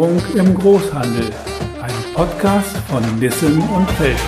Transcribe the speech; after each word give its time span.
Digitalisierung 0.00 0.22
im 0.34 0.54
Großhandel. 0.54 1.30
Ein 1.82 2.14
Podcast 2.14 2.74
von 2.88 3.18
Nissen 3.18 3.60
und 3.60 3.90
Felten. 3.92 4.20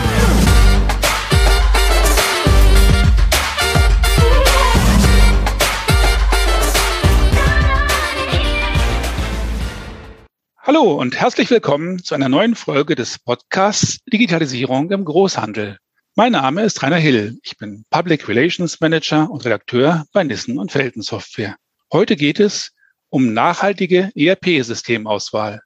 Hallo 10.58 10.92
und 10.92 11.18
herzlich 11.18 11.50
willkommen 11.50 12.04
zu 12.04 12.14
einer 12.14 12.28
neuen 12.28 12.54
Folge 12.54 12.94
des 12.94 13.18
Podcasts 13.18 14.00
Digitalisierung 14.12 14.90
im 14.90 15.06
Großhandel. 15.06 15.78
Mein 16.14 16.32
Name 16.32 16.64
ist 16.64 16.82
Rainer 16.82 16.96
Hill. 16.96 17.38
Ich 17.42 17.56
bin 17.56 17.86
Public 17.88 18.28
Relations 18.28 18.78
Manager 18.80 19.30
und 19.30 19.46
Redakteur 19.46 20.04
bei 20.12 20.22
Nissen 20.22 20.58
und 20.58 20.70
Felten 20.70 21.00
Software. 21.00 21.56
Heute 21.90 22.16
geht 22.16 22.40
es 22.40 22.72
um 23.12 23.34
nachhaltige 23.34 24.10
ERP-Systemauswahl. 24.14 25.60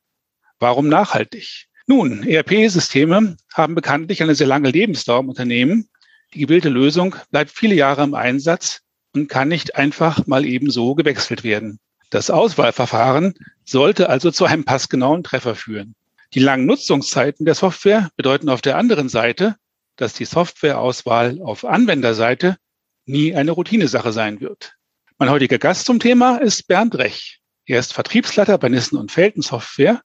Warum 0.58 0.88
nachhaltig? 0.88 1.66
Nun, 1.86 2.24
ERP-Systeme 2.24 3.36
haben 3.54 3.76
bekanntlich 3.76 4.20
eine 4.20 4.34
sehr 4.34 4.48
lange 4.48 4.70
Lebensdauer 4.70 5.20
im 5.20 5.28
Unternehmen. 5.28 5.88
Die 6.34 6.40
gewählte 6.40 6.70
Lösung 6.70 7.14
bleibt 7.30 7.52
viele 7.52 7.76
Jahre 7.76 8.02
im 8.02 8.14
Einsatz 8.14 8.80
und 9.14 9.28
kann 9.28 9.46
nicht 9.46 9.76
einfach 9.76 10.26
mal 10.26 10.44
eben 10.44 10.70
so 10.70 10.96
gewechselt 10.96 11.44
werden. 11.44 11.78
Das 12.10 12.30
Auswahlverfahren 12.30 13.34
sollte 13.64 14.08
also 14.08 14.32
zu 14.32 14.44
einem 14.44 14.64
passgenauen 14.64 15.22
Treffer 15.22 15.54
führen. 15.54 15.94
Die 16.34 16.40
langen 16.40 16.66
Nutzungszeiten 16.66 17.46
der 17.46 17.54
Software 17.54 18.10
bedeuten 18.16 18.48
auf 18.48 18.60
der 18.60 18.76
anderen 18.76 19.08
Seite, 19.08 19.54
dass 19.94 20.14
die 20.14 20.24
Softwareauswahl 20.24 21.40
auf 21.40 21.64
Anwenderseite 21.64 22.56
nie 23.04 23.36
eine 23.36 23.52
Routinesache 23.52 24.10
sein 24.10 24.40
wird. 24.40 24.76
Mein 25.18 25.30
heutiger 25.30 25.56
Gast 25.58 25.86
zum 25.86 25.98
Thema 25.98 26.36
ist 26.36 26.68
Bernd 26.68 26.94
Rech. 26.96 27.40
Er 27.68 27.80
ist 27.80 27.92
Vertriebsleiter 27.92 28.58
bei 28.58 28.68
Nissen 28.68 28.96
und 28.96 29.10
Felten 29.10 29.42
Software 29.42 30.00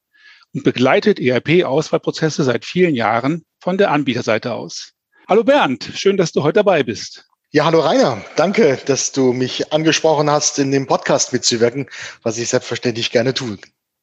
und 0.52 0.64
begleitet 0.64 1.20
ERP-Auswahlprozesse 1.20 2.44
seit 2.44 2.66
vielen 2.66 2.96
Jahren 2.96 3.46
von 3.60 3.78
der 3.78 3.92
Anbieterseite 3.92 4.56
aus. 4.56 4.94
Hallo 5.28 5.44
Bernd, 5.44 5.88
schön, 5.94 6.18
dass 6.18 6.32
du 6.32 6.42
heute 6.42 6.56
dabei 6.56 6.82
bist. 6.82 7.28
Ja, 7.52 7.66
hallo 7.66 7.82
Rainer. 7.82 8.26
Danke, 8.36 8.80
dass 8.88 9.12
du 9.12 9.32
mich 9.32 9.72
angesprochen 9.72 10.28
hast, 10.32 10.58
in 10.58 10.72
dem 10.72 10.88
Podcast 10.88 11.34
mitzuwirken, 11.34 11.88
was 12.24 12.40
ich 12.40 12.50
selbstverständlich 12.50 13.12
gerne 13.12 13.36
tue. 13.36 13.60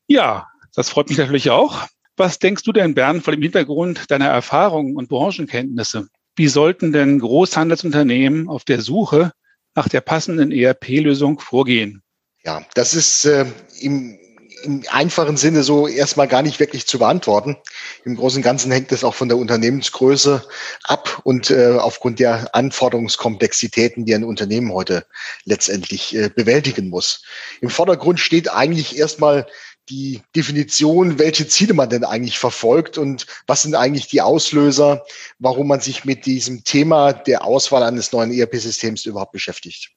Ja, 0.07 0.47
das 0.77 0.91
freut 0.91 1.09
mich 1.09 1.19
natürlich 1.19 1.51
auch. 1.51 1.85
Was 2.17 2.39
denkst 2.39 2.63
du 2.63 2.71
denn, 2.71 2.95
Bernd, 2.95 3.25
vor 3.25 3.33
dem 3.33 3.43
Hintergrund 3.43 4.09
deiner 4.13 4.29
Erfahrungen 4.29 4.95
und 4.95 5.09
Branchenkenntnisse? 5.09 6.07
Wie 6.37 6.49
sollten 6.49 6.93
denn 6.93 7.19
Großhandelsunternehmen 7.19 8.49
auf 8.49 8.63
der 8.63 8.81
Suche 8.83 9.33
nach 9.75 9.89
der 9.89 10.01
passenden 10.01 10.53
ERP-Lösung 10.53 11.41
vorgehen? 11.41 12.05
Ja, 12.49 12.63
das 12.73 12.95
ist 12.95 13.27
äh, 13.27 13.45
im, 13.79 14.19
im 14.63 14.83
einfachen 14.89 15.37
Sinne 15.37 15.63
so 15.63 15.87
erstmal 15.87 16.29
gar 16.29 16.41
nicht 16.41 16.59
wirklich 16.61 16.87
zu 16.87 16.99
beantworten. 16.99 17.59
Im 18.07 18.17
Großen 18.17 18.39
und 18.39 18.43
Ganzen 18.43 18.73
hängt 18.73 18.91
es 18.91 19.05
auch 19.05 19.15
von 19.15 19.29
der 19.29 19.37
Unternehmensgröße 19.37 20.43
ab 20.85 21.21
und 21.25 21.51
äh, 21.51 21.77
aufgrund 21.79 22.21
der 22.21 22.55
Anforderungskomplexitäten, 22.55 24.07
die 24.07 24.15
ein 24.15 24.25
Unternehmen 24.25 24.73
heute 24.73 25.05
letztendlich 25.45 26.17
äh, 26.17 26.31
bewältigen 26.31 26.89
muss. 26.89 27.23
Im 27.61 27.69
Vordergrund 27.69 28.19
steht 28.19 28.51
eigentlich 28.51 28.97
erstmal 28.97 29.47
die 29.89 30.23
Definition, 30.35 31.19
welche 31.19 31.49
Ziele 31.49 31.75
man 31.75 31.89
denn 31.89 32.05
eigentlich 32.05 32.39
verfolgt 32.39 32.99
und 32.99 33.27
was 33.47 33.63
sind 33.63 33.75
eigentlich 33.75 34.07
die 34.07 34.21
Auslöser, 34.21 35.05
warum 35.39 35.69
man 35.69 35.81
sich 35.81 36.05
mit 36.05 36.27
diesem 36.27 36.65
Thema 36.65 37.13
der 37.13 37.45
Auswahl 37.45 37.83
eines 37.83 38.13
neuen 38.13 38.33
ERP-Systems 38.33 39.07
überhaupt 39.07 39.33
beschäftigt. 39.33 39.91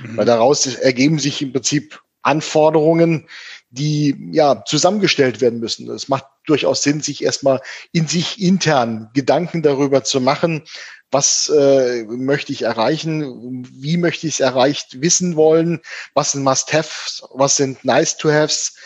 Mhm. 0.00 0.16
Weil 0.16 0.26
daraus 0.26 0.66
ergeben 0.66 1.18
sich 1.18 1.42
im 1.42 1.52
Prinzip 1.52 2.00
Anforderungen, 2.22 3.28
die 3.70 4.30
ja 4.32 4.64
zusammengestellt 4.64 5.40
werden 5.40 5.60
müssen. 5.60 5.90
Es 5.90 6.08
macht 6.08 6.26
durchaus 6.46 6.82
Sinn, 6.82 7.00
sich 7.00 7.22
erstmal 7.22 7.60
in 7.92 8.06
sich 8.06 8.40
intern 8.40 9.10
Gedanken 9.14 9.62
darüber 9.62 10.04
zu 10.04 10.20
machen, 10.20 10.62
was 11.10 11.50
äh, 11.54 12.04
möchte 12.04 12.52
ich 12.52 12.62
erreichen, 12.62 13.66
wie 13.72 13.96
möchte 13.96 14.26
ich 14.26 14.34
es 14.34 14.40
erreicht 14.40 15.00
wissen 15.00 15.36
wollen, 15.36 15.80
was 16.14 16.32
sind 16.32 16.44
Must-Haves, 16.44 17.22
was 17.32 17.56
sind 17.56 17.84
Nice-to-Haves, 17.84 18.76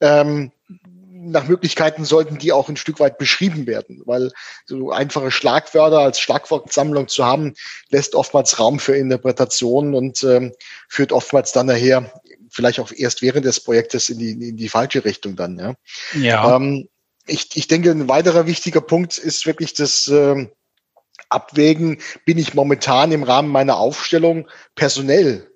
ähm, 0.00 0.52
nach 1.24 1.46
Möglichkeiten 1.46 2.04
sollten 2.04 2.38
die 2.38 2.52
auch 2.52 2.68
ein 2.68 2.76
Stück 2.76 2.98
weit 2.98 3.16
beschrieben 3.16 3.66
werden, 3.66 4.02
weil 4.06 4.32
so 4.66 4.90
einfache 4.90 5.30
Schlagwörter 5.30 6.00
als 6.00 6.20
Schlagwortsammlung 6.20 7.08
zu 7.08 7.24
haben, 7.24 7.54
lässt 7.90 8.14
oftmals 8.14 8.58
Raum 8.58 8.80
für 8.80 8.96
Interpretationen 8.96 9.94
und 9.94 10.24
ähm, 10.24 10.52
führt 10.88 11.12
oftmals 11.12 11.52
dann 11.52 11.66
nachher 11.66 12.10
vielleicht 12.52 12.78
auch 12.80 12.92
erst 12.94 13.22
während 13.22 13.44
des 13.44 13.60
Projektes 13.60 14.08
in 14.08 14.18
die, 14.18 14.30
in 14.30 14.56
die 14.56 14.68
falsche 14.68 15.04
Richtung 15.04 15.36
dann. 15.36 15.58
Ja. 15.58 15.74
ja. 16.14 16.56
Ähm, 16.56 16.88
ich, 17.26 17.48
ich 17.54 17.68
denke, 17.68 17.90
ein 17.90 18.08
weiterer 18.08 18.46
wichtiger 18.46 18.80
Punkt 18.80 19.18
ist 19.18 19.46
wirklich 19.46 19.74
das 19.74 20.08
ähm, 20.08 20.50
Abwägen, 21.28 22.00
bin 22.24 22.38
ich 22.38 22.54
momentan 22.54 23.12
im 23.12 23.22
Rahmen 23.22 23.48
meiner 23.48 23.78
Aufstellung 23.78 24.48
personell 24.74 25.51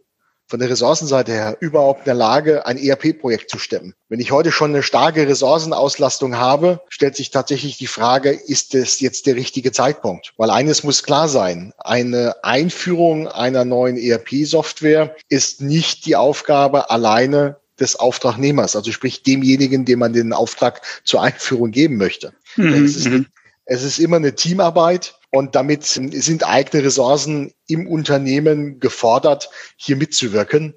von 0.48 0.60
der 0.60 0.70
Ressourcenseite 0.70 1.32
her 1.32 1.56
überhaupt 1.60 2.00
in 2.00 2.04
der 2.06 2.14
Lage, 2.14 2.66
ein 2.66 2.78
ERP-Projekt 2.78 3.50
zu 3.50 3.58
stemmen. 3.58 3.94
Wenn 4.08 4.20
ich 4.20 4.30
heute 4.30 4.52
schon 4.52 4.70
eine 4.70 4.82
starke 4.82 5.26
Ressourcenauslastung 5.26 6.36
habe, 6.36 6.80
stellt 6.88 7.16
sich 7.16 7.30
tatsächlich 7.30 7.78
die 7.78 7.86
Frage, 7.86 8.30
ist 8.30 8.74
das 8.74 9.00
jetzt 9.00 9.26
der 9.26 9.34
richtige 9.34 9.72
Zeitpunkt? 9.72 10.32
Weil 10.36 10.50
eines 10.50 10.84
muss 10.84 11.02
klar 11.02 11.28
sein, 11.28 11.72
eine 11.78 12.44
Einführung 12.44 13.28
einer 13.28 13.64
neuen 13.64 13.96
ERP-Software 13.96 15.16
ist 15.28 15.60
nicht 15.60 16.06
die 16.06 16.16
Aufgabe 16.16 16.90
alleine 16.90 17.56
des 17.78 17.96
Auftragnehmers, 17.96 18.76
also 18.76 18.92
sprich 18.92 19.22
demjenigen, 19.22 19.84
dem 19.84 19.98
man 19.98 20.12
den 20.12 20.32
Auftrag 20.32 20.82
zur 21.04 21.22
Einführung 21.22 21.72
geben 21.72 21.96
möchte. 21.96 22.32
Mhm. 22.56 22.84
Es, 22.84 22.96
ist, 22.96 23.08
mhm. 23.08 23.26
es 23.64 23.82
ist 23.82 23.98
immer 23.98 24.16
eine 24.16 24.34
Teamarbeit 24.34 25.15
und 25.30 25.54
damit 25.54 25.84
sind 25.84 26.46
eigene 26.46 26.84
Ressourcen 26.84 27.52
im 27.66 27.86
Unternehmen 27.86 28.80
gefordert, 28.80 29.50
hier 29.76 29.96
mitzuwirken. 29.96 30.74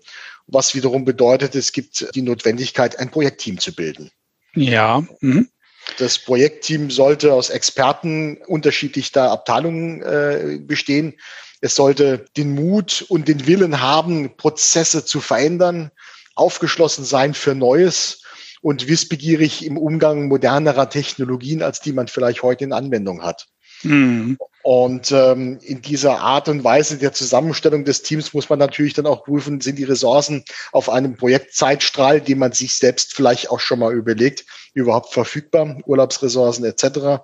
Was 0.47 0.73
wiederum 0.73 1.05
bedeutet, 1.05 1.55
es 1.55 1.71
gibt 1.71 2.13
die 2.15 2.21
Notwendigkeit, 2.23 2.97
ein 2.97 3.11
Projektteam 3.11 3.59
zu 3.59 3.73
bilden. 3.73 4.11
Ja. 4.55 5.05
Mhm. 5.21 5.49
Das 5.97 6.19
Projektteam 6.19 6.91
sollte 6.91 7.33
aus 7.33 7.49
Experten 7.49 8.37
unterschiedlicher 8.47 9.31
Abteilungen 9.31 10.01
äh, 10.01 10.59
bestehen. 10.59 11.16
Es 11.61 11.75
sollte 11.75 12.25
den 12.37 12.53
Mut 12.55 13.05
und 13.09 13.27
den 13.27 13.47
Willen 13.47 13.81
haben, 13.81 14.35
Prozesse 14.37 15.05
zu 15.05 15.19
verändern, 15.19 15.91
aufgeschlossen 16.35 17.05
sein 17.05 17.33
für 17.33 17.53
Neues 17.53 18.23
und 18.61 18.87
wissbegierig 18.87 19.66
im 19.66 19.77
Umgang 19.77 20.27
modernerer 20.27 20.89
Technologien, 20.89 21.61
als 21.61 21.79
die 21.79 21.93
man 21.93 22.07
vielleicht 22.07 22.43
heute 22.43 22.63
in 22.63 22.73
Anwendung 22.73 23.23
hat. 23.23 23.47
Mhm. 23.84 24.38
Und 24.62 25.12
ähm, 25.12 25.57
in 25.62 25.81
dieser 25.81 26.19
Art 26.19 26.50
und 26.50 26.63
Weise 26.63 26.97
der 26.97 27.13
Zusammenstellung 27.13 27.85
des 27.85 28.01
Teams 28.01 28.34
muss 28.34 28.50
man 28.50 28.59
natürlich 28.59 28.94
dann 28.94 29.06
auch 29.06 29.23
prüfen, 29.23 29.62
sind 29.62 29.78
die 29.78 29.85
Ressourcen 29.85 30.44
auf 30.73 30.90
einem 30.90 31.16
Projektzeitstrahl, 31.16 32.19
den 32.19 32.40
man 32.40 32.51
sich 32.51 32.75
selbst 32.75 33.16
vielleicht 33.16 33.50
auch 33.51 33.62
schon 33.62 33.79
mal 33.79 33.94
überlegt, 33.94 34.45
überhaupt 34.73 35.13
verfügbar, 35.13 35.78
Urlaubsressourcen 35.85 36.66
etc. 36.66 37.23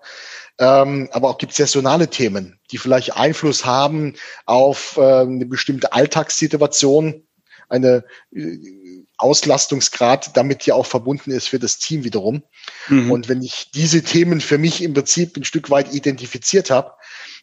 Ähm, 0.58 1.10
aber 1.12 1.30
auch 1.30 1.38
gibt 1.38 1.52
es 1.52 1.58
saisonale 1.58 2.10
Themen, 2.10 2.60
die 2.72 2.78
vielleicht 2.78 3.18
Einfluss 3.18 3.66
haben 3.66 4.16
auf 4.46 4.98
äh, 4.98 5.02
eine 5.02 5.46
bestimmte 5.46 5.92
Alltagssituation, 5.92 7.28
eine 7.68 8.06
äh, 8.34 8.58
Auslastungsgrad 9.18 10.36
damit 10.36 10.66
ja 10.66 10.76
auch 10.76 10.86
verbunden 10.86 11.32
ist 11.32 11.48
für 11.48 11.60
das 11.60 11.78
Team 11.78 12.04
wiederum. 12.04 12.44
Mhm. 12.90 13.12
Und 13.12 13.30
wenn 13.30 13.42
ich 13.42 13.72
diese 13.74 14.04
Themen 14.04 14.42
für 14.42 14.58
mich 14.58 14.82
im 14.82 14.94
Prinzip 14.94 15.38
ein 15.38 15.44
Stück 15.44 15.70
weit 15.70 15.94
identifiziert 15.94 16.70
habe, 16.70 16.92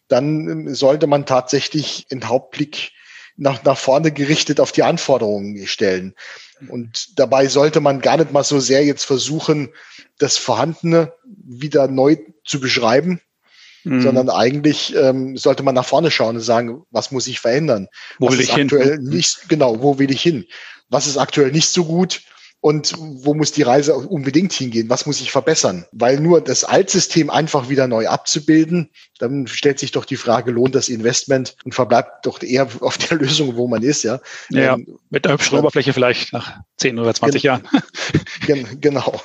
dann 0.09 0.49
ähm, 0.49 0.75
sollte 0.75 1.07
man 1.07 1.27
tatsächlich 1.27 2.07
den 2.11 2.29
Hauptblick 2.29 2.93
nach, 3.37 3.65
nach 3.65 3.79
vorne 3.79 4.13
gerichtet 4.13 4.61
auf 4.61 4.73
die 4.73 4.83
Anforderungen 4.83 5.67
stellen. 5.67 6.15
Und 6.69 7.19
dabei 7.19 7.49
sollte 7.49 7.81
man 7.81 8.01
gar 8.01 8.17
nicht 8.17 8.33
mal 8.33 8.45
so 8.45 8.61
sehr 8.61 8.85
jetzt 8.85 9.05
versuchen, 9.05 9.71
das 10.19 10.37
Vorhandene 10.37 11.13
wieder 11.25 11.89
neu 11.89 12.17
zu 12.45 12.61
beschreiben, 12.61 13.21
mhm. 13.85 14.01
sondern 14.01 14.31
eigentlich 14.31 14.95
ähm, 14.95 15.37
sollte 15.37 15.63
man 15.63 15.75
nach 15.75 15.87
vorne 15.87 16.11
schauen 16.11 16.37
und 16.37 16.43
sagen, 16.43 16.83
was 16.91 17.11
muss 17.11 17.27
ich 17.27 17.41
verändern? 17.41 17.89
Wo 18.19 18.29
was 18.29 18.35
will 18.35 18.41
ich 18.43 18.53
aktuell 18.53 18.93
hin? 18.93 19.05
Nicht, 19.05 19.49
genau, 19.49 19.83
wo 19.83 19.99
will 19.99 20.11
ich 20.11 20.23
hin? 20.23 20.47
Was 20.93 21.07
ist 21.07 21.17
aktuell 21.17 21.51
nicht 21.51 21.69
so 21.69 21.85
gut? 21.85 22.23
und 22.63 22.95
wo 22.97 23.35
muss 23.35 23.51
die 23.51 23.63
Reise 23.63 23.93
unbedingt 23.97 24.53
hingehen? 24.53 24.89
Was 24.89 25.05
muss 25.05 25.21
ich 25.21 25.33
verbessern? 25.33 25.85
Weil 25.91 26.21
nur 26.21 26.41
das 26.41 26.63
Altsystem 26.63 27.29
einfach 27.29 27.69
wieder 27.69 27.89
neu 27.89 28.07
abzubilden, 28.07 28.89
dann 29.19 29.49
stellt 29.49 29.81
sich 29.81 29.91
doch 29.91 30.05
die 30.05 30.17
Frage, 30.17 30.53
lohnt 30.53 30.77
das 30.77 30.89
Investment 30.89 31.57
und 31.65 31.75
verbleibt 31.75 32.25
doch 32.25 32.41
eher 32.41 32.69
auf 32.81 32.99
der 32.99 33.19
Lösung, 33.19 33.57
wo 33.57 33.67
man 33.67 33.83
ist, 33.83 34.05
ja? 34.05 34.21
Ja, 34.49 34.75
ähm, 34.75 34.97
mit 35.11 35.27
einer 35.27 35.35
hübschen 35.35 35.59
Oberfläche 35.59 35.93
vielleicht 35.93 36.33
nach 36.33 36.61
10 36.77 37.01
oder 37.01 37.13
20 37.13 37.43
Jahren. 37.43 37.67
genau. 38.81 39.21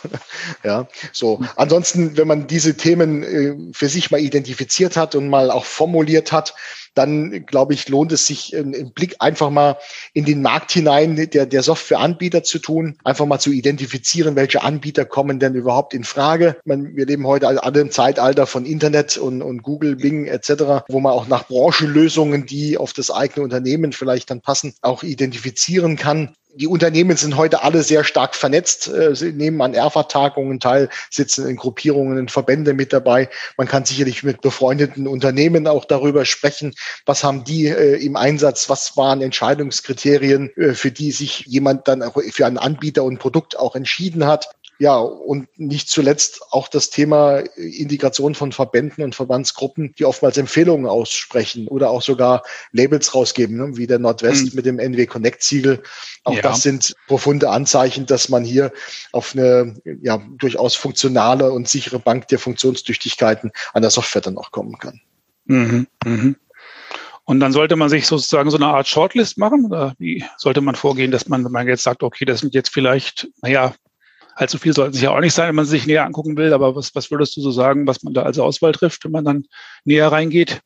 Ja, 0.63 0.87
so. 1.13 1.39
Ansonsten, 1.57 2.17
wenn 2.17 2.27
man 2.27 2.47
diese 2.47 2.75
Themen 2.75 3.21
äh, 3.21 3.55
für 3.71 3.87
sich 3.87 4.09
mal 4.09 4.19
identifiziert 4.19 4.97
hat 4.97 5.13
und 5.13 5.29
mal 5.29 5.51
auch 5.51 5.65
formuliert 5.65 6.31
hat, 6.31 6.55
dann 6.97 7.45
glaube 7.45 7.73
ich, 7.73 7.87
lohnt 7.89 8.11
es 8.11 8.27
sich, 8.27 8.55
einen 8.55 8.91
Blick 8.91 9.15
einfach 9.19 9.49
mal 9.49 9.77
in 10.13 10.25
den 10.25 10.41
Markt 10.41 10.71
hinein 10.71 11.15
der, 11.15 11.45
der 11.45 11.63
Softwareanbieter 11.63 12.43
zu 12.43 12.59
tun, 12.59 12.97
einfach 13.03 13.25
mal 13.25 13.39
zu 13.39 13.51
identifizieren, 13.51 14.35
welche 14.35 14.63
Anbieter 14.63 15.05
kommen 15.05 15.39
denn 15.39 15.55
überhaupt 15.55 15.93
in 15.93 16.03
Frage. 16.03 16.57
Man, 16.65 16.95
wir 16.95 17.05
leben 17.05 17.27
heute 17.27 17.63
alle 17.63 17.79
im 17.79 17.91
Zeitalter 17.91 18.47
von 18.47 18.65
Internet 18.65 19.17
und, 19.17 19.41
und 19.41 19.63
Google, 19.63 19.95
Bing 19.95 20.25
etc., 20.25 20.85
wo 20.89 20.99
man 20.99 21.13
auch 21.13 21.27
nach 21.27 21.47
Branchenlösungen, 21.47 22.45
die 22.45 22.77
auf 22.77 22.93
das 22.93 23.11
eigene 23.11 23.43
Unternehmen 23.43 23.93
vielleicht 23.93 24.31
dann 24.31 24.41
passen, 24.41 24.73
auch 24.81 25.03
identifizieren 25.03 25.95
kann 25.95 26.35
die 26.57 26.67
Unternehmen 26.67 27.15
sind 27.17 27.37
heute 27.37 27.63
alle 27.63 27.83
sehr 27.83 28.03
stark 28.03 28.35
vernetzt, 28.35 28.87
äh, 28.87 29.15
sie 29.15 29.31
nehmen 29.31 29.61
an 29.61 29.73
ERFA-Tagungen 29.73 30.59
teil, 30.59 30.89
sitzen 31.09 31.47
in 31.47 31.55
Gruppierungen, 31.55 32.17
in 32.17 32.27
Verbände 32.27 32.73
mit 32.73 32.93
dabei. 32.93 33.29
Man 33.57 33.67
kann 33.67 33.85
sicherlich 33.85 34.23
mit 34.23 34.41
befreundeten 34.41 35.07
Unternehmen 35.07 35.67
auch 35.67 35.85
darüber 35.85 36.25
sprechen, 36.25 36.73
was 37.05 37.23
haben 37.23 37.43
die 37.43 37.67
äh, 37.67 38.03
im 38.03 38.15
Einsatz, 38.15 38.69
was 38.69 38.97
waren 38.97 39.21
Entscheidungskriterien, 39.21 40.51
äh, 40.57 40.73
für 40.73 40.91
die 40.91 41.11
sich 41.11 41.45
jemand 41.45 41.87
dann 41.87 42.01
auch 42.01 42.17
für 42.31 42.45
einen 42.45 42.57
Anbieter 42.57 43.03
und 43.03 43.19
Produkt 43.19 43.57
auch 43.57 43.75
entschieden 43.75 44.25
hat. 44.25 44.49
Ja, 44.79 44.97
und 44.97 45.47
nicht 45.57 45.89
zuletzt 45.89 46.41
auch 46.51 46.67
das 46.67 46.89
Thema 46.89 47.39
Integration 47.55 48.35
von 48.35 48.51
Verbänden 48.51 49.03
und 49.03 49.15
Verbandsgruppen, 49.15 49.95
die 49.97 50.05
oftmals 50.05 50.37
Empfehlungen 50.37 50.85
aussprechen 50.85 51.67
oder 51.67 51.89
auch 51.89 52.01
sogar 52.01 52.43
Labels 52.71 53.15
rausgeben, 53.15 53.57
ne, 53.57 53.77
wie 53.77 53.87
der 53.87 53.99
Nordwest 53.99 54.45
mhm. 54.45 54.51
mit 54.53 54.65
dem 54.65 54.79
NW 54.79 55.07
Connect 55.07 55.41
Siegel. 55.41 55.81
Auch 56.23 56.35
ja. 56.35 56.41
das 56.41 56.61
sind 56.61 56.95
profunde 57.07 57.49
Anzeichen, 57.49 58.05
dass 58.05 58.29
man 58.29 58.43
hier 58.43 58.71
auf 59.11 59.33
eine 59.33 59.75
ja, 60.01 60.21
durchaus 60.37 60.75
funktionale 60.75 61.51
und 61.51 61.67
sichere 61.67 61.99
Bank 61.99 62.27
der 62.27 62.39
Funktionstüchtigkeiten 62.39 63.51
an 63.73 63.81
der 63.81 63.91
Software 63.91 64.21
dann 64.21 64.37
auch 64.37 64.51
kommen 64.51 64.77
kann. 64.77 65.01
Mhm. 65.45 65.87
Mhm. 66.05 66.35
Und 67.29 67.41
dann 67.41 67.51
sollte 67.51 67.75
man 67.75 67.89
sich 67.89 68.07
sozusagen 68.07 68.49
so 68.49 68.55
eine 68.55 68.67
Art 68.67 68.87
Shortlist 68.87 69.37
machen? 69.37 69.65
Oder 69.65 69.95
wie 69.99 70.23
sollte 70.37 70.61
man 70.61 70.75
vorgehen, 70.75 71.11
dass 71.11 71.27
man, 71.27 71.43
wenn 71.43 71.51
man 71.51 71.67
jetzt 71.67 71.83
sagt, 71.83 72.01
okay, 72.01 72.23
das 72.23 72.39
sind 72.39 72.53
jetzt 72.53 72.69
vielleicht, 72.69 73.27
naja, 73.41 73.73
allzu 74.37 74.57
viel 74.57 74.73
sollten 74.73 74.93
sich 74.93 75.03
ja 75.03 75.11
auch 75.11 75.19
nicht 75.19 75.33
sein, 75.33 75.49
wenn 75.49 75.55
man 75.55 75.65
sich 75.65 75.87
näher 75.87 76.05
angucken 76.05 76.37
will. 76.37 76.53
Aber 76.53 76.75
was, 76.75 76.93
was 76.95 77.11
würdest 77.11 77.35
du 77.35 77.41
so 77.41 77.51
sagen, 77.51 77.87
was 77.87 78.03
man 78.03 78.13
da 78.13 78.23
als 78.23 78.39
Auswahl 78.39 78.71
trifft, 78.71 79.03
wenn 79.03 79.11
man 79.11 79.25
dann 79.25 79.45
näher 79.83 80.11
reingeht? 80.11 80.61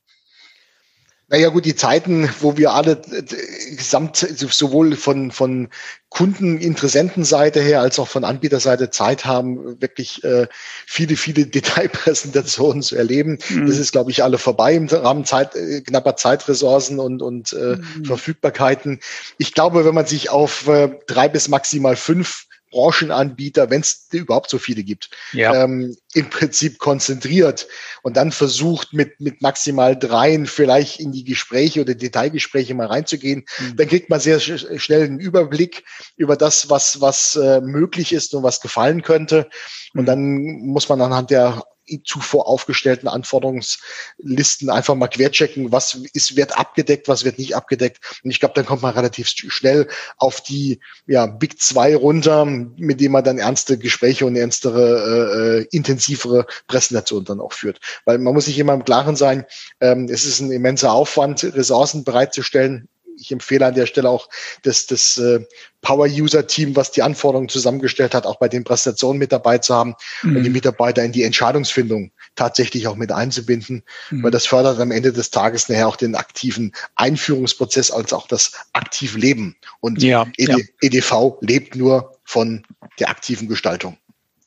Naja 1.30 1.48
gut, 1.48 1.64
die 1.64 1.78
Zeiten, 1.78 2.30
wo 2.42 2.58
wir 2.58 2.74
alle 2.74 3.02
äh, 3.10 3.76
gesamt 3.76 4.18
sowohl 4.18 4.98
von, 4.98 5.32
von 5.32 5.70
Kundeninteressentenseite 6.10 7.62
her 7.62 7.80
als 7.80 8.00
auch 8.00 8.10
von 8.10 8.26
Anbieterseite 8.26 8.90
Zeit 8.90 9.24
haben, 9.24 9.82
wirklich 9.82 10.22
äh, 10.26 10.48
viele, 10.86 11.16
viele 11.16 11.46
Detailpräsentationen 11.48 12.82
zu 12.82 12.98
erleben. 12.98 13.38
Mhm. 13.48 13.66
Das 13.66 13.78
ist, 13.78 13.94
glaube 13.94 14.12
ich, 14.12 14.22
alle 14.22 14.40
vorbei 14.40 14.76
im 14.76 14.88
Rahmen 14.88 15.24
Zeit, 15.24 15.56
äh, 15.56 15.80
knapper 15.80 16.18
Zeitressourcen 16.18 17.00
und, 17.00 17.22
und 17.22 17.54
äh, 17.54 17.78
mhm. 17.78 18.04
Verfügbarkeiten. 18.04 19.00
Ich 19.38 19.54
glaube, 19.54 19.86
wenn 19.86 19.96
man 19.96 20.08
sich 20.08 20.30
auf 20.30 20.68
äh, 20.68 20.90
drei 21.08 21.30
bis 21.30 21.48
maximal 21.48 21.96
fünf 21.96 22.48
Branchenanbieter, 22.72 23.70
wenn 23.70 23.82
es 23.82 24.08
überhaupt 24.12 24.50
so 24.50 24.58
viele 24.58 24.84
gibt, 24.84 25.10
ja. 25.34 25.64
ähm, 25.64 25.96
im 26.14 26.30
Prinzip 26.30 26.80
konzentriert 26.80 27.68
und 28.02 28.18
dann 28.18 28.32
versucht 28.32 28.94
mit, 28.94 29.20
mit 29.20 29.42
maximal 29.42 29.98
dreien 29.98 30.46
vielleicht 30.48 31.00
in 31.00 31.12
die 31.12 31.24
Gespräche 31.24 31.82
oder 31.82 31.94
Detailgespräche 31.94 32.74
mal 32.74 32.88
reinzugehen, 32.88 33.46
mhm. 33.60 33.76
dann 33.76 33.88
kriegt 33.88 34.10
man 34.10 34.20
sehr 34.20 34.40
sch 34.40 34.66
schnell 34.78 35.04
einen 35.04 35.20
Überblick 35.20 35.84
über 36.16 36.36
das, 36.36 36.70
was, 36.70 37.02
was 37.02 37.36
äh, 37.36 37.62
möglich 37.62 38.14
ist 38.14 38.34
und 38.34 38.44
was 38.44 38.62
gefallen 38.62 39.04
könnte. 39.04 39.50
Und 39.94 40.04
mhm. 40.04 40.06
dann 40.06 40.42
muss 40.62 40.90
man 40.90 41.02
anhand 41.02 41.30
der 41.30 41.64
zuvor 42.04 42.48
aufgestellten 42.48 43.08
Anforderungslisten 43.08 44.70
einfach 44.70 44.96
mal 44.96 45.08
querchecken, 45.08 45.72
was 45.72 46.00
ist, 46.14 46.36
wird 46.36 46.58
abgedeckt, 46.58 47.08
was 47.08 47.26
wird 47.26 47.40
nicht 47.40 47.56
abgedeckt. 47.56 48.22
Und 48.24 48.32
ich 48.32 48.40
glaube, 48.40 48.56
dann 48.56 48.66
kommt 48.66 48.82
man 48.82 48.94
relativ 48.94 49.28
schnell 49.28 49.88
auf 50.18 50.42
die 50.42 50.80
ja, 51.08 51.26
Big 51.26 51.62
2 51.62 51.96
runter, 51.96 52.46
mit 52.46 53.00
dem 53.00 53.12
man 53.12 53.24
dann 53.24 53.38
ernste 53.38 53.78
Gespräche 53.78 54.26
und 54.26 54.36
ernstere, 54.36 55.62
äh, 55.62 55.76
intensivere 55.76 56.46
Präsentationen 56.68 57.26
dann 57.26 57.42
auch 57.42 57.54
führt. 57.54 57.80
Weil 58.06 58.18
man 58.18 58.34
muss 58.34 58.46
sich 58.46 58.58
immer 58.58 58.74
im 58.74 58.86
Klaren 58.86 59.16
sein, 59.16 59.46
ähm, 59.80 60.08
es 60.10 60.26
ist 60.26 60.40
ein 60.40 60.52
immenser 60.52 60.92
Aufwand, 60.94 61.44
Ressourcen 61.44 62.04
bereitzustellen 62.04 62.88
ich 63.18 63.32
empfehle 63.32 63.66
an 63.66 63.76
der 63.76 63.86
Stelle 63.86 64.10
auch 64.10 64.30
das, 64.64 64.88
das 64.88 65.18
äh, 65.18 65.46
Power-User-Team, 65.82 66.76
was 66.76 66.92
die 66.92 67.02
Anforderungen 67.02 67.50
zusammengestellt 67.50 68.14
hat, 68.14 68.26
auch 68.26 68.38
bei 68.38 68.48
den 68.48 68.64
Präsentationen 68.64 69.18
mit 69.18 69.32
dabei 69.32 69.58
zu 69.58 69.74
haben 69.74 69.96
mhm. 70.22 70.38
und 70.38 70.44
die 70.44 70.50
Mitarbeiter 70.50 71.04
in 71.04 71.12
die 71.12 71.24
Entscheidungsfindung 71.24 72.12
tatsächlich 72.36 72.88
auch 72.88 72.96
mit 72.96 73.12
einzubinden, 73.12 73.84
mhm. 74.10 74.24
weil 74.24 74.32
das 74.32 74.46
fördert 74.46 74.80
am 74.80 74.92
Ende 74.92 75.12
des 75.12 75.32
Tages 75.32 75.70
nachher 75.70 75.88
auch 75.88 75.96
den 75.96 76.16
aktiven 76.16 76.72
Einführungsprozess 76.96 77.92
als 77.92 78.14
auch 78.14 78.28
das 78.28 78.54
aktive 78.74 79.18
Leben. 79.18 79.56
Und 79.80 80.02
ja, 80.02 80.28
ED, 80.38 80.50
ja. 80.50 80.58
EDV 80.82 81.38
lebt 81.42 81.76
nur 81.76 82.18
von 82.24 82.64
der 83.00 83.10
aktiven 83.10 83.48
Gestaltung. 83.48 83.98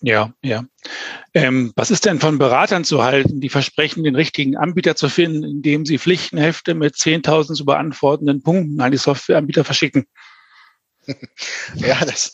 Ja, 0.06 0.35
ja. 0.43 0.65
Ähm, 1.33 1.73
was 1.77 1.91
ist 1.91 2.05
denn 2.05 2.21
von 2.21 2.37
Beratern 2.37 2.85
zu 2.85 3.03
halten, 3.03 3.41
die 3.41 3.49
versprechen, 3.49 4.05
den 4.05 4.17
richtigen 4.17 4.55
Anbieter 4.55 4.97
zu 4.97 5.09
finden, 5.09 5.45
indem 5.45 5.87
sie 5.87 5.99
Pflichtenhefte 5.99 6.75
mit 6.75 6.95
10.000 6.95 7.55
zu 7.55 7.65
beantwortenden 7.65 8.43
Punkten 8.43 8.83
an 8.83 8.93
die 8.93 8.99
Softwareanbieter 8.99 9.65
verschicken? 9.65 10.05
Ja, 11.77 12.05
das, 12.05 12.33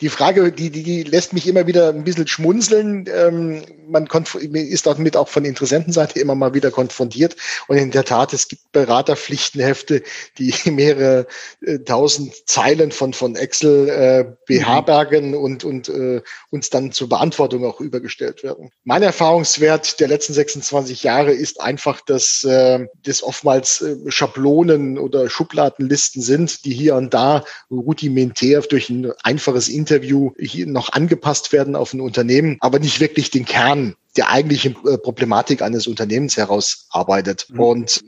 die, 0.00 0.08
Frage, 0.08 0.52
die, 0.52 0.70
die, 0.70 0.82
die 0.82 1.02
lässt 1.04 1.32
mich 1.32 1.46
immer 1.46 1.66
wieder 1.66 1.90
ein 1.90 2.04
bisschen 2.04 2.26
schmunzeln. 2.26 3.08
Ähm, 3.12 3.62
man 3.88 4.08
ist 4.52 4.86
damit 4.86 5.16
auch 5.16 5.28
von 5.28 5.44
Interessentenseite 5.44 6.18
immer 6.18 6.34
mal 6.34 6.54
wieder 6.54 6.70
konfrontiert. 6.70 7.36
Und 7.68 7.76
in 7.76 7.90
der 7.90 8.04
Tat, 8.04 8.32
es 8.32 8.48
gibt 8.48 8.72
Beraterpflichtenhefte, 8.72 10.02
die 10.38 10.54
mehrere 10.70 11.26
äh, 11.62 11.78
tausend 11.78 12.34
Zeilen 12.48 12.92
von, 12.92 13.12
von 13.12 13.36
Excel 13.36 13.88
äh, 13.88 14.24
beherbergen 14.46 15.30
mhm. 15.30 15.36
und, 15.36 15.64
und 15.64 15.88
äh, 15.88 16.22
uns 16.50 16.70
dann 16.70 16.92
zur 16.92 17.08
Beantwortung 17.08 17.64
auch 17.64 17.80
übergestellt 17.80 18.42
werden. 18.42 18.70
Mein 18.84 19.02
Erfahrungswert 19.02 20.00
der 20.00 20.08
letzten 20.08 20.34
26 20.34 21.02
Jahre 21.02 21.32
ist 21.32 21.60
einfach, 21.60 22.00
dass 22.00 22.44
äh, 22.44 22.86
das 23.04 23.22
oftmals 23.22 23.82
äh, 23.82 23.96
Schablonen 24.08 24.98
oder 24.98 25.30
Schubladenlisten 25.30 26.22
sind, 26.22 26.64
die 26.64 26.74
hier 26.74 26.96
und 26.96 27.14
da 27.14 27.44
rudimentär 27.94 28.60
durch 28.62 28.90
ein 28.90 29.12
einfaches 29.22 29.68
Interview 29.68 30.32
hier 30.38 30.66
noch 30.66 30.92
angepasst 30.92 31.52
werden 31.52 31.76
auf 31.76 31.94
ein 31.94 32.00
Unternehmen, 32.00 32.56
aber 32.60 32.80
nicht 32.80 32.98
wirklich 33.00 33.30
den 33.30 33.44
Kern 33.44 33.94
der 34.16 34.30
eigentlichen 34.30 34.76
äh, 34.86 34.98
Problematik 34.98 35.62
eines 35.62 35.86
Unternehmens 35.86 36.36
herausarbeitet. 36.36 37.46
Mhm. 37.50 37.60
Und 37.60 38.04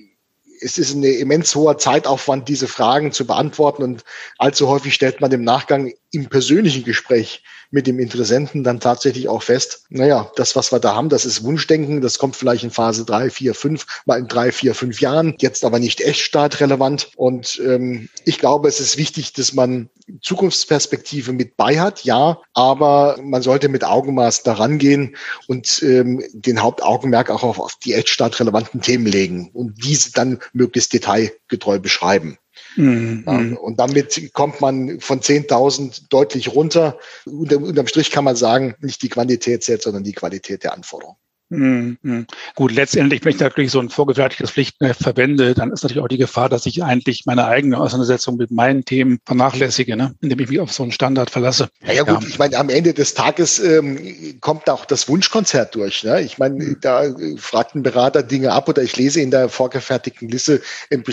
es 0.61 0.78
ist 0.78 0.94
ein 0.94 1.04
immens 1.04 1.54
hoher 1.54 1.78
Zeitaufwand, 1.78 2.49
diese 2.49 2.66
Fragen 2.66 3.12
zu 3.12 3.26
beantworten. 3.26 3.82
Und 3.82 4.04
allzu 4.38 4.68
häufig 4.68 4.94
stellt 4.94 5.20
man 5.20 5.30
im 5.30 5.44
Nachgang 5.44 5.92
im 6.11 6.26
persönlichen 6.26 6.84
Gespräch 6.84 7.44
mit 7.70 7.87
dem 7.87 7.99
Interessenten 7.99 8.64
dann 8.64 8.80
tatsächlich 8.80 9.28
auch 9.28 9.42
fest, 9.42 9.85
naja, 9.88 10.30
das, 10.37 10.56
was 10.56 10.73
wir 10.73 10.80
da 10.80 10.94
haben, 10.94 11.08
das 11.08 11.25
ist 11.25 11.44
Wunschdenken, 11.44 12.00
das 12.00 12.18
kommt 12.18 12.37
vielleicht 12.37 12.64
in 12.64 12.70
Phase 12.70 13.04
drei, 13.04 13.30
vier, 13.30 13.54
fünf, 13.54 13.87
mal 14.06 14.18
in 14.18 14.28
drei, 14.28 14.52
vier, 14.52 14.75
fünf 14.75 15.00
Jahren, 15.00 15.35
jetzt 15.38 15.64
aber 15.64 15.78
nicht 15.78 16.00
echt 16.00 16.20
startrelevant. 16.20 17.11
Und 17.16 17.61
ähm, 17.64 18.08
ich 18.25 18.38
glaube, 18.38 18.68
es 18.68 18.80
ist 18.80 18.96
wichtig, 18.96 19.32
dass 19.32 19.52
man 19.52 19.90
Zukunftsperspektive 20.23 21.32
mit 21.32 21.56
bei 21.56 21.80
hat, 21.80 22.04
ja, 22.04 22.38
aber 22.54 23.18
man 23.23 23.42
sollte 23.42 23.68
mit 23.68 23.85
Augenmaß 23.85 24.42
daran 24.44 24.78
gehen 24.78 25.16
und 25.49 25.82
ähm, 25.82 26.23
den 26.32 26.62
Hauptaugenmerk 26.62 27.30
auch 27.30 27.42
auf, 27.42 27.58
auf 27.58 27.75
die 27.76 27.94
echt 27.94 28.08
startrelevanten 28.08 28.80
Themen 28.80 29.06
legen 29.06 29.50
und 29.52 29.85
diese 29.85 30.12
dann 30.12 30.38
möglichst 30.52 30.92
detailgetreu 30.92 31.78
beschreiben. 31.78 32.38
Mhm. 32.76 33.25
Ja, 33.26 33.59
und 33.59 33.78
damit 33.80 34.33
kommt 34.33 34.61
man 34.61 35.00
von 35.00 35.21
10.000 35.21 36.09
deutlich 36.09 36.54
runter. 36.54 36.99
Unter, 37.25 37.56
unterm 37.56 37.87
Strich 37.87 38.11
kann 38.11 38.25
man 38.25 38.37
sagen, 38.37 38.75
nicht 38.80 39.02
die 39.02 39.09
Quantität 39.09 39.64
zählt, 39.64 39.83
sondern 39.83 40.04
die 40.04 40.12
Qualität 40.12 40.62
der 40.64 40.75
Anforderungen. 40.75 41.16
Mhm. 41.48 42.26
Gut, 42.56 42.72
letztendlich, 42.72 43.24
wenn 43.24 43.34
ich 43.34 43.40
natürlich 43.40 43.70
so 43.70 43.78
ein 43.78 43.88
vorgefertigtes 43.88 44.50
Pflichtenheft 44.50 45.02
verwende, 45.02 45.54
dann 45.54 45.70
ist 45.70 45.84
natürlich 45.84 46.02
auch 46.02 46.08
die 46.08 46.18
Gefahr, 46.18 46.48
dass 46.48 46.66
ich 46.66 46.82
eigentlich 46.82 47.24
meine 47.24 47.46
eigene 47.46 47.78
Auseinandersetzung 47.78 48.36
mit 48.36 48.50
meinen 48.50 48.84
Themen 48.84 49.20
vernachlässige, 49.24 49.96
ne? 49.96 50.14
indem 50.20 50.40
ich 50.40 50.48
mich 50.48 50.60
auf 50.60 50.72
so 50.72 50.82
einen 50.82 50.92
Standard 50.92 51.30
verlasse. 51.30 51.68
Ja, 51.84 51.92
ja 51.92 52.02
gut, 52.02 52.22
ja. 52.22 52.28
ich 52.28 52.38
meine, 52.38 52.56
am 52.56 52.68
Ende 52.68 52.94
des 52.94 53.14
Tages 53.14 53.60
ähm, 53.60 54.38
kommt 54.40 54.68
auch 54.68 54.84
das 54.84 55.08
Wunschkonzert 55.08 55.74
durch. 55.76 56.02
Ne? 56.02 56.22
Ich 56.22 56.38
meine, 56.38 56.56
mhm. 56.56 56.78
da 56.80 57.04
äh, 57.04 57.36
fragt 57.36 57.76
ein 57.76 57.84
Berater 57.84 58.24
Dinge 58.24 58.52
ab 58.52 58.68
oder 58.68 58.82
ich 58.82 58.96
lese 58.96 59.20
in 59.20 59.30
der 59.30 59.48
vorgefertigten 59.48 60.28
Liste 60.28 60.60
in 60.90 61.04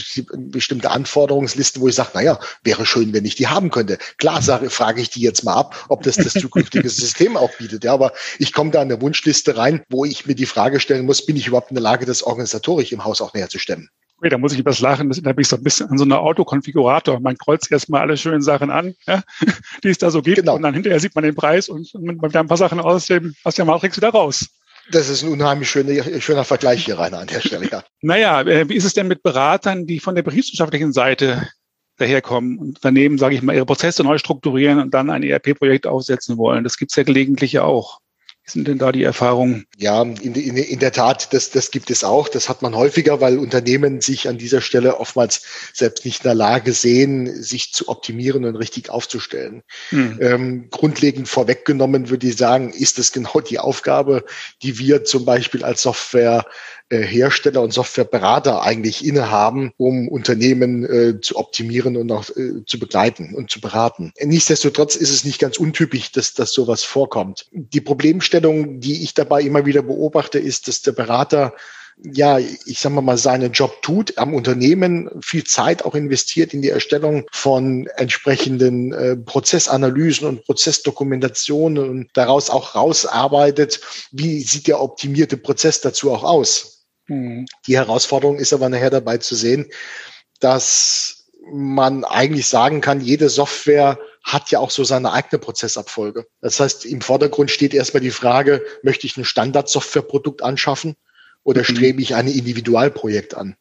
bestimmte 0.52 0.90
Anforderungslisten, 0.90 1.80
wo 1.82 1.88
ich 1.88 1.96
sage, 1.96 2.10
naja, 2.16 2.40
wäre 2.64 2.88
schön, 2.88 3.14
wenn 3.14 3.26
ich 3.26 3.36
die 3.36 3.48
haben 3.48 3.70
könnte. 3.70 4.00
Klar 4.18 4.42
sage, 4.42 4.72
frage 4.72 5.02
ich 5.02 5.12
die 5.12 5.22
jetzt 5.22 5.44
mal 5.44 5.54
ab, 5.54 5.86
ob 5.90 6.02
das 6.02 6.16
das 6.16 6.34
zukünftige 6.34 6.90
System 6.90 7.38
auch 7.38 7.52
bietet. 7.58 7.84
Ja, 7.84 7.94
aber 7.94 8.14
ich 8.40 8.52
komme 8.52 8.72
da 8.72 8.82
in 8.82 8.92
eine 8.92 9.00
Wunschliste 9.00 9.58
rein, 9.58 9.84
wo 9.90 10.06
ich 10.06 10.23
mir 10.28 10.36
die 10.36 10.46
Frage 10.46 10.80
stellen 10.80 11.06
muss, 11.06 11.26
bin 11.26 11.36
ich 11.36 11.48
überhaupt 11.48 11.72
in 11.72 11.76
der 11.76 11.84
Lage, 11.84 12.06
das 12.06 12.24
organisatorisch 12.24 12.92
im 12.92 13.04
Haus 13.04 13.22
auch 13.22 13.34
näher 13.34 13.50
zu 13.50 13.60
stemmen? 13.60 13.90
Okay, 14.18 14.30
da 14.30 14.38
muss 14.38 14.54
ich 14.54 14.60
etwas 14.60 14.80
lachen. 14.80 15.10
Das 15.10 15.18
erinnert 15.18 15.38
mich 15.38 15.50
so 15.50 15.58
ein 15.58 15.64
bisschen 15.64 15.90
an 15.90 15.98
so 15.98 16.06
eine 16.06 16.18
Autokonfigurator. 16.18 17.20
Man 17.20 17.38
kreuzt 17.38 17.72
erstmal 17.72 18.02
alle 18.02 18.16
schönen 18.16 18.42
Sachen 18.42 18.70
an, 18.70 18.96
ja, 19.06 19.22
die 19.84 19.90
es 19.90 19.98
da 19.98 20.12
so 20.12 20.22
gibt. 20.22 20.38
Genau. 20.38 20.56
Und 20.56 20.62
dann 20.62 20.74
hinterher 20.74 21.00
sieht 21.00 21.14
man 21.14 21.26
den 21.26 21.36
Preis 21.36 21.68
und 21.68 21.94
man 21.94 22.16
nimmt 22.16 22.36
ein 22.36 22.48
paar 22.48 22.58
Sachen 22.58 22.80
aus 22.80 23.08
dem, 23.08 23.36
aus 23.44 23.56
der 23.56 23.66
Matrix 23.66 23.98
wieder 23.98 24.10
raus. 24.10 24.48
Das 24.92 25.10
ist 25.10 25.24
ein 25.24 25.30
unheimlich 25.30 25.70
schöner, 25.70 26.04
schöner 26.22 26.44
Vergleich 26.44 26.86
hier, 26.86 26.98
Rainer, 26.98 27.20
an 27.20 27.28
der 27.28 27.40
Stelle. 27.40 27.70
Ja. 27.70 27.84
Naja, 28.02 28.42
äh, 28.42 28.68
wie 28.68 28.76
ist 28.76 28.86
es 28.86 28.94
denn 28.94 29.08
mit 29.08 29.24
Beratern, 29.24 29.88
die 29.88 30.00
von 30.00 30.16
der 30.16 30.24
betriebswirtschaftlichen 30.24 30.92
Seite 30.92 31.50
daherkommen 31.98 32.58
und 32.58 32.68
Unternehmen, 32.76 33.18
sage 33.18 33.36
ich 33.36 33.42
mal, 33.42 33.56
ihre 33.56 33.66
Prozesse 33.66 34.04
neu 34.04 34.18
strukturieren 34.18 34.80
und 34.80 34.94
dann 34.94 35.10
ein 35.10 35.24
ERP-Projekt 35.24 35.88
aufsetzen 35.88 36.38
wollen? 36.38 36.64
Das 36.64 36.78
gibt 36.78 36.92
es 36.92 36.96
ja 36.96 37.04
gelegentlich 37.04 37.54
ja 37.54 37.64
auch. 37.64 38.00
Wie 38.46 38.52
sind 38.52 38.68
denn 38.68 38.78
da 38.78 38.92
die 38.92 39.04
Erfahrungen? 39.04 39.66
Ja, 39.78 40.02
in, 40.02 40.18
in, 40.18 40.58
in 40.58 40.80
der 40.80 40.92
Tat, 40.92 41.34
das, 41.34 41.50
das 41.52 41.72
gibt 41.72 41.90
es 41.90 42.04
auch. 42.04 42.28
Das 42.28 42.50
hat 42.50 42.62
man 42.62 42.76
häufiger, 42.76 43.22
weil 43.22 43.38
Unternehmen 43.38 44.02
sich 44.02 44.28
an 44.28 44.38
dieser 44.38 44.60
Stelle 44.60 45.00
oftmals 45.00 45.44
selbst 45.74 46.04
nicht 46.04 46.20
in 46.20 46.24
der 46.24 46.36
Lage 46.36 46.74
sehen, 46.74 47.42
sich 47.42 47.72
zu 47.72 47.88
optimieren 47.88 48.44
und 48.44 48.58
richtig 48.58 48.90
aufzustellen. 48.90 49.64
Hm. 49.90 50.20
Ähm, 50.22 50.68
grundlegend 50.72 51.30
vorweggenommen 51.30 52.10
würde 52.10 52.28
ich 52.28 52.36
sagen, 52.36 52.72
ist 52.72 53.00
es 53.00 53.14
genau 53.14 53.40
die 53.40 53.60
Aufgabe, 53.60 54.26
die 54.62 54.78
wir 54.78 55.06
zum 55.06 55.24
Beispiel 55.24 55.64
als 55.64 55.84
Software 55.84 56.46
äh, 56.90 57.02
Hersteller 57.02 57.62
und 57.62 57.74
Softwareberater 57.74 58.62
eigentlich 58.62 59.06
innehaben, 59.06 59.72
um 59.78 60.08
Unternehmen 60.08 60.84
äh, 60.84 61.22
zu 61.22 61.38
optimieren 61.38 61.98
und 61.98 62.12
auch 62.12 62.30
äh, 62.30 62.66
zu 62.66 62.80
begleiten 62.80 63.34
und 63.34 63.50
zu 63.50 63.62
beraten. 63.62 64.12
Nichtsdestotrotz 64.22 64.96
ist 64.96 65.12
es 65.12 65.24
nicht 65.24 65.40
ganz 65.40 65.58
untypisch, 65.58 66.12
dass, 66.12 66.34
dass 66.34 66.54
sowas 66.54 66.84
vorkommt. 66.84 67.48
Die 67.52 67.82
Problemstellung, 67.82 68.80
die 68.80 69.04
ich 69.04 69.14
dabei 69.14 69.42
immer 69.42 69.66
wieder 69.66 69.82
beobachte, 69.82 70.40
ist, 70.40 70.68
dass 70.68 70.82
der 70.82 70.92
Berater 70.92 71.54
ja, 72.02 72.40
ich 72.40 72.80
sage 72.80 73.02
mal, 73.02 73.18
seinen 73.18 73.52
Job 73.52 73.82
tut, 73.82 74.18
am 74.18 74.34
Unternehmen 74.34 75.10
viel 75.22 75.44
Zeit 75.44 75.86
auch 75.86 75.96
investiert 75.96 76.54
in 76.54 76.62
die 76.62 76.70
Erstellung 76.70 77.26
von 77.32 77.88
entsprechenden 77.98 78.94
äh, 78.94 79.16
Prozessanalysen 79.16 80.28
und 80.28 80.44
Prozessdokumentationen 80.46 81.90
und 81.90 82.10
daraus 82.14 82.50
auch 82.50 82.76
rausarbeitet, 82.76 83.82
wie 84.12 84.42
sieht 84.42 84.68
der 84.68 84.82
optimierte 84.82 85.38
Prozess 85.38 85.82
dazu 85.82 86.12
auch 86.12 86.24
aus. 86.24 86.86
Mhm. 87.08 87.46
Die 87.68 87.78
Herausforderung 87.78 88.38
ist 88.38 88.54
aber 88.54 88.70
nachher 88.70 88.90
dabei 88.90 89.18
zu 89.18 89.36
sehen, 89.36 89.68
dass 90.40 91.30
man 91.52 92.06
eigentlich 92.06 92.48
sagen 92.48 92.82
kann, 92.82 93.02
jede 93.02 93.30
Software 93.30 94.00
hat 94.24 94.50
ja 94.52 94.60
auch 94.60 94.72
so 94.72 94.86
seine 94.86 95.12
eigene 95.12 95.40
Prozessabfolge. 95.40 96.26
Das 96.42 96.60
heißt, 96.60 96.86
im 96.86 97.02
Vordergrund 97.02 97.52
steht 97.52 97.74
erstmal 97.74 98.02
die 98.02 98.12
Frage, 98.12 98.64
möchte 98.82 99.06
ich 99.06 99.18
ein 99.18 99.26
Standard-Softwareprodukt 99.26 100.42
anschaffen 100.42 100.96
oder 101.44 101.62
mhm. 101.62 101.66
strebe 101.66 102.02
ich 102.02 102.16
ein 102.16 102.28
Individualprojekt 102.28 103.36
an? 103.36 103.56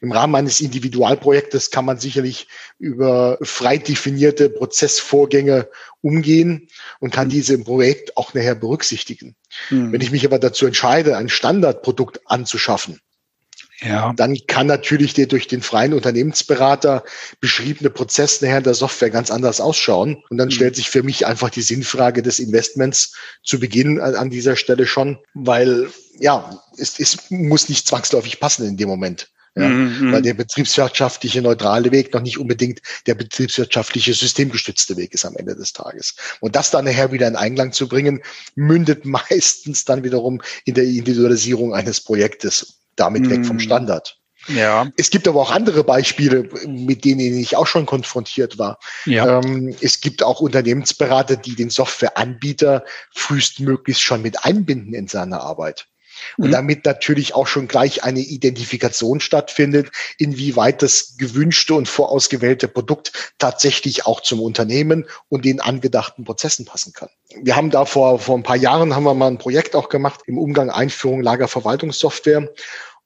Im 0.00 0.12
Rahmen 0.12 0.34
eines 0.34 0.60
Individualprojektes 0.60 1.70
kann 1.70 1.84
man 1.84 1.98
sicherlich 1.98 2.48
über 2.78 3.38
frei 3.42 3.78
definierte 3.78 4.50
Prozessvorgänge 4.50 5.68
umgehen 6.00 6.68
und 7.00 7.12
kann 7.12 7.28
diese 7.28 7.54
im 7.54 7.64
Projekt 7.64 8.16
auch 8.16 8.34
nachher 8.34 8.54
berücksichtigen. 8.54 9.36
Mhm. 9.70 9.92
Wenn 9.92 10.00
ich 10.00 10.10
mich 10.10 10.24
aber 10.24 10.38
dazu 10.38 10.66
entscheide, 10.66 11.16
ein 11.16 11.28
Standardprodukt 11.28 12.20
anzuschaffen, 12.26 13.00
ja. 13.80 14.12
Dann 14.16 14.36
kann 14.46 14.66
natürlich 14.66 15.14
der 15.14 15.26
durch 15.26 15.46
den 15.46 15.62
freien 15.62 15.94
Unternehmensberater 15.94 17.04
beschriebene 17.40 17.90
Prozess 17.90 18.40
nachher 18.40 18.60
der 18.60 18.74
Software 18.74 19.10
ganz 19.10 19.30
anders 19.30 19.60
ausschauen. 19.60 20.22
Und 20.30 20.38
dann 20.38 20.48
mhm. 20.48 20.52
stellt 20.52 20.76
sich 20.76 20.90
für 20.90 21.02
mich 21.02 21.26
einfach 21.26 21.50
die 21.50 21.62
Sinnfrage 21.62 22.22
des 22.22 22.38
Investments 22.38 23.14
zu 23.42 23.58
Beginn 23.58 24.00
an 24.00 24.30
dieser 24.30 24.56
Stelle 24.56 24.86
schon, 24.86 25.18
weil 25.34 25.88
ja, 26.18 26.62
es, 26.78 27.00
es 27.00 27.30
muss 27.30 27.68
nicht 27.68 27.88
zwangsläufig 27.88 28.38
passen 28.38 28.66
in 28.66 28.76
dem 28.76 28.88
Moment. 28.88 29.30
Ja, 29.56 29.68
mhm. 29.68 30.12
Weil 30.12 30.22
der 30.22 30.34
betriebswirtschaftliche 30.34 31.40
neutrale 31.40 31.92
Weg 31.92 32.12
noch 32.12 32.22
nicht 32.22 32.38
unbedingt 32.38 32.82
der 33.06 33.14
betriebswirtschaftliche 33.14 34.12
systemgestützte 34.12 34.96
Weg 34.96 35.14
ist 35.14 35.24
am 35.24 35.36
Ende 35.36 35.54
des 35.54 35.72
Tages. 35.72 36.16
Und 36.40 36.56
das 36.56 36.72
dann 36.72 36.86
nachher 36.86 37.12
wieder 37.12 37.28
in 37.28 37.36
Einklang 37.36 37.72
zu 37.72 37.88
bringen, 37.88 38.20
mündet 38.56 39.04
meistens 39.04 39.84
dann 39.84 40.02
wiederum 40.02 40.42
in 40.64 40.74
der 40.74 40.84
Individualisierung 40.84 41.72
eines 41.72 42.00
Projektes, 42.00 42.83
damit 42.96 43.22
mhm. 43.22 43.30
weg 43.30 43.46
vom 43.46 43.56
mhm. 43.56 43.60
Standard. 43.60 44.18
Ja. 44.48 44.90
Es 44.96 45.10
gibt 45.10 45.26
aber 45.26 45.40
auch 45.40 45.50
andere 45.50 45.84
Beispiele, 45.84 46.48
mit 46.66 47.04
denen 47.04 47.38
ich 47.38 47.56
auch 47.56 47.66
schon 47.66 47.86
konfrontiert 47.86 48.58
war. 48.58 48.78
Ja. 49.06 49.40
Ähm, 49.40 49.74
es 49.80 50.00
gibt 50.00 50.22
auch 50.22 50.40
Unternehmensberater, 50.40 51.36
die 51.36 51.56
den 51.56 51.70
Softwareanbieter 51.70 52.84
frühestmöglichst 53.14 54.02
schon 54.02 54.22
mit 54.22 54.44
einbinden 54.44 54.92
in 54.92 55.08
seine 55.08 55.40
Arbeit 55.40 55.86
und 56.36 56.48
mhm. 56.48 56.52
damit 56.52 56.84
natürlich 56.84 57.34
auch 57.34 57.46
schon 57.46 57.68
gleich 57.68 58.04
eine 58.04 58.20
Identifikation 58.20 59.20
stattfindet, 59.20 59.90
inwieweit 60.18 60.82
das 60.82 61.16
gewünschte 61.18 61.74
und 61.74 61.88
vorausgewählte 61.88 62.68
Produkt 62.68 63.34
tatsächlich 63.38 64.06
auch 64.06 64.20
zum 64.20 64.40
Unternehmen 64.40 65.06
und 65.28 65.44
den 65.44 65.60
angedachten 65.60 66.24
Prozessen 66.24 66.64
passen 66.64 66.92
kann. 66.92 67.08
Wir 67.42 67.56
haben 67.56 67.70
da 67.70 67.84
vor, 67.84 68.18
vor 68.18 68.36
ein 68.36 68.42
paar 68.42 68.56
Jahren 68.56 68.94
haben 68.94 69.04
wir 69.04 69.14
mal 69.14 69.28
ein 69.28 69.38
Projekt 69.38 69.74
auch 69.74 69.88
gemacht 69.88 70.20
im 70.26 70.38
Umgang 70.38 70.70
Einführung 70.70 71.22
Lagerverwaltungssoftware. 71.22 72.48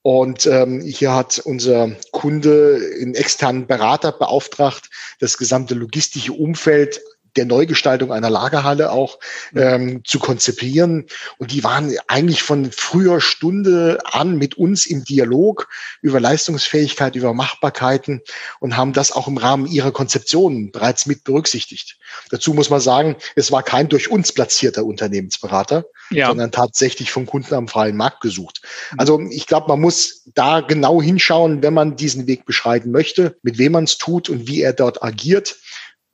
Und 0.01 0.45
ähm, 0.45 0.81
hier 0.81 1.13
hat 1.13 1.39
unser 1.39 1.91
Kunde 2.11 2.79
einen 3.01 3.15
externen 3.15 3.67
Berater 3.67 4.13
beauftragt, 4.13 4.89
das 5.19 5.37
gesamte 5.37 5.73
logistische 5.73 6.31
Umfeld 6.31 7.01
der 7.35 7.45
Neugestaltung 7.45 8.11
einer 8.11 8.29
Lagerhalle 8.29 8.91
auch 8.91 9.19
ähm, 9.55 10.01
zu 10.05 10.19
konzipieren. 10.19 11.05
Und 11.37 11.51
die 11.51 11.63
waren 11.63 11.95
eigentlich 12.07 12.43
von 12.43 12.71
früher 12.71 13.21
Stunde 13.21 13.99
an 14.05 14.37
mit 14.37 14.55
uns 14.55 14.85
im 14.85 15.03
Dialog 15.03 15.67
über 16.01 16.19
Leistungsfähigkeit, 16.19 17.15
über 17.15 17.33
Machbarkeiten 17.33 18.21
und 18.59 18.77
haben 18.77 18.93
das 18.93 19.11
auch 19.11 19.27
im 19.27 19.37
Rahmen 19.37 19.65
ihrer 19.65 19.91
Konzeptionen 19.91 20.71
bereits 20.71 21.05
mit 21.05 21.23
berücksichtigt. 21.23 21.97
Dazu 22.29 22.53
muss 22.53 22.69
man 22.69 22.81
sagen, 22.81 23.15
es 23.35 23.51
war 23.51 23.63
kein 23.63 23.89
durch 23.89 24.09
uns 24.09 24.31
platzierter 24.31 24.85
Unternehmensberater, 24.85 25.85
ja. 26.11 26.27
sondern 26.27 26.51
tatsächlich 26.51 27.11
vom 27.11 27.25
Kunden 27.25 27.53
am 27.53 27.67
freien 27.67 27.95
Markt 27.95 28.21
gesucht. 28.21 28.61
Also 28.97 29.19
ich 29.29 29.47
glaube, 29.47 29.67
man 29.67 29.81
muss 29.81 30.23
da 30.33 30.61
genau 30.61 31.01
hinschauen, 31.01 31.61
wenn 31.61 31.73
man 31.73 31.95
diesen 31.95 32.27
Weg 32.27 32.45
beschreiten 32.45 32.91
möchte, 32.91 33.37
mit 33.41 33.57
wem 33.57 33.73
man 33.73 33.83
es 33.83 33.97
tut 33.97 34.29
und 34.29 34.47
wie 34.47 34.61
er 34.61 34.73
dort 34.73 35.03
agiert 35.03 35.57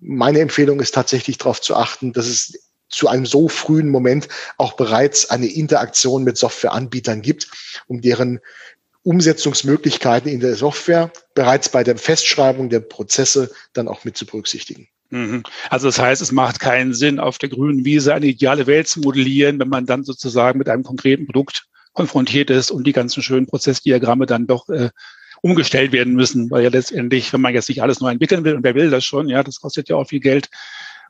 meine 0.07 0.39
Empfehlung 0.39 0.79
ist 0.79 0.93
tatsächlich 0.93 1.37
darauf 1.37 1.61
zu 1.61 1.75
achten, 1.75 2.13
dass 2.13 2.27
es 2.27 2.59
zu 2.89 3.07
einem 3.07 3.25
so 3.25 3.49
frühen 3.49 3.89
Moment 3.89 4.27
auch 4.57 4.73
bereits 4.73 5.29
eine 5.29 5.47
Interaktion 5.47 6.23
mit 6.23 6.37
Softwareanbietern 6.37 7.21
gibt, 7.21 7.49
um 7.87 8.01
deren 8.01 8.39
Umsetzungsmöglichkeiten 9.03 10.31
in 10.31 10.39
der 10.39 10.55
Software 10.55 11.11
bereits 11.33 11.69
bei 11.69 11.83
der 11.83 11.97
Festschreibung 11.97 12.69
der 12.69 12.79
Prozesse 12.79 13.51
dann 13.73 13.87
auch 13.87 14.03
mit 14.03 14.17
zu 14.17 14.25
berücksichtigen. 14.25 14.87
Mhm. 15.09 15.43
Also 15.69 15.87
das 15.87 15.99
heißt, 15.99 16.21
es 16.21 16.31
macht 16.31 16.59
keinen 16.59 16.93
Sinn, 16.93 17.19
auf 17.19 17.37
der 17.37 17.49
grünen 17.49 17.85
Wiese 17.85 18.13
eine 18.13 18.27
ideale 18.27 18.67
Welt 18.67 18.87
zu 18.87 19.01
modellieren, 19.01 19.59
wenn 19.59 19.69
man 19.69 19.85
dann 19.85 20.03
sozusagen 20.03 20.57
mit 20.57 20.69
einem 20.69 20.83
konkreten 20.83 21.25
Produkt 21.25 21.67
konfrontiert 21.93 22.49
ist 22.49 22.71
und 22.71 22.85
die 22.85 22.93
ganzen 22.93 23.23
schönen 23.23 23.45
Prozessdiagramme 23.45 24.25
dann 24.25 24.47
doch 24.47 24.69
äh, 24.69 24.89
umgestellt 25.45 25.91
werden 25.91 26.15
müssen, 26.15 26.49
weil 26.49 26.63
ja 26.63 26.69
letztendlich, 26.71 27.31
wenn 27.31 27.39
man 27.39 27.53
jetzt 27.53 27.69
nicht 27.69 27.83
alles 27.83 27.99
neu 27.99 28.09
entwickeln 28.09 28.43
will, 28.43 28.55
und 28.55 28.63
wer 28.63 28.73
will 28.73 28.89
das 28.89 29.05
schon, 29.05 29.29
ja, 29.29 29.43
das 29.43 29.61
kostet 29.61 29.87
ja 29.89 29.95
auch 29.95 30.07
viel 30.07 30.19
Geld, 30.19 30.49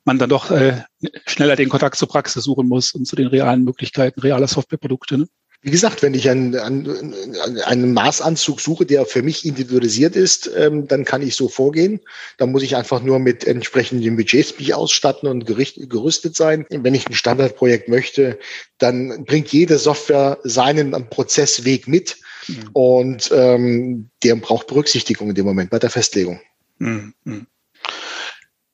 man 0.04 0.20
dann 0.20 0.30
doch 0.30 0.51
äh, 0.51 0.84
schneller 1.25 1.56
den 1.56 1.70
Kontakt 1.70 1.96
zur 1.96 2.10
Praxis 2.10 2.44
suchen 2.44 2.68
muss 2.68 2.92
und 2.92 3.06
zu 3.06 3.15
den 3.15 3.27
realen 3.27 3.63
Möglichkeiten 3.63 4.20
realer 4.20 4.50
Softwareprodukte. 4.50 5.20
Ne? 5.20 5.27
Wie 5.65 5.72
gesagt, 5.72 6.03
wenn 6.03 6.13
ich 6.13 6.29
einen, 6.29 6.55
einen, 6.55 7.25
einen 7.65 7.91
Maßanzug 7.91 8.62
suche, 8.62 8.86
der 8.86 9.07
für 9.07 9.24
mich 9.24 9.48
individualisiert 9.48 10.15
ist, 10.15 10.48
ähm, 10.55 10.88
dann 10.88 11.05
kann 11.05 11.24
ich 11.24 11.36
so 11.36 11.50
vorgehen. 11.50 12.01
Dann 12.38 12.51
muss 12.51 12.62
ich 12.62 12.75
einfach 12.75 13.01
nur 13.01 13.17
mit 13.17 13.48
entsprechenden 13.48 14.15
Budgets 14.15 14.60
mich 14.60 14.75
ausstatten 14.75 15.27
und 15.27 15.48
gericht, 15.48 15.89
gerüstet 15.89 16.36
sein. 16.36 16.67
Wenn 16.69 16.93
ich 16.93 17.07
ein 17.07 17.15
Standardprojekt 17.15 17.89
möchte, 17.89 18.38
dann 18.77 19.25
bringt 19.25 19.51
jede 19.53 19.79
Software 19.79 20.38
seinen 20.43 20.91
Prozessweg 21.10 21.88
mit. 21.88 22.17
Mhm. 22.48 22.69
Und 22.74 23.31
ähm, 23.34 24.10
der 24.24 24.36
braucht 24.36 24.67
Berücksichtigung 24.67 25.29
in 25.29 25.36
dem 25.36 25.48
Moment 25.48 25.72
bei 25.72 25.79
der 25.79 25.89
Festlegung. 25.89 26.39
Mhm. 26.77 27.48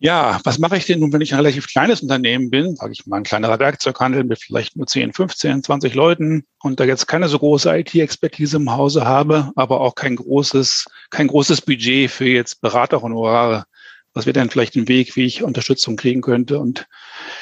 Ja, 0.04 0.42
was 0.46 0.58
mache 0.58 0.78
ich 0.78 0.88
denn 0.88 1.00
nun, 1.00 1.14
wenn 1.14 1.22
ich 1.22 1.32
ein 1.32 1.40
relativ 1.40 1.68
kleines 1.68 2.02
Unternehmen 2.02 2.50
bin, 2.50 2.76
sage 2.76 2.92
ich 2.92 3.06
mal 3.06 3.18
ein 3.18 3.24
kleinerer 3.24 3.60
Werkzeughandel 3.60 4.24
mit 4.24 4.40
vielleicht 4.42 4.76
nur 4.76 4.88
10, 4.88 5.14
15, 5.14 5.62
20 5.62 5.94
Leuten 5.94 6.44
und 6.64 6.80
da 6.80 6.86
jetzt 6.86 7.06
keine 7.08 7.28
so 7.28 7.38
große 7.38 7.70
IT-Expertise 7.70 8.58
im 8.58 8.72
Hause 8.72 9.06
habe, 9.06 9.52
aber 9.56 9.80
auch 9.80 9.94
kein 9.94 10.16
großes, 10.16 10.88
kein 11.12 11.28
großes 11.28 11.62
Budget 11.62 12.10
für 12.10 12.26
jetzt 12.26 12.62
Beraterhonorare. 12.62 13.66
Was 14.16 14.26
wäre 14.26 14.34
denn 14.34 14.50
vielleicht 14.50 14.76
ein 14.76 14.88
Weg, 14.88 15.16
wie 15.16 15.26
ich 15.26 15.44
Unterstützung 15.44 15.98
kriegen 15.98 16.22
könnte 16.22 16.58
und 16.58 16.88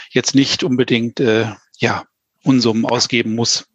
jetzt 0.10 0.36
nicht 0.36 0.62
unbedingt 0.62 1.22
äh, 1.22 1.46
ja 1.78 2.04
Unsummen 2.44 2.86
ausgeben 2.86 3.36
muss? 3.36 3.69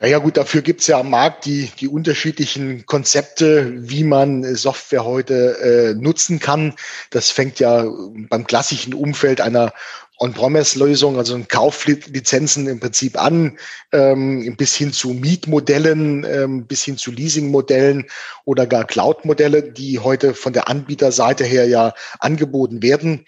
Naja 0.00 0.18
gut, 0.18 0.36
dafür 0.36 0.62
gibt's 0.62 0.86
ja 0.86 1.00
am 1.00 1.10
Markt 1.10 1.44
die, 1.44 1.72
die 1.80 1.88
unterschiedlichen 1.88 2.86
Konzepte, 2.86 3.72
wie 3.76 4.04
man 4.04 4.54
Software 4.54 5.04
heute 5.04 5.58
äh, 5.58 5.94
nutzen 5.94 6.38
kann. 6.38 6.74
Das 7.10 7.30
fängt 7.30 7.58
ja 7.58 7.84
beim 8.28 8.46
klassischen 8.46 8.94
Umfeld 8.94 9.40
einer 9.40 9.72
On-Promise-Lösung, 10.20 11.16
also 11.16 11.40
Kauflizenzen 11.48 12.68
im 12.68 12.78
Prinzip 12.78 13.20
an, 13.20 13.58
ähm, 13.92 14.56
bis 14.56 14.76
hin 14.76 14.92
zu 14.92 15.10
Mietmodellen, 15.10 16.24
ähm, 16.24 16.66
bis 16.66 16.84
hin 16.84 16.96
zu 16.96 17.10
Leasingmodellen 17.10 18.06
oder 18.44 18.66
gar 18.66 18.84
Cloud-Modelle, 18.84 19.62
die 19.64 19.98
heute 19.98 20.34
von 20.34 20.52
der 20.52 20.68
Anbieterseite 20.68 21.44
her 21.44 21.66
ja 21.66 21.92
angeboten 22.20 22.82
werden. 22.82 23.24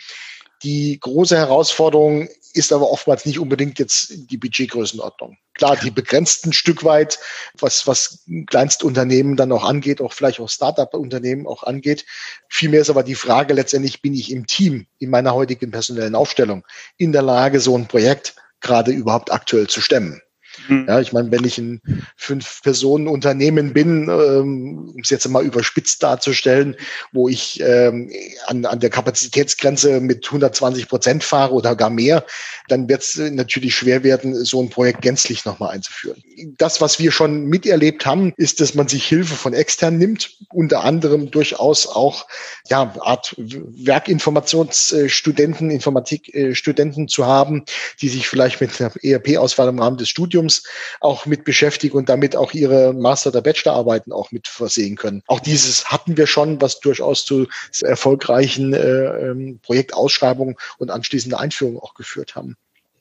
Die 0.62 0.98
große 1.00 1.36
Herausforderung 1.36 2.28
ist 2.54 2.72
aber 2.72 2.90
oftmals 2.90 3.26
nicht 3.26 3.38
unbedingt 3.38 3.78
jetzt 3.78 4.30
die 4.30 4.36
Budgetgrößenordnung. 4.36 5.36
Klar, 5.54 5.76
die 5.76 5.90
begrenzten 5.90 6.52
Stück 6.52 6.84
weit, 6.84 7.18
was, 7.58 7.86
was 7.86 8.24
Kleinstunternehmen 8.46 9.36
dann 9.36 9.52
auch 9.52 9.64
angeht, 9.64 10.00
auch 10.00 10.12
vielleicht 10.12 10.40
auch 10.40 10.48
Startup-Unternehmen 10.48 11.46
auch 11.46 11.62
angeht. 11.62 12.06
Vielmehr 12.48 12.80
ist 12.80 12.90
aber 12.90 13.02
die 13.02 13.14
Frage 13.14 13.54
letztendlich, 13.54 14.02
bin 14.02 14.14
ich 14.14 14.30
im 14.30 14.46
Team, 14.46 14.86
in 14.98 15.10
meiner 15.10 15.34
heutigen 15.34 15.70
personellen 15.70 16.14
Aufstellung, 16.14 16.64
in 16.96 17.12
der 17.12 17.22
Lage, 17.22 17.60
so 17.60 17.76
ein 17.76 17.88
Projekt 17.88 18.34
gerade 18.60 18.90
überhaupt 18.90 19.32
aktuell 19.32 19.68
zu 19.68 19.80
stemmen? 19.80 20.20
Mhm. 20.70 20.86
Ja, 20.88 21.00
ich 21.00 21.12
meine, 21.12 21.30
wenn 21.32 21.44
ich 21.44 21.58
ein 21.58 21.80
Fünf-Personen-Unternehmen 22.16 23.72
bin, 23.72 24.08
ähm, 24.08 24.92
um 24.94 25.00
es 25.02 25.10
jetzt 25.10 25.28
mal 25.28 25.44
überspitzt 25.44 26.00
darzustellen, 26.02 26.76
wo 27.12 27.28
ich 27.28 27.60
ähm, 27.60 28.10
an, 28.46 28.64
an 28.64 28.78
der 28.78 28.90
Kapazitätsgrenze 28.90 30.00
mit 30.00 30.26
120 30.26 30.88
Prozent 30.88 31.24
fahre 31.24 31.54
oder 31.54 31.74
gar 31.74 31.90
mehr, 31.90 32.24
dann 32.68 32.88
wird 32.88 33.02
es 33.02 33.16
natürlich 33.16 33.74
schwer 33.74 34.04
werden, 34.04 34.44
so 34.44 34.62
ein 34.62 34.70
Projekt 34.70 35.02
gänzlich 35.02 35.44
nochmal 35.44 35.74
einzuführen. 35.74 36.22
Das, 36.56 36.80
was 36.80 37.00
wir 37.00 37.10
schon 37.10 37.46
miterlebt 37.46 38.06
haben, 38.06 38.32
ist, 38.36 38.60
dass 38.60 38.74
man 38.74 38.86
sich 38.86 39.04
Hilfe 39.06 39.34
von 39.34 39.52
extern 39.52 39.98
nimmt, 39.98 40.36
unter 40.52 40.84
anderem 40.84 41.32
durchaus 41.32 41.88
auch 41.88 42.28
ja, 42.68 42.94
Art 43.00 43.34
Werkinformationsstudenten, 43.36 45.70
Informatikstudenten 45.70 47.08
zu 47.08 47.26
haben, 47.26 47.64
die 48.00 48.08
sich 48.08 48.28
vielleicht 48.28 48.60
mit 48.60 48.80
einer 48.80 48.92
ERP-Auswahl 49.02 49.68
im 49.68 49.80
Rahmen 49.80 49.96
des 49.96 50.08
Studiums 50.08 50.59
auch 51.00 51.26
mit 51.26 51.44
beschäftigen 51.44 51.96
und 51.96 52.08
damit 52.08 52.36
auch 52.36 52.52
ihre 52.52 52.92
Master- 52.92 53.30
oder 53.30 53.42
Bachelorarbeiten 53.42 54.12
auch 54.12 54.32
mit 54.32 54.48
versehen 54.48 54.96
können. 54.96 55.22
Auch 55.26 55.40
dieses 55.40 55.86
hatten 55.86 56.16
wir 56.16 56.26
schon, 56.26 56.60
was 56.60 56.80
durchaus 56.80 57.24
zu 57.24 57.46
erfolgreichen 57.82 58.72
äh, 58.72 59.30
ähm, 59.30 59.60
Projektausschreibungen 59.62 60.56
und 60.78 60.90
anschließender 60.90 61.38
Einführung 61.38 61.78
auch 61.78 61.94
geführt 61.94 62.34
haben. 62.34 62.56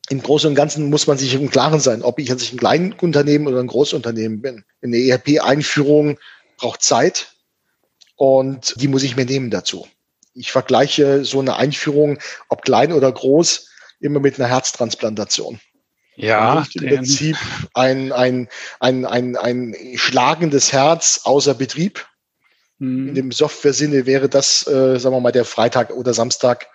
Im 0.09 0.23
Großen 0.23 0.49
und 0.49 0.55
Ganzen 0.55 0.89
muss 0.89 1.05
man 1.05 1.19
sich 1.19 1.35
im 1.35 1.51
Klaren 1.51 1.79
sein, 1.79 2.01
ob 2.01 2.17
ich 2.17 2.29
jetzt 2.29 2.51
ein 2.51 2.57
Kleinunternehmen 2.57 3.47
oder 3.47 3.59
ein 3.59 3.67
Großunternehmen 3.67 4.41
bin. 4.41 4.65
Eine 4.81 4.97
ERP-Einführung 4.97 6.17
braucht 6.57 6.81
Zeit 6.81 7.35
und 8.15 8.73
die 8.81 8.87
muss 8.87 9.03
ich 9.03 9.15
mir 9.15 9.25
nehmen 9.25 9.51
dazu. 9.51 9.87
Ich 10.33 10.51
vergleiche 10.51 11.25
so 11.25 11.39
eine 11.39 11.57
Einführung, 11.57 12.17
ob 12.49 12.63
klein 12.63 12.91
oder 12.91 13.11
groß, 13.11 13.69
immer 13.99 14.19
mit 14.19 14.39
einer 14.39 14.49
Herztransplantation. 14.49 15.59
Ja, 16.19 16.65
im 16.75 16.87
Prinzip 16.87 17.37
ein, 17.73 18.11
ein, 18.11 18.49
ein, 18.79 19.05
ein, 19.05 19.37
ein 19.37 19.75
schlagendes 19.95 20.73
Herz 20.73 21.21
außer 21.23 21.53
Betrieb. 21.53 22.05
In 22.81 23.13
dem 23.13 23.31
Software-Sinne 23.33 24.05
wäre 24.05 24.29
das, 24.29 24.65
äh, 24.65 24.97
sagen 24.99 25.13
wir 25.13 25.19
mal, 25.19 25.33
der 25.33 25.43
Freitag 25.43 25.91
oder 25.91 26.13
Samstag 26.13 26.67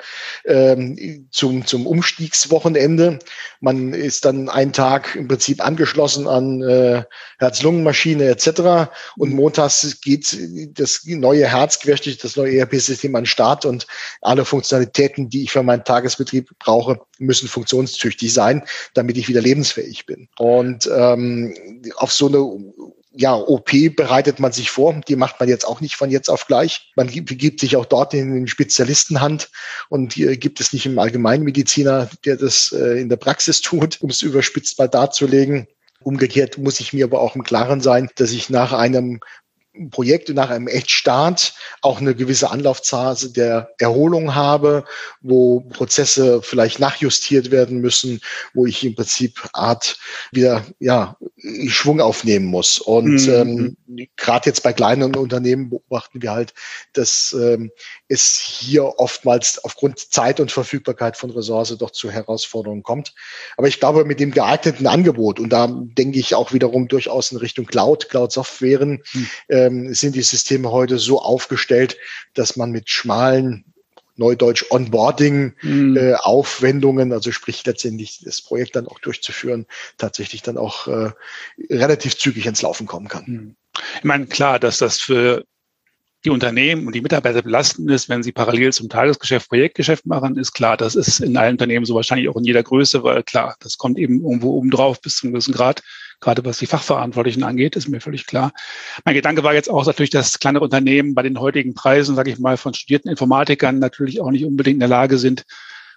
ähm, 0.45 1.29
zum, 1.31 1.65
zum 1.65 1.87
Umstiegswochenende. 1.87 3.21
Man 3.61 3.95
ist 3.95 4.27
dann 4.27 4.51
einen 4.51 4.75
Tag 4.75 5.17
im 5.17 5.29
Prinzip 5.29 5.65
angeschlossen 5.65 6.29
an 6.29 6.61
äh, 6.61 7.05
Herz-Lungen-Maschine 7.39 8.27
etc. 8.27 8.91
Und 9.17 9.31
mhm. 9.31 9.37
montags 9.37 9.99
geht 10.03 10.37
das 10.75 11.07
neue 11.07 11.47
Herz 11.47 11.81
querstich 11.81 12.19
das 12.19 12.37
neue 12.37 12.59
ERP-System 12.59 13.17
an 13.17 13.23
den 13.23 13.27
Start 13.27 13.65
und 13.65 13.87
alle 14.21 14.45
Funktionalitäten, 14.45 15.31
die 15.31 15.45
ich 15.45 15.53
für 15.53 15.63
meinen 15.63 15.85
Tagesbetrieb 15.85 16.51
brauche, 16.59 17.01
müssen 17.19 17.49
funktionstüchtig 17.49 18.31
sein, 18.31 18.65
damit 18.93 19.17
ich 19.17 19.29
wieder 19.29 19.41
lebensfähig 19.41 20.05
bin. 20.05 20.29
Und 20.37 20.87
ähm, 20.95 21.55
auf 21.97 22.13
so 22.13 22.29
eine 22.29 22.41
ja, 23.17 23.35
OP 23.35 23.71
bereitet 23.97 24.41
man 24.41 24.53
sich 24.53 24.71
vor. 24.71 25.01
Die 25.09 25.17
macht 25.17 25.39
man 25.39 25.49
jetzt 25.49 25.67
auch 25.67 25.81
nicht 25.81 25.95
von 25.95 26.11
jetzt 26.11 26.29
auf 26.29 26.47
gleich. 26.47 26.93
Man 26.97 27.09
gibt 27.09 27.61
sich 27.61 27.77
auch 27.77 27.87
dort 27.87 28.13
in 28.13 28.35
den 28.35 28.49
Spezialistenhand 28.49 29.51
und 29.89 30.13
hier 30.15 30.37
gibt 30.37 30.61
es 30.61 30.73
nicht 30.73 30.87
im 30.87 30.99
Allgemeinmediziner, 30.99 32.11
der 32.25 32.37
das 32.37 32.73
äh, 32.73 33.01
in 33.01 33.09
der 33.09 33.17
Praxis 33.17 33.61
tut, 33.61 34.01
um 34.03 34.11
es 34.11 34.23
überspitzt 34.23 34.79
mal 34.79 34.89
darzulegen. 34.89 35.69
Umgekehrt 36.01 36.59
muss 36.59 36.81
ich 36.81 36.93
mir 36.93 37.05
aber 37.05 37.21
auch 37.21 37.37
im 37.37 37.45
Klaren 37.45 37.81
sein, 37.81 38.11
dass 38.17 38.33
ich 38.33 38.51
nach 38.51 38.73
einem 38.73 39.21
Projekt 39.91 40.29
nach 40.29 40.51
einem 40.51 40.69
Echtstart 40.69 41.55
auch 41.81 42.01
eine 42.01 42.15
gewisse 42.15 42.51
Anlaufphase 42.51 43.33
der 43.33 43.71
Erholung 43.79 44.35
habe, 44.35 44.85
wo 45.21 45.61
Prozesse 45.61 46.43
vielleicht 46.43 46.79
nachjustiert 46.79 47.51
werden 47.51 47.81
müssen, 47.81 48.21
wo 48.53 48.67
ich 48.67 48.85
im 48.85 48.95
Prinzip 48.95 49.49
Art 49.53 49.99
wieder 50.31 50.65
ja 50.79 51.17
Schwung 51.67 52.01
aufnehmen 52.01 52.47
muss. 52.47 52.79
Und 52.79 53.27
mhm. 53.27 53.77
ähm, 53.89 54.07
gerade 54.17 54.49
jetzt 54.49 54.63
bei 54.63 54.73
kleinen 54.73 55.15
Unternehmen 55.17 55.71
beobachten 55.71 56.23
wir 56.23 56.33
halt, 56.33 56.55
dass 56.93 57.35
ähm, 57.39 57.71
es 58.09 58.39
hier 58.39 58.99
oftmals 58.99 59.65
aufgrund 59.65 59.99
Zeit 59.99 60.39
und 60.39 60.53
Verfügbarkeit 60.53 61.17
von 61.17 61.31
Ressource 61.31 61.77
doch 61.79 61.91
zu 61.91 62.11
Herausforderungen 62.11 62.83
kommt. 62.83 63.15
Aber 63.57 63.69
ich 63.69 63.81
glaube, 63.81 64.05
mit 64.05 64.21
dem 64.21 64.31
geeigneten 64.31 64.87
Angebot, 64.87 65.41
und 65.41 65.51
da 65.51 65.69
denke 65.69 66.19
ich 66.19 66.35
auch 66.35 66.53
wiederum 66.53 66.89
durchaus 66.89 67.33
in 67.33 67.39
Richtung 67.39 67.67
Cloud, 67.67 68.11
Cloud-Softwaren, 68.11 69.03
mhm. 69.13 69.27
ähm, 69.49 69.95
sind 69.95 70.17
die 70.17 70.23
Systeme 70.23 70.71
heute 70.71 70.99
so 70.99 71.21
aufgestellt, 71.21 71.97
dass 72.35 72.57
man 72.57 72.71
mit 72.71 72.91
schmalen 72.91 73.65
Neudeutsch 74.17 74.67
Onboarding 74.71 75.55
mhm. 75.63 75.97
äh, 75.97 76.15
Aufwendungen, 76.15 77.13
also 77.13 77.33
sprich 77.33 77.65
letztendlich 77.67 78.21
das 78.25 78.43
Projekt 78.43 78.77
dann 78.77 78.87
auch 78.87 78.99
durchzuführen, 79.01 79.67
tatsächlich 79.99 80.43
dann 80.43 80.59
auch 80.59 80.87
äh, 80.87 81.11
relativ 81.71 82.17
zügig 82.17 82.47
ins 82.47 82.63
Laufen 82.63 82.87
kommen 82.87 83.09
kann. 83.09 83.25
Mhm. 83.27 83.57
Ich 83.99 84.05
meine, 84.05 84.27
klar, 84.27 84.61
dass 84.61 84.79
das 84.79 85.01
für 85.01 85.45
die 86.25 86.31
Unternehmen 86.31 86.87
und 86.87 86.95
die 86.95 87.03
Mitarbeiter 87.03 87.43
belastend 87.43 87.91
ist, 87.91 88.09
wenn 88.09 88.23
sie 88.23 88.33
parallel 88.33 88.73
zum 88.73 88.89
Tagesgeschäft 88.89 89.49
Projektgeschäft 89.49 90.07
machen, 90.07 90.37
ist 90.37 90.53
klar. 90.53 90.77
Das 90.77 90.95
ist 90.95 91.21
in 91.21 91.37
allen 91.37 91.53
Unternehmen 91.53 91.85
so 91.85 91.95
wahrscheinlich 91.95 92.29
auch 92.29 92.37
in 92.37 92.45
jeder 92.45 92.63
Größe, 92.63 93.03
weil 93.05 93.23
klar, 93.23 93.57
das 93.61 93.77
kommt 93.77 93.99
eben 93.99 94.23
irgendwo 94.23 94.53
oben 94.53 94.71
drauf 94.71 95.01
bis 95.01 95.17
zu 95.17 95.27
einem 95.27 95.35
gewissen 95.35 95.53
Grad. 95.53 95.83
Gerade 96.21 96.45
was 96.45 96.59
die 96.59 96.67
Fachverantwortlichen 96.67 97.43
angeht, 97.43 97.77
ist 97.77 97.89
mir 97.89 98.01
völlig 98.01 98.27
klar. 98.27 98.53
Mein 99.05 99.15
Gedanke 99.15 99.43
war 99.43 99.53
jetzt 99.53 99.69
auch 99.69 99.85
natürlich, 99.85 100.11
dass 100.11 100.39
kleinere 100.39 100.65
Unternehmen 100.65 101.15
bei 101.15 101.23
den 101.23 101.39
heutigen 101.39 101.75
Preisen, 101.75 102.17
sage 102.17 102.31
ich 102.31 102.39
mal, 102.39 102.57
von 102.57 102.73
studierten 102.73 103.11
Informatikern 103.11 103.79
natürlich 103.79 104.23
auch 104.23 104.31
nicht 104.31 104.47
unbedingt 104.47 104.77
in 104.77 104.81
der 104.81 104.89
Lage 104.89 105.19
sind, 105.19 105.45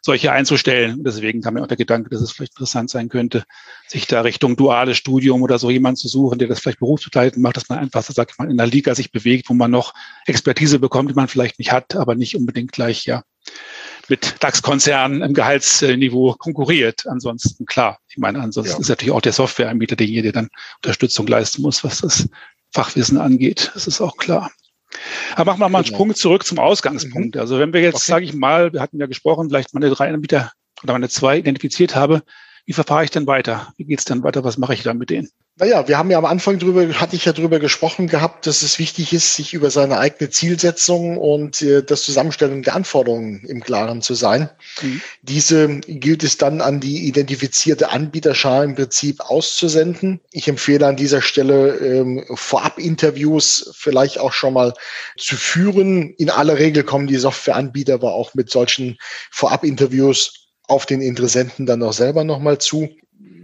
solche 0.07 0.31
einzustellen. 0.31 1.03
deswegen 1.03 1.41
kam 1.41 1.55
mir 1.55 1.61
auch 1.61 1.67
der 1.67 1.75
Gedanke, 1.75 2.09
dass 2.09 2.21
es 2.21 2.31
vielleicht 2.31 2.53
interessant 2.53 2.89
sein 2.89 3.09
könnte, 3.09 3.43
sich 3.87 4.07
da 4.07 4.21
Richtung 4.21 4.55
duales 4.55 4.95
Studium 4.95 5.41
oder 5.41 5.59
so 5.59 5.69
jemand 5.69 5.97
zu 5.97 6.07
suchen, 6.07 6.39
der 6.39 6.47
das 6.47 6.61
vielleicht 6.61 6.79
berufsbegleitend 6.79 7.43
macht, 7.43 7.57
dass 7.57 7.67
man 7.67 7.79
einfach, 7.79 8.01
sag 8.03 8.31
ich 8.31 8.37
mal, 8.37 8.49
in 8.49 8.55
der 8.55 8.67
Liga 8.67 8.95
sich 8.95 9.11
bewegt, 9.11 9.49
wo 9.49 9.53
man 9.53 9.69
noch 9.69 9.93
Expertise 10.25 10.79
bekommt, 10.79 11.11
die 11.11 11.13
man 11.13 11.27
vielleicht 11.27 11.59
nicht 11.59 11.73
hat, 11.73 11.95
aber 11.95 12.15
nicht 12.15 12.37
unbedingt 12.37 12.71
gleich, 12.71 13.05
ja, 13.05 13.23
mit 14.07 14.35
DAX-Konzernen 14.39 15.21
im 15.21 15.33
Gehaltsniveau 15.33 16.35
konkurriert. 16.35 17.05
Ansonsten, 17.05 17.65
klar, 17.65 17.99
ich 18.07 18.17
meine, 18.17 18.39
ansonsten 18.39 18.75
ja. 18.75 18.79
ist 18.79 18.89
natürlich 18.89 19.13
auch 19.13 19.21
der 19.21 19.33
Softwareanbieter 19.33 19.97
derjenige, 19.97 20.31
der 20.31 20.43
dann 20.43 20.49
Unterstützung 20.77 21.27
leisten 21.27 21.61
muss, 21.61 21.83
was 21.83 21.99
das 21.99 22.29
Fachwissen 22.71 23.17
angeht. 23.17 23.71
Das 23.73 23.87
ist 23.87 23.99
auch 23.99 24.15
klar. 24.15 24.51
Aber 25.35 25.51
machen 25.51 25.59
wir 25.59 25.69
mal 25.69 25.79
einen 25.79 25.85
genau. 25.85 25.95
Sprung 25.97 26.15
zurück 26.15 26.45
zum 26.45 26.59
Ausgangspunkt. 26.59 27.35
Mhm. 27.35 27.41
Also 27.41 27.59
wenn 27.59 27.73
wir 27.73 27.81
jetzt, 27.81 27.95
okay. 27.95 28.05
sage 28.11 28.25
ich 28.25 28.33
mal, 28.33 28.73
wir 28.73 28.81
hatten 28.81 28.99
ja 28.99 29.05
gesprochen, 29.07 29.49
vielleicht 29.49 29.73
meine 29.73 29.89
drei 29.89 30.09
Anbieter 30.13 30.51
oder 30.83 30.93
meine 30.93 31.09
zwei 31.09 31.37
identifiziert 31.37 31.95
habe, 31.95 32.23
wie 32.67 32.73
verfahre 32.73 33.05
ich 33.05 33.11
denn 33.11 33.27
weiter? 33.27 33.73
Wie 33.77 33.85
geht's 33.85 34.03
denn 34.03 34.23
weiter? 34.23 34.43
Was 34.43 34.57
mache 34.57 34.73
ich 34.73 34.83
dann 34.83 34.97
mit 34.97 35.09
denen? 35.09 35.29
Naja, 35.55 35.87
wir 35.87 35.97
haben 35.97 36.11
ja 36.11 36.17
am 36.17 36.25
Anfang 36.25 36.59
drüber, 36.59 36.85
hatte 36.99 37.15
ich 37.15 37.23
ja 37.23 37.31
drüber 37.31 37.59
gesprochen 37.59 38.07
gehabt, 38.07 38.45
dass 38.45 38.61
es 38.61 38.77
wichtig 38.77 39.13
ist, 39.13 39.35
sich 39.35 39.53
über 39.53 39.71
seine 39.71 39.99
eigene 39.99 40.29
Zielsetzung 40.29 41.17
und 41.17 41.61
äh, 41.61 41.81
das 41.81 42.03
Zusammenstellen 42.03 42.61
der 42.63 42.75
Anforderungen 42.75 43.45
im 43.45 43.61
Klaren 43.61 44.01
zu 44.01 44.15
sein. 44.15 44.49
Mhm. 44.81 45.01
Diese 45.21 45.79
gilt 45.79 46.23
es 46.23 46.37
dann 46.37 46.59
an 46.59 46.81
die 46.81 47.07
identifizierte 47.07 47.89
Anbieterschar 47.89 48.65
im 48.65 48.75
Prinzip 48.75 49.21
auszusenden. 49.21 50.19
Ich 50.31 50.49
empfehle 50.49 50.85
an 50.85 50.97
dieser 50.97 51.21
Stelle 51.21 51.77
ähm, 51.77 52.25
Vorab-Interviews 52.35 53.71
vielleicht 53.75 54.19
auch 54.19 54.33
schon 54.33 54.53
mal 54.53 54.73
zu 55.17 55.37
führen. 55.37 56.13
In 56.15 56.29
aller 56.29 56.59
Regel 56.59 56.83
kommen 56.83 57.07
die 57.07 57.15
Softwareanbieter 57.15 57.93
aber 57.93 58.13
auch 58.13 58.33
mit 58.33 58.51
solchen 58.51 58.97
Vorab-Interviews 59.31 60.46
auf 60.67 60.85
den 60.85 61.01
Interessenten 61.01 61.65
dann 61.65 61.83
auch 61.83 61.93
selber 61.93 62.23
nochmal 62.23 62.57
zu 62.59 62.89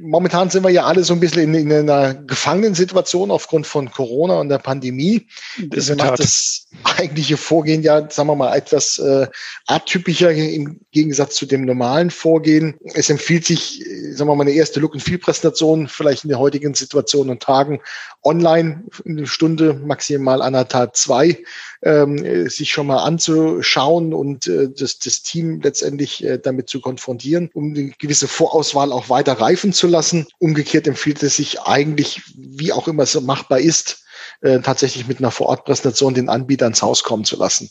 momentan 0.04 0.50
sind 0.50 0.64
wir 0.64 0.70
ja 0.70 0.84
alle 0.84 1.04
so 1.04 1.14
ein 1.14 1.20
bisschen 1.20 1.54
in, 1.54 1.72
in 1.72 1.90
einer 1.90 2.14
Gefangenensituation 2.14 3.32
aufgrund 3.32 3.66
von 3.66 3.90
Corona 3.90 4.40
und 4.40 4.50
der 4.50 4.60
Pandemie. 4.60 5.28
Das 5.70 5.94
macht 5.96 6.20
das 6.20 6.68
eigentliche 6.84 7.38
Vorgehen 7.38 7.82
ja, 7.82 8.10
sagen 8.10 8.30
wir 8.30 8.36
mal, 8.36 8.56
etwas 8.56 9.00
äh, 9.00 9.28
atypischer 9.68 10.32
im 10.32 10.80
Gegensatz 10.92 11.36
zu 11.36 11.46
dem 11.46 11.66
normalen 11.66 12.12
Vorgehen. 12.12 12.76
Es 12.94 13.10
empfiehlt 13.10 13.46
sich, 13.46 13.82
äh, 13.82 14.12
sagen 14.12 14.30
wir 14.30 14.36
mal, 14.36 14.44
eine 14.44 14.52
erste 14.52 14.80
Look-and-Feel-Präsentation 14.80 15.88
vielleicht 15.88 16.26
in 16.26 16.30
der 16.30 16.40
heutigen 16.40 16.74
Situation 16.74 17.30
und 17.30 17.42
Tagen 17.42 17.80
online, 18.24 18.84
eine 19.06 19.26
Stunde, 19.26 19.74
maximal 19.74 20.42
anderthalb, 20.42 20.96
zwei, 20.96 21.40
ähm, 21.84 22.50
sich 22.50 22.72
schon 22.72 22.88
mal 22.88 23.04
anzuschauen 23.04 24.14
und 24.14 24.48
äh, 24.48 24.70
das, 24.70 25.00
das 25.00 25.22
Team 25.22 25.62
letztendlich 25.62 26.24
äh, 26.24 26.40
damit 26.40 26.70
zu 26.70 26.80
konfrontieren, 26.80 27.50
um 27.54 27.74
eine 27.74 27.92
gewisse 28.00 28.28
Vorauswahl 28.28 28.92
auch 28.92 29.10
weiter 29.10 29.34
reifen 29.34 29.74
zu 29.74 29.88
lassen. 29.88 30.28
Umgekehrt 30.40 30.88
empfiehlt 30.88 31.22
es 31.24 31.36
sich 31.36 31.62
eigentlich, 31.62 32.22
wie 32.36 32.72
auch 32.72 32.88
immer 32.88 33.04
es 33.04 33.20
machbar 33.20 33.60
ist, 33.60 34.06
äh, 34.42 34.60
tatsächlich 34.60 35.08
mit 35.08 35.20
einer 35.20 35.32
Vorortpräsentation 35.32 36.14
den 36.14 36.30
Anbieter 36.30 36.68
ins 36.68 36.82
Haus 36.82 37.04
kommen 37.04 37.26
zu 37.26 37.38
lassen. 37.38 37.70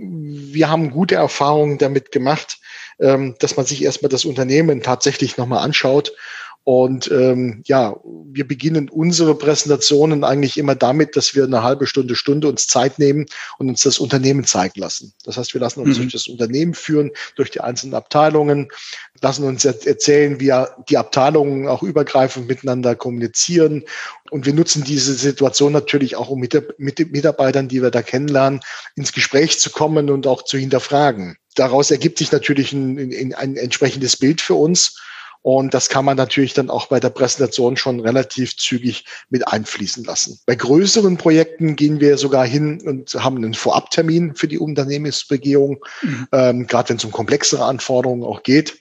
Wir 0.00 0.70
haben 0.70 0.90
gute 0.90 1.16
Erfahrungen 1.16 1.78
damit 1.78 2.12
gemacht, 2.12 2.58
ähm, 3.00 3.34
dass 3.38 3.56
man 3.56 3.66
sich 3.66 3.82
erstmal 3.82 4.10
das 4.10 4.24
Unternehmen 4.24 4.82
tatsächlich 4.82 5.36
nochmal 5.36 5.64
anschaut 5.64 6.12
und 6.68 7.10
ähm, 7.10 7.62
ja, 7.64 7.96
wir 8.04 8.46
beginnen 8.46 8.90
unsere 8.90 9.34
Präsentationen 9.34 10.22
eigentlich 10.22 10.58
immer 10.58 10.74
damit, 10.74 11.16
dass 11.16 11.34
wir 11.34 11.44
eine 11.44 11.62
halbe 11.62 11.86
Stunde, 11.86 12.14
Stunde 12.14 12.46
uns 12.46 12.66
Zeit 12.66 12.98
nehmen 12.98 13.24
und 13.56 13.70
uns 13.70 13.80
das 13.84 13.98
Unternehmen 13.98 14.44
zeigen 14.44 14.78
lassen. 14.78 15.14
Das 15.24 15.38
heißt, 15.38 15.54
wir 15.54 15.62
lassen 15.62 15.80
uns 15.80 15.96
mhm. 15.96 16.02
durch 16.02 16.12
das 16.12 16.28
Unternehmen 16.28 16.74
führen, 16.74 17.12
durch 17.36 17.50
die 17.50 17.62
einzelnen 17.62 17.94
Abteilungen, 17.94 18.68
lassen 19.22 19.44
uns 19.44 19.64
erzählen, 19.64 20.40
wie 20.40 20.52
die 20.88 20.98
Abteilungen 20.98 21.68
auch 21.68 21.82
übergreifend 21.82 22.48
miteinander 22.48 22.94
kommunizieren. 22.94 23.84
Und 24.30 24.46
wir 24.46 24.54
nutzen 24.54 24.84
diese 24.84 25.14
Situation 25.14 25.72
natürlich 25.72 26.16
auch, 26.16 26.28
um 26.28 26.40
mit, 26.40 26.78
mit 26.78 26.98
den 26.98 27.10
Mitarbeitern, 27.10 27.68
die 27.68 27.82
wir 27.82 27.90
da 27.90 28.02
kennenlernen, 28.02 28.60
ins 28.96 29.12
Gespräch 29.12 29.58
zu 29.58 29.70
kommen 29.70 30.10
und 30.10 30.26
auch 30.26 30.42
zu 30.42 30.58
hinterfragen. 30.58 31.36
Daraus 31.54 31.90
ergibt 31.90 32.18
sich 32.18 32.30
natürlich 32.30 32.72
ein, 32.72 33.34
ein, 33.36 33.56
entsprechendes 33.56 34.16
Bild 34.16 34.40
für 34.40 34.54
uns. 34.54 35.00
Und 35.42 35.72
das 35.72 35.88
kann 35.88 36.04
man 36.04 36.16
natürlich 36.16 36.52
dann 36.52 36.68
auch 36.68 36.86
bei 36.86 37.00
der 37.00 37.10
Präsentation 37.10 37.76
schon 37.76 38.00
relativ 38.00 38.56
zügig 38.56 39.04
mit 39.30 39.46
einfließen 39.46 40.04
lassen. 40.04 40.40
Bei 40.46 40.56
größeren 40.56 41.16
Projekten 41.16 41.76
gehen 41.76 42.00
wir 42.00 42.18
sogar 42.18 42.46
hin 42.46 42.80
und 42.84 43.14
haben 43.14 43.36
einen 43.36 43.54
Vorabtermin 43.54 44.34
für 44.34 44.48
die 44.48 44.58
Unternehmensbegehung, 44.58 45.84
mhm. 46.02 46.28
ähm, 46.32 46.66
gerade 46.66 46.90
wenn 46.90 46.96
es 46.96 47.04
um 47.04 47.12
komplexere 47.12 47.64
Anforderungen 47.64 48.24
auch 48.24 48.42
geht. 48.42 48.78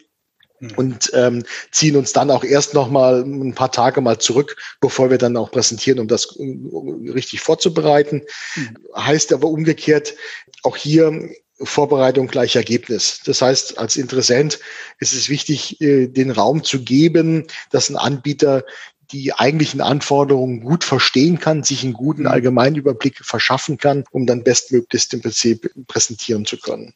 Und 0.76 1.12
ähm, 1.14 1.44
ziehen 1.72 1.96
uns 1.96 2.14
dann 2.14 2.32
auch 2.32 2.44
erst 2.44 2.74
noch 2.74 2.90
mal 2.90 3.22
ein 3.24 3.54
paar 3.54 3.72
Tage 3.72 4.02
mal 4.02 4.18
zurück, 4.18 4.58
bevor 4.82 5.10
wir 5.10 5.18
dann 5.18 5.38
auch 5.38 5.52
präsentieren, 5.52 6.00
um 6.00 6.08
das 6.08 6.36
richtig 6.40 7.42
vorzubereiten. 7.42 8.24
Mhm. 8.56 8.78
Heißt 8.96 9.34
aber 9.34 9.48
umgekehrt, 9.48 10.16
auch 10.64 10.76
hier 10.76 11.30
Vorbereitung 11.62 12.28
gleich 12.28 12.56
Ergebnis. 12.56 13.22
Das 13.26 13.42
heißt, 13.42 13.78
als 13.78 13.96
Interessent 13.96 14.60
ist 15.00 15.14
es 15.14 15.30
wichtig, 15.30 15.82
äh, 15.82 16.08
den 16.08 16.32
Raum 16.32 16.64
zu 16.64 16.84
geben, 16.84 17.48
dass 17.72 17.90
ein 17.90 17.96
Anbieter 17.96 18.64
die 19.12 19.34
eigentlichen 19.34 19.82
Anforderungen 19.82 20.62
gut 20.62 20.84
verstehen 20.84 21.40
kann, 21.40 21.64
sich 21.64 21.84
einen 21.84 21.94
guten 21.94 22.24
mhm. 22.24 22.28
Allgemeinüberblick 22.28 23.24
verschaffen 23.24 23.78
kann, 23.78 24.04
um 24.12 24.26
dann 24.26 24.44
bestmöglichst 24.44 25.14
im 25.14 25.22
Prinzip 25.22 25.72
präsentieren 25.88 26.46
zu 26.46 26.58
können. 26.58 26.94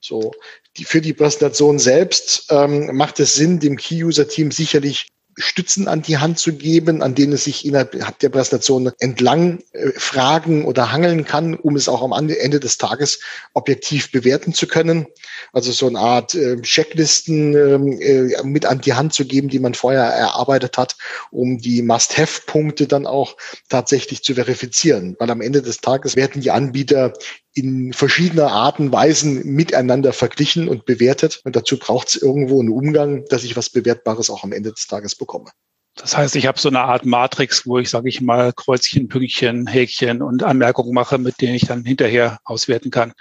So, 0.00 0.32
die, 0.76 0.84
für 0.84 1.00
die 1.00 1.12
Präsentation 1.12 1.78
selbst 1.78 2.46
ähm, 2.50 2.96
macht 2.96 3.20
es 3.20 3.34
Sinn, 3.34 3.60
dem 3.60 3.76
Key-User-Team 3.76 4.50
sicherlich 4.50 5.08
Stützen 5.36 5.88
an 5.88 6.02
die 6.02 6.18
Hand 6.18 6.38
zu 6.38 6.52
geben, 6.52 7.02
an 7.02 7.14
denen 7.14 7.32
es 7.32 7.44
sich 7.44 7.64
innerhalb 7.64 8.18
der 8.18 8.28
Präsentation 8.28 8.90
entlang 8.98 9.60
äh, 9.72 9.90
fragen 9.96 10.64
oder 10.64 10.92
hangeln 10.92 11.24
kann, 11.24 11.54
um 11.54 11.76
es 11.76 11.88
auch 11.88 12.02
am 12.02 12.12
Ende 12.28 12.60
des 12.60 12.78
Tages 12.78 13.20
objektiv 13.54 14.10
bewerten 14.12 14.52
zu 14.52 14.66
können. 14.66 15.06
Also 15.52 15.72
so 15.72 15.86
eine 15.86 15.98
Art 15.98 16.34
äh, 16.34 16.60
Checklisten 16.60 17.54
ähm, 17.54 18.00
äh, 18.00 18.42
mit 18.42 18.66
an 18.66 18.80
die 18.80 18.94
Hand 18.94 19.14
zu 19.14 19.24
geben, 19.24 19.48
die 19.48 19.60
man 19.60 19.74
vorher 19.74 20.02
erarbeitet 20.02 20.76
hat, 20.76 20.96
um 21.30 21.58
die 21.58 21.82
Must-Have-Punkte 21.82 22.86
dann 22.86 23.06
auch 23.06 23.36
tatsächlich 23.68 24.22
zu 24.22 24.34
verifizieren. 24.34 25.16
Weil 25.18 25.30
am 25.30 25.40
Ende 25.40 25.62
des 25.62 25.78
Tages 25.78 26.16
werden 26.16 26.42
die 26.42 26.50
Anbieter 26.50 27.12
in 27.54 27.92
verschiedener 27.92 28.52
Arten, 28.52 28.92
Weisen 28.92 29.44
miteinander 29.44 30.12
verglichen 30.12 30.68
und 30.68 30.84
bewertet. 30.84 31.40
Und 31.44 31.56
dazu 31.56 31.78
braucht 31.78 32.08
es 32.08 32.16
irgendwo 32.16 32.60
einen 32.60 32.70
Umgang, 32.70 33.24
dass 33.26 33.44
ich 33.44 33.56
was 33.56 33.70
Bewertbares 33.70 34.30
auch 34.30 34.44
am 34.44 34.52
Ende 34.52 34.72
des 34.72 34.86
Tages 34.86 35.16
bekomme. 35.16 35.50
Das 35.96 36.16
heißt, 36.16 36.36
ich 36.36 36.46
habe 36.46 36.58
so 36.58 36.68
eine 36.68 36.80
Art 36.80 37.04
Matrix, 37.04 37.66
wo 37.66 37.78
ich, 37.78 37.90
sage 37.90 38.08
ich 38.08 38.20
mal, 38.20 38.52
Kreuzchen, 38.52 39.08
Pünktchen, 39.08 39.66
Häkchen 39.66 40.22
und 40.22 40.42
Anmerkungen 40.42 40.94
mache, 40.94 41.18
mit 41.18 41.40
denen 41.40 41.54
ich 41.54 41.66
dann 41.66 41.84
hinterher 41.84 42.38
auswerten 42.44 42.90
kann, 42.90 43.12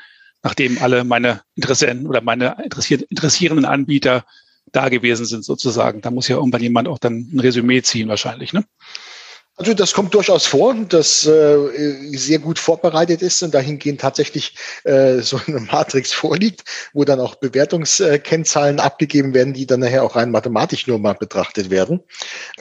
nachdem 0.43 0.77
alle 0.77 1.03
meine 1.03 1.41
Interessenten 1.55 2.07
oder 2.07 2.21
meine 2.21 2.63
interessierenden 2.63 3.65
Anbieter 3.65 4.23
da 4.71 4.89
gewesen 4.89 5.25
sind 5.25 5.43
sozusagen. 5.43 6.01
Da 6.01 6.11
muss 6.11 6.27
ja 6.27 6.37
irgendwann 6.37 6.61
jemand 6.61 6.87
auch 6.87 6.99
dann 6.99 7.29
ein 7.33 7.39
Resümee 7.39 7.81
ziehen 7.81 8.07
wahrscheinlich. 8.07 8.53
Ne? 8.53 8.63
Also 9.59 9.73
das 9.73 9.93
kommt 9.93 10.13
durchaus 10.13 10.45
vor, 10.45 10.73
dass 10.73 11.25
äh, 11.25 11.57
sehr 12.13 12.39
gut 12.39 12.59
vorbereitet 12.59 13.21
ist 13.21 13.43
und 13.43 13.53
dahingehend 13.53 13.99
tatsächlich 13.99 14.55
äh, 14.85 15.17
so 15.19 15.37
eine 15.47 15.59
Matrix 15.59 16.13
vorliegt, 16.13 16.63
wo 16.93 17.03
dann 17.03 17.19
auch 17.19 17.35
Bewertungskennzahlen 17.35 18.79
abgegeben 18.79 19.33
werden, 19.33 19.51
die 19.51 19.67
dann 19.67 19.81
nachher 19.81 20.03
auch 20.03 20.15
rein 20.15 20.31
mathematisch 20.31 20.87
nur 20.87 20.97
mal 20.97 21.11
betrachtet 21.11 21.69
werden. 21.69 21.99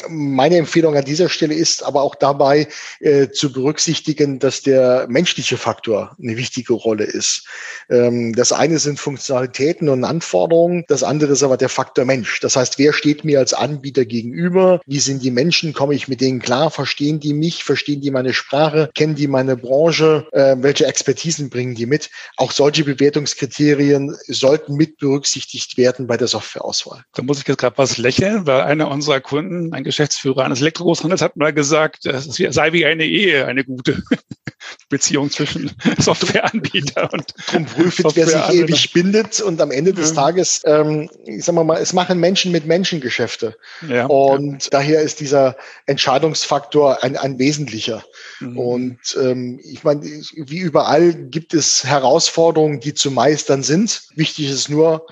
Meine 0.08 0.56
Empfehlung 0.56 0.96
an 0.96 1.04
dieser 1.04 1.28
Stelle 1.28 1.54
ist 1.54 1.84
aber 1.84 2.02
auch 2.02 2.16
dabei 2.16 2.66
äh, 2.98 3.28
zu 3.28 3.52
berücksichtigen, 3.52 4.40
dass 4.40 4.62
der 4.62 5.06
menschliche 5.08 5.56
Faktor 5.56 6.16
eine 6.20 6.36
wichtige 6.36 6.72
Rolle 6.72 7.04
ist. 7.04 7.46
Ähm, 7.90 8.34
das 8.34 8.50
eine 8.50 8.80
sind 8.80 8.98
Funktionalitäten 8.98 9.88
und 9.88 10.02
Anforderungen, 10.02 10.84
das 10.88 11.04
andere 11.04 11.34
ist 11.34 11.44
aber 11.44 11.58
der 11.58 11.68
Faktor 11.68 12.04
Mensch. 12.04 12.40
Das 12.40 12.56
heißt, 12.56 12.80
wer 12.80 12.92
steht 12.92 13.24
mir 13.24 13.38
als 13.38 13.54
Anbieter 13.54 14.04
gegenüber? 14.04 14.80
Wie 14.84 14.98
sind 14.98 15.22
die 15.22 15.30
Menschen? 15.30 15.72
Komme 15.72 15.94
ich 15.94 16.08
mit 16.08 16.20
denen 16.20 16.40
klar? 16.40 16.72
Verstehen 16.88 17.20
die 17.20 17.34
mich, 17.34 17.64
verstehen 17.64 18.00
die 18.00 18.10
meine 18.10 18.32
Sprache, 18.32 18.90
kennen 18.94 19.14
die 19.14 19.28
meine 19.28 19.56
Branche, 19.56 20.26
äh, 20.32 20.56
welche 20.58 20.86
Expertisen 20.86 21.50
bringen 21.50 21.74
die 21.74 21.86
mit. 21.86 22.10
Auch 22.36 22.50
solche 22.50 22.84
Bewertungskriterien 22.84 24.16
sollten 24.26 24.74
mit 24.74 24.96
berücksichtigt 24.96 25.76
werden 25.76 26.06
bei 26.06 26.16
der 26.16 26.28
Softwareauswahl. 26.28 27.02
Da 27.14 27.22
muss 27.22 27.40
ich 27.40 27.46
jetzt 27.46 27.58
gerade 27.58 27.76
was 27.76 27.98
lächeln, 27.98 28.46
weil 28.46 28.62
einer 28.62 28.90
unserer 28.90 29.20
Kunden, 29.20 29.74
ein 29.74 29.84
Geschäftsführer 29.84 30.44
eines 30.44 30.60
Elektrogroßhandels, 30.60 31.20
hat 31.20 31.36
mal 31.36 31.52
gesagt, 31.52 32.06
es 32.06 32.24
sei 32.36 32.72
wie 32.72 32.86
eine 32.86 33.04
Ehe, 33.04 33.46
eine 33.46 33.64
gute 33.64 34.02
Beziehung 34.88 35.30
zwischen 35.30 35.70
Softwareanbieter 35.98 37.12
und 37.12 37.34
Drum 37.50 37.66
prüft, 37.66 38.04
wer 38.14 38.26
sich 38.26 38.48
ewig 38.50 38.92
bindet 38.92 39.40
und 39.40 39.60
am 39.60 39.70
Ende 39.70 39.92
des. 39.92 40.14
Tages, 40.14 40.62
ähm, 40.64 41.08
ich 41.26 41.44
sag 41.44 41.54
mal, 41.54 41.78
es 41.78 41.92
machen 41.92 42.18
Menschen 42.18 42.50
mit 42.50 42.66
Menschen 42.66 43.00
Geschäfte. 43.00 43.56
Ja, 43.88 44.06
und 44.06 44.64
ja. 44.64 44.70
daher 44.70 45.02
ist 45.02 45.20
dieser 45.20 45.56
Entscheidungsfaktor 45.86 46.77
Faktor 46.78 47.02
ein, 47.02 47.16
ein 47.16 47.38
wesentlicher. 47.38 48.04
Mhm. 48.40 48.58
Und 48.58 49.18
ähm, 49.20 49.60
ich 49.62 49.84
meine, 49.84 50.02
wie 50.02 50.58
überall 50.58 51.12
gibt 51.12 51.54
es 51.54 51.84
Herausforderungen, 51.84 52.80
die 52.80 52.94
zu 52.94 53.10
meistern 53.10 53.62
sind. 53.62 54.02
Wichtig 54.14 54.50
ist 54.50 54.68
nur, 54.68 55.06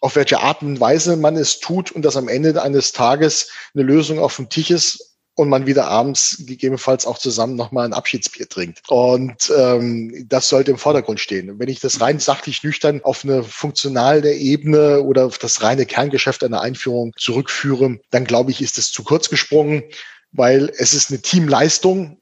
auf 0.00 0.16
welche 0.16 0.40
Art 0.40 0.62
und 0.62 0.80
Weise 0.80 1.16
man 1.16 1.36
es 1.36 1.60
tut 1.60 1.90
und 1.92 2.04
dass 2.04 2.16
am 2.16 2.28
Ende 2.28 2.60
eines 2.60 2.92
Tages 2.92 3.50
eine 3.74 3.84
Lösung 3.84 4.18
auf 4.18 4.36
dem 4.36 4.50
Tisch 4.50 4.70
ist 4.70 5.14
und 5.36 5.48
man 5.48 5.66
wieder 5.66 5.86
abends 5.86 6.44
gegebenenfalls 6.46 7.06
auch 7.06 7.18
zusammen 7.18 7.56
nochmal 7.56 7.86
ein 7.86 7.92
Abschiedsbier 7.92 8.48
trinkt. 8.48 8.82
Und 8.88 9.50
ähm, 9.56 10.26
das 10.28 10.48
sollte 10.48 10.70
im 10.70 10.78
Vordergrund 10.78 11.20
stehen. 11.20 11.58
wenn 11.58 11.68
ich 11.68 11.80
das 11.80 12.00
rein 12.00 12.20
sachlich 12.20 12.62
nüchtern 12.62 13.00
auf 13.02 13.24
eine 13.24 13.42
funktionale 13.42 14.34
Ebene 14.34 15.02
oder 15.02 15.26
auf 15.26 15.38
das 15.38 15.62
reine 15.62 15.86
Kerngeschäft 15.86 16.44
einer 16.44 16.60
Einführung 16.60 17.12
zurückführe, 17.16 17.98
dann 18.10 18.24
glaube 18.24 18.52
ich, 18.52 18.60
ist 18.60 18.78
es 18.78 18.92
zu 18.92 19.02
kurz 19.02 19.28
gesprungen 19.28 19.82
weil 20.34 20.70
es 20.76 20.92
ist 20.92 21.10
eine 21.10 21.20
Teamleistung 21.20 22.18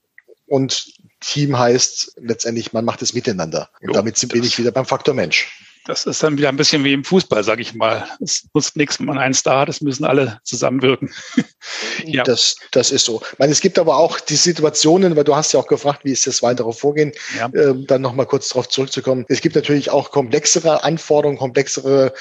und 0.46 0.92
Team 1.20 1.58
heißt 1.58 2.16
letztendlich, 2.20 2.72
man 2.72 2.84
macht 2.84 3.02
es 3.02 3.14
miteinander. 3.14 3.70
Und 3.80 3.88
jo, 3.88 3.92
damit 3.94 4.28
bin 4.28 4.44
ich 4.44 4.58
wieder 4.58 4.70
beim 4.70 4.86
Faktor 4.86 5.14
Mensch. 5.14 5.50
Das 5.84 6.06
ist 6.06 6.22
dann 6.22 6.38
wieder 6.38 6.48
ein 6.48 6.56
bisschen 6.56 6.84
wie 6.84 6.92
im 6.92 7.02
Fußball, 7.02 7.42
sage 7.42 7.62
ich 7.62 7.74
mal. 7.74 8.06
Es 8.20 8.46
nutzt 8.54 8.76
nichts, 8.76 9.00
wenn 9.00 9.06
man 9.06 9.18
einen 9.18 9.34
Star 9.34 9.62
hat, 9.62 9.68
es 9.68 9.80
müssen 9.80 10.04
alle 10.04 10.38
zusammenwirken. 10.44 11.10
ja. 12.04 12.22
das, 12.22 12.56
das 12.70 12.92
ist 12.92 13.04
so. 13.04 13.20
Ich 13.32 13.38
meine, 13.38 13.50
es 13.50 13.60
gibt 13.60 13.78
aber 13.80 13.96
auch 13.96 14.20
die 14.20 14.36
Situationen, 14.36 15.16
weil 15.16 15.24
du 15.24 15.34
hast 15.34 15.52
ja 15.52 15.58
auch 15.58 15.66
gefragt, 15.66 16.04
wie 16.04 16.12
ist 16.12 16.26
das 16.26 16.42
weitere 16.42 16.72
Vorgehen, 16.72 17.12
ja. 17.36 17.50
ähm, 17.54 17.84
dann 17.86 18.00
nochmal 18.00 18.26
kurz 18.26 18.50
darauf 18.50 18.68
zurückzukommen. 18.68 19.24
Es 19.28 19.40
gibt 19.40 19.56
natürlich 19.56 19.90
auch 19.90 20.12
komplexere 20.12 20.84
Anforderungen, 20.84 21.38
komplexere 21.38 22.14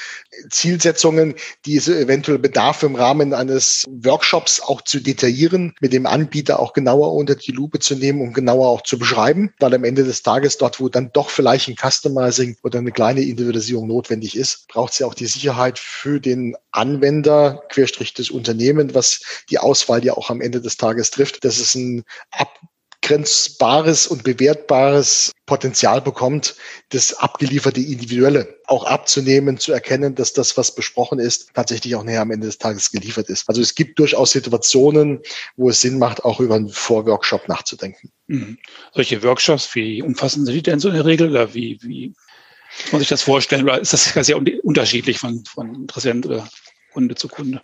Zielsetzungen, 0.50 1.34
die 1.64 1.76
eventuell 1.76 2.38
bedarf 2.38 2.82
im 2.82 2.96
Rahmen 2.96 3.32
eines 3.32 3.84
Workshops 3.88 4.60
auch 4.60 4.82
zu 4.82 4.98
detaillieren, 4.98 5.74
mit 5.80 5.92
dem 5.92 6.06
Anbieter 6.06 6.58
auch 6.58 6.72
genauer 6.72 7.12
unter 7.12 7.36
die 7.36 7.52
Lupe 7.52 7.78
zu 7.78 7.94
nehmen 7.94 8.20
und 8.22 8.32
genauer 8.32 8.68
auch 8.68 8.82
zu 8.82 8.98
beschreiben, 8.98 9.52
weil 9.60 9.74
am 9.74 9.84
Ende 9.84 10.02
des 10.02 10.22
Tages 10.22 10.58
dort, 10.58 10.80
wo 10.80 10.88
dann 10.88 11.10
doch 11.12 11.30
vielleicht 11.30 11.68
ein 11.68 11.76
Customizing 11.76 12.56
oder 12.64 12.80
eine 12.80 12.90
kleine 12.90 13.20
individuelle 13.20 13.51
Individualisierung 13.52 13.88
notwendig 13.88 14.36
ist, 14.36 14.68
braucht 14.68 14.92
es 14.92 14.98
ja 14.98 15.06
auch 15.06 15.14
die 15.14 15.26
Sicherheit 15.26 15.78
für 15.78 16.20
den 16.20 16.56
Anwender, 16.70 17.62
Querstrich 17.68 18.14
des 18.14 18.30
Unternehmen, 18.30 18.94
was 18.94 19.20
die 19.50 19.58
Auswahl 19.58 20.04
ja 20.04 20.14
auch 20.14 20.30
am 20.30 20.40
Ende 20.40 20.60
des 20.60 20.76
Tages 20.76 21.10
trifft, 21.10 21.44
dass 21.44 21.58
es 21.58 21.74
ein 21.74 22.04
abgrenzbares 22.30 24.06
und 24.06 24.24
bewertbares 24.24 25.32
Potenzial 25.44 26.00
bekommt, 26.00 26.54
das 26.90 27.12
abgelieferte 27.14 27.80
Individuelle 27.80 28.56
auch 28.66 28.84
abzunehmen, 28.84 29.58
zu 29.58 29.72
erkennen, 29.72 30.14
dass 30.14 30.32
das, 30.32 30.56
was 30.56 30.74
besprochen 30.74 31.18
ist, 31.18 31.50
tatsächlich 31.52 31.94
auch 31.94 32.04
näher 32.04 32.22
am 32.22 32.30
Ende 32.30 32.46
des 32.46 32.58
Tages 32.58 32.90
geliefert 32.90 33.28
ist. 33.28 33.48
Also 33.48 33.60
es 33.60 33.74
gibt 33.74 33.98
durchaus 33.98 34.30
Situationen, 34.30 35.20
wo 35.56 35.68
es 35.68 35.80
Sinn 35.80 35.98
macht, 35.98 36.24
auch 36.24 36.40
über 36.40 36.54
einen 36.54 36.70
Vorworkshop 36.70 37.48
nachzudenken. 37.48 38.10
Mhm. 38.28 38.56
Solche 38.94 39.22
Workshops, 39.22 39.74
wie 39.74 40.00
umfassen 40.00 40.46
Sie 40.46 40.54
die 40.54 40.62
denn 40.62 40.80
so 40.80 40.88
in 40.88 40.94
der 40.94 41.04
Regel 41.04 41.30
oder 41.30 41.52
wie, 41.52 41.78
wie 41.82 42.14
muss 42.90 43.00
sich 43.00 43.08
das 43.08 43.22
vorstellen? 43.22 43.64
Oder 43.64 43.80
ist 43.80 43.92
das 43.92 44.04
sehr 44.26 44.36
unterschiedlich 44.62 45.18
von, 45.18 45.44
von 45.44 45.74
Interessent 45.74 46.26
oder 46.26 46.48
Kunde 46.92 47.14
zu 47.14 47.28
Kunde? 47.28 47.62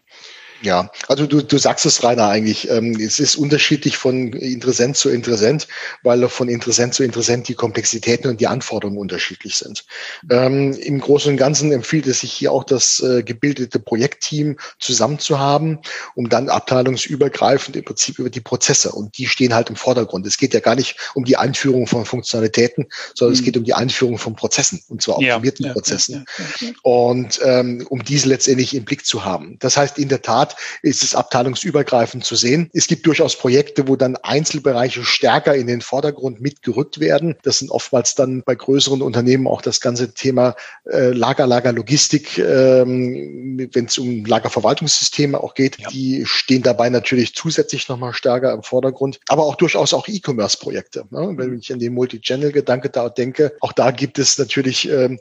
Ja, 0.60 0.90
also 1.06 1.26
du, 1.26 1.40
du 1.40 1.58
sagst 1.58 1.86
es, 1.86 2.02
Rainer, 2.02 2.28
eigentlich. 2.28 2.68
Ähm, 2.68 2.98
es 2.98 3.20
ist 3.20 3.36
unterschiedlich 3.36 3.96
von 3.96 4.32
Interessent 4.32 4.96
zu 4.96 5.08
Interessent, 5.08 5.68
weil 6.02 6.28
von 6.28 6.48
Interessent 6.48 6.94
zu 6.94 7.04
Interessent 7.04 7.48
die 7.48 7.54
Komplexitäten 7.54 8.30
und 8.30 8.40
die 8.40 8.48
Anforderungen 8.48 8.98
unterschiedlich 8.98 9.56
sind. 9.56 9.84
Ähm, 10.30 10.72
Im 10.72 11.00
Großen 11.00 11.30
und 11.30 11.36
Ganzen 11.36 11.70
empfiehlt 11.70 12.06
es 12.06 12.20
sich 12.20 12.32
hier 12.32 12.52
auch 12.52 12.64
das 12.64 13.00
äh, 13.00 13.22
gebildete 13.22 13.78
Projektteam 13.78 14.56
zusammen 14.80 15.18
zu 15.18 15.38
haben, 15.38 15.78
um 16.14 16.28
dann 16.28 16.48
abteilungsübergreifend 16.48 17.76
im 17.76 17.84
Prinzip 17.84 18.18
über 18.18 18.30
die 18.30 18.40
Prozesse 18.40 18.90
und 18.90 19.16
die 19.16 19.26
stehen 19.26 19.54
halt 19.54 19.70
im 19.70 19.76
Vordergrund. 19.76 20.26
Es 20.26 20.38
geht 20.38 20.54
ja 20.54 20.60
gar 20.60 20.74
nicht 20.74 20.96
um 21.14 21.24
die 21.24 21.36
Einführung 21.36 21.86
von 21.86 22.04
Funktionalitäten, 22.04 22.86
sondern 23.14 23.34
mhm. 23.34 23.38
es 23.38 23.44
geht 23.44 23.56
um 23.56 23.64
die 23.64 23.74
Einführung 23.74 24.18
von 24.18 24.34
Prozessen 24.34 24.82
und 24.88 25.02
zwar 25.02 25.18
optimierten 25.18 25.64
ja, 25.64 25.68
ja, 25.68 25.72
Prozessen. 25.72 26.26
Ja, 26.60 26.68
und 26.82 27.40
ähm, 27.44 27.86
um 27.88 28.02
diese 28.02 28.28
letztendlich 28.28 28.74
im 28.74 28.84
Blick 28.84 29.06
zu 29.06 29.24
haben. 29.24 29.56
Das 29.60 29.76
heißt, 29.76 29.98
in 29.98 30.08
der 30.08 30.22
Tat 30.22 30.47
Art 30.48 30.56
ist 30.82 31.02
es 31.02 31.14
abteilungsübergreifend 31.14 32.24
zu 32.24 32.36
sehen. 32.36 32.70
Es 32.72 32.86
gibt 32.86 33.06
durchaus 33.06 33.36
Projekte, 33.36 33.88
wo 33.88 33.96
dann 33.96 34.16
Einzelbereiche 34.16 35.04
stärker 35.04 35.54
in 35.54 35.66
den 35.66 35.80
Vordergrund 35.80 36.40
mitgerückt 36.40 37.00
werden. 37.00 37.36
Das 37.42 37.58
sind 37.58 37.70
oftmals 37.70 38.14
dann 38.14 38.42
bei 38.44 38.54
größeren 38.54 39.02
Unternehmen 39.02 39.46
auch 39.46 39.62
das 39.62 39.80
ganze 39.80 40.14
Thema 40.14 40.54
äh, 40.90 41.10
Lager, 41.10 41.46
Lager, 41.46 41.72
Logistik, 41.72 42.38
ähm, 42.38 43.68
wenn 43.72 43.86
es 43.86 43.98
um 43.98 44.24
Lagerverwaltungssysteme 44.24 45.42
auch 45.42 45.54
geht. 45.54 45.78
Ja. 45.78 45.88
Die 45.90 46.24
stehen 46.26 46.62
dabei 46.62 46.88
natürlich 46.88 47.34
zusätzlich 47.34 47.88
nochmal 47.88 48.14
stärker 48.14 48.52
im 48.52 48.62
Vordergrund. 48.62 49.20
Aber 49.28 49.44
auch 49.44 49.56
durchaus 49.56 49.92
auch 49.92 50.08
E-Commerce-Projekte. 50.08 51.04
Ne? 51.10 51.34
Wenn 51.36 51.58
ich 51.58 51.72
an 51.72 51.78
den 51.78 51.94
Multi-Channel-Gedanke 51.94 52.90
da 52.90 53.08
denke, 53.08 53.52
auch 53.60 53.72
da 53.72 53.90
gibt 53.90 54.18
es 54.18 54.38
natürlich 54.38 54.88
ähm, 54.88 55.18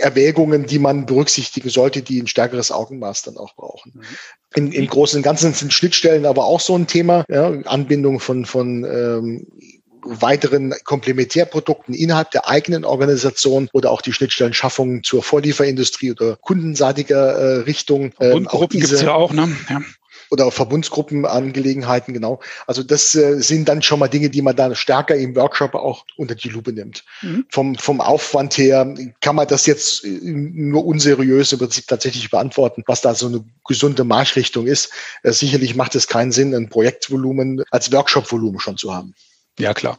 Erwägungen, 0.00 0.66
die 0.66 0.78
man 0.78 1.06
berücksichtigen 1.06 1.70
sollte, 1.70 2.02
die 2.02 2.20
ein 2.20 2.26
stärkeres 2.26 2.70
Augenmaß 2.70 3.22
dann 3.22 3.36
auch 3.36 3.54
brauchen. 3.54 3.92
Mhm. 3.94 4.02
In, 4.54 4.72
Im 4.72 4.86
Großen 4.86 5.18
und 5.18 5.22
Ganzen 5.22 5.54
sind 5.54 5.72
Schnittstellen 5.72 6.26
aber 6.26 6.44
auch 6.44 6.60
so 6.60 6.76
ein 6.76 6.86
Thema. 6.86 7.24
Ja, 7.28 7.50
Anbindung 7.66 8.18
von, 8.18 8.44
von 8.44 8.84
ähm, 8.84 9.46
weiteren 10.02 10.74
Komplementärprodukten 10.84 11.94
innerhalb 11.94 12.30
der 12.30 12.48
eigenen 12.48 12.84
Organisation 12.84 13.68
oder 13.72 13.90
auch 13.90 14.02
die 14.02 14.12
Schnittstellenschaffung 14.12 15.02
zur 15.02 15.22
Vorlieferindustrie 15.22 16.12
oder 16.12 16.36
kundenseitiger 16.36 17.32
äh, 17.32 17.56
Richtung. 17.60 18.12
Ähm, 18.20 18.44
Gruppen 18.44 18.80
gibt 18.80 18.92
es 18.92 19.02
ja 19.02 19.14
auch, 19.14 19.32
ne? 19.32 19.48
Ja 19.68 19.80
oder 20.30 20.50
Verbundsgruppenangelegenheiten, 20.50 22.14
genau. 22.14 22.40
Also 22.66 22.82
das 22.82 23.14
äh, 23.14 23.40
sind 23.40 23.68
dann 23.68 23.82
schon 23.82 23.98
mal 23.98 24.08
Dinge, 24.08 24.30
die 24.30 24.42
man 24.42 24.56
dann 24.56 24.74
stärker 24.74 25.16
im 25.16 25.34
Workshop 25.36 25.74
auch 25.74 26.04
unter 26.16 26.34
die 26.34 26.48
Lupe 26.48 26.72
nimmt. 26.72 27.04
Mhm. 27.22 27.46
Vom, 27.50 27.74
vom 27.76 28.00
Aufwand 28.00 28.56
her 28.56 28.94
kann 29.20 29.36
man 29.36 29.48
das 29.48 29.66
jetzt 29.66 30.04
äh, 30.04 30.20
nur 30.22 30.86
unseriös 30.86 31.52
im 31.52 31.58
Prinzip 31.58 31.86
tatsächlich 31.86 32.30
beantworten, 32.30 32.82
was 32.86 33.00
da 33.00 33.14
so 33.14 33.26
eine 33.26 33.44
gesunde 33.66 34.04
Marschrichtung 34.04 34.66
ist. 34.66 34.90
Äh, 35.22 35.32
sicherlich 35.32 35.74
macht 35.74 35.94
es 35.94 36.06
keinen 36.06 36.32
Sinn, 36.32 36.54
ein 36.54 36.68
Projektvolumen 36.68 37.62
als 37.70 37.92
Workshop-Volumen 37.92 38.60
schon 38.60 38.76
zu 38.76 38.94
haben. 38.94 39.14
Ja, 39.58 39.74
klar. 39.74 39.98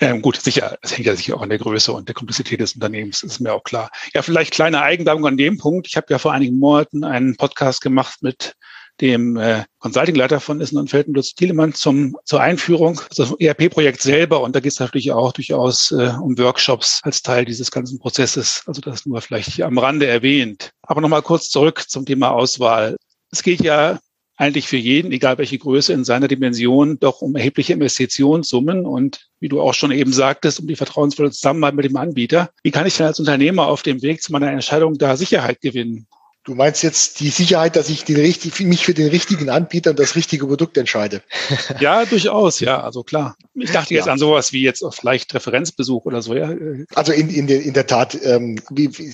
Ähm, 0.00 0.22
gut, 0.22 0.40
sicher, 0.40 0.76
es 0.82 0.96
hängt 0.96 1.06
ja 1.06 1.14
sicher 1.14 1.36
auch 1.36 1.42
an 1.42 1.50
der 1.50 1.58
Größe 1.58 1.92
und 1.92 2.08
der 2.08 2.14
Komplexität 2.14 2.60
des 2.60 2.74
Unternehmens, 2.74 3.22
ist 3.22 3.40
mir 3.40 3.52
auch 3.52 3.62
klar. 3.62 3.90
Ja, 4.12 4.22
vielleicht 4.22 4.52
kleine 4.52 4.82
Eigenwerbung 4.82 5.26
an 5.26 5.36
dem 5.36 5.58
Punkt. 5.58 5.86
Ich 5.86 5.96
habe 5.96 6.06
ja 6.10 6.18
vor 6.18 6.32
einigen 6.32 6.58
Monaten 6.58 7.04
einen 7.04 7.36
Podcast 7.36 7.80
gemacht 7.80 8.22
mit 8.22 8.56
dem 9.00 9.36
äh, 9.36 9.64
Consulting-Leiter 9.78 10.40
von 10.40 10.60
Essen 10.60 10.78
und 10.78 10.90
Felten, 10.90 11.14
Lutz 11.14 11.34
Thielemann, 11.34 11.74
zum, 11.74 12.16
zur 12.24 12.40
Einführung 12.40 13.00
des 13.16 13.32
ERP-Projekt 13.38 14.02
selber. 14.02 14.40
Und 14.40 14.56
da 14.56 14.60
geht 14.60 14.72
es 14.72 14.80
natürlich 14.80 15.12
auch 15.12 15.32
durchaus 15.32 15.92
äh, 15.92 16.12
um 16.20 16.36
Workshops 16.38 17.00
als 17.04 17.22
Teil 17.22 17.44
dieses 17.44 17.70
ganzen 17.70 17.98
Prozesses. 17.98 18.62
Also 18.66 18.80
das 18.80 19.06
nur 19.06 19.20
vielleicht 19.20 19.50
hier 19.50 19.66
am 19.66 19.78
Rande 19.78 20.06
erwähnt. 20.06 20.72
Aber 20.82 21.00
nochmal 21.00 21.22
kurz 21.22 21.48
zurück 21.48 21.84
zum 21.88 22.06
Thema 22.06 22.30
Auswahl. 22.30 22.96
Es 23.30 23.42
geht 23.42 23.60
ja 23.60 23.98
eigentlich 24.38 24.68
für 24.68 24.76
jeden, 24.76 25.10
egal 25.10 25.36
welche 25.36 25.58
Größe 25.58 25.92
in 25.92 26.04
seiner 26.04 26.28
Dimension, 26.28 26.98
doch 27.00 27.20
um 27.22 27.34
erhebliche 27.34 27.72
Investitionssummen 27.72 28.86
und 28.86 29.28
wie 29.40 29.48
du 29.48 29.60
auch 29.60 29.74
schon 29.74 29.90
eben 29.90 30.12
sagtest, 30.12 30.60
um 30.60 30.68
die 30.68 30.76
vertrauensvolle 30.76 31.32
Zusammenarbeit 31.32 31.74
mit 31.74 31.84
dem 31.86 31.96
Anbieter. 31.96 32.50
Wie 32.62 32.70
kann 32.70 32.86
ich 32.86 32.96
denn 32.96 33.06
als 33.06 33.18
Unternehmer 33.18 33.66
auf 33.66 33.82
dem 33.82 34.00
Weg 34.00 34.22
zu 34.22 34.30
meiner 34.30 34.52
Entscheidung 34.52 34.96
da 34.96 35.16
Sicherheit 35.16 35.60
gewinnen? 35.60 36.06
Du 36.48 36.54
meinst 36.54 36.82
jetzt 36.82 37.20
die 37.20 37.28
Sicherheit, 37.28 37.76
dass 37.76 37.90
ich 37.90 38.04
den 38.04 38.16
richtig, 38.16 38.58
mich 38.60 38.86
für 38.86 38.94
den 38.94 39.08
richtigen 39.08 39.50
Anbieter 39.50 39.90
und 39.90 39.98
das 39.98 40.16
richtige 40.16 40.46
Produkt 40.46 40.78
entscheide? 40.78 41.20
Ja, 41.80 42.04
durchaus, 42.06 42.60
ja, 42.60 42.80
also 42.80 43.02
klar. 43.02 43.36
Ich 43.54 43.70
dachte 43.70 43.94
jetzt 43.94 44.06
ja. 44.06 44.12
an 44.12 44.18
sowas 44.18 44.52
wie 44.52 44.62
jetzt 44.62 44.84
vielleicht 44.92 45.34
Referenzbesuch 45.34 46.06
oder 46.06 46.22
so, 46.22 46.34
ja. 46.34 46.54
Also 46.94 47.12
in, 47.12 47.28
in, 47.28 47.46
der, 47.46 47.60
in 47.62 47.74
der 47.74 47.86
Tat, 47.86 48.16
ähm, 48.22 48.58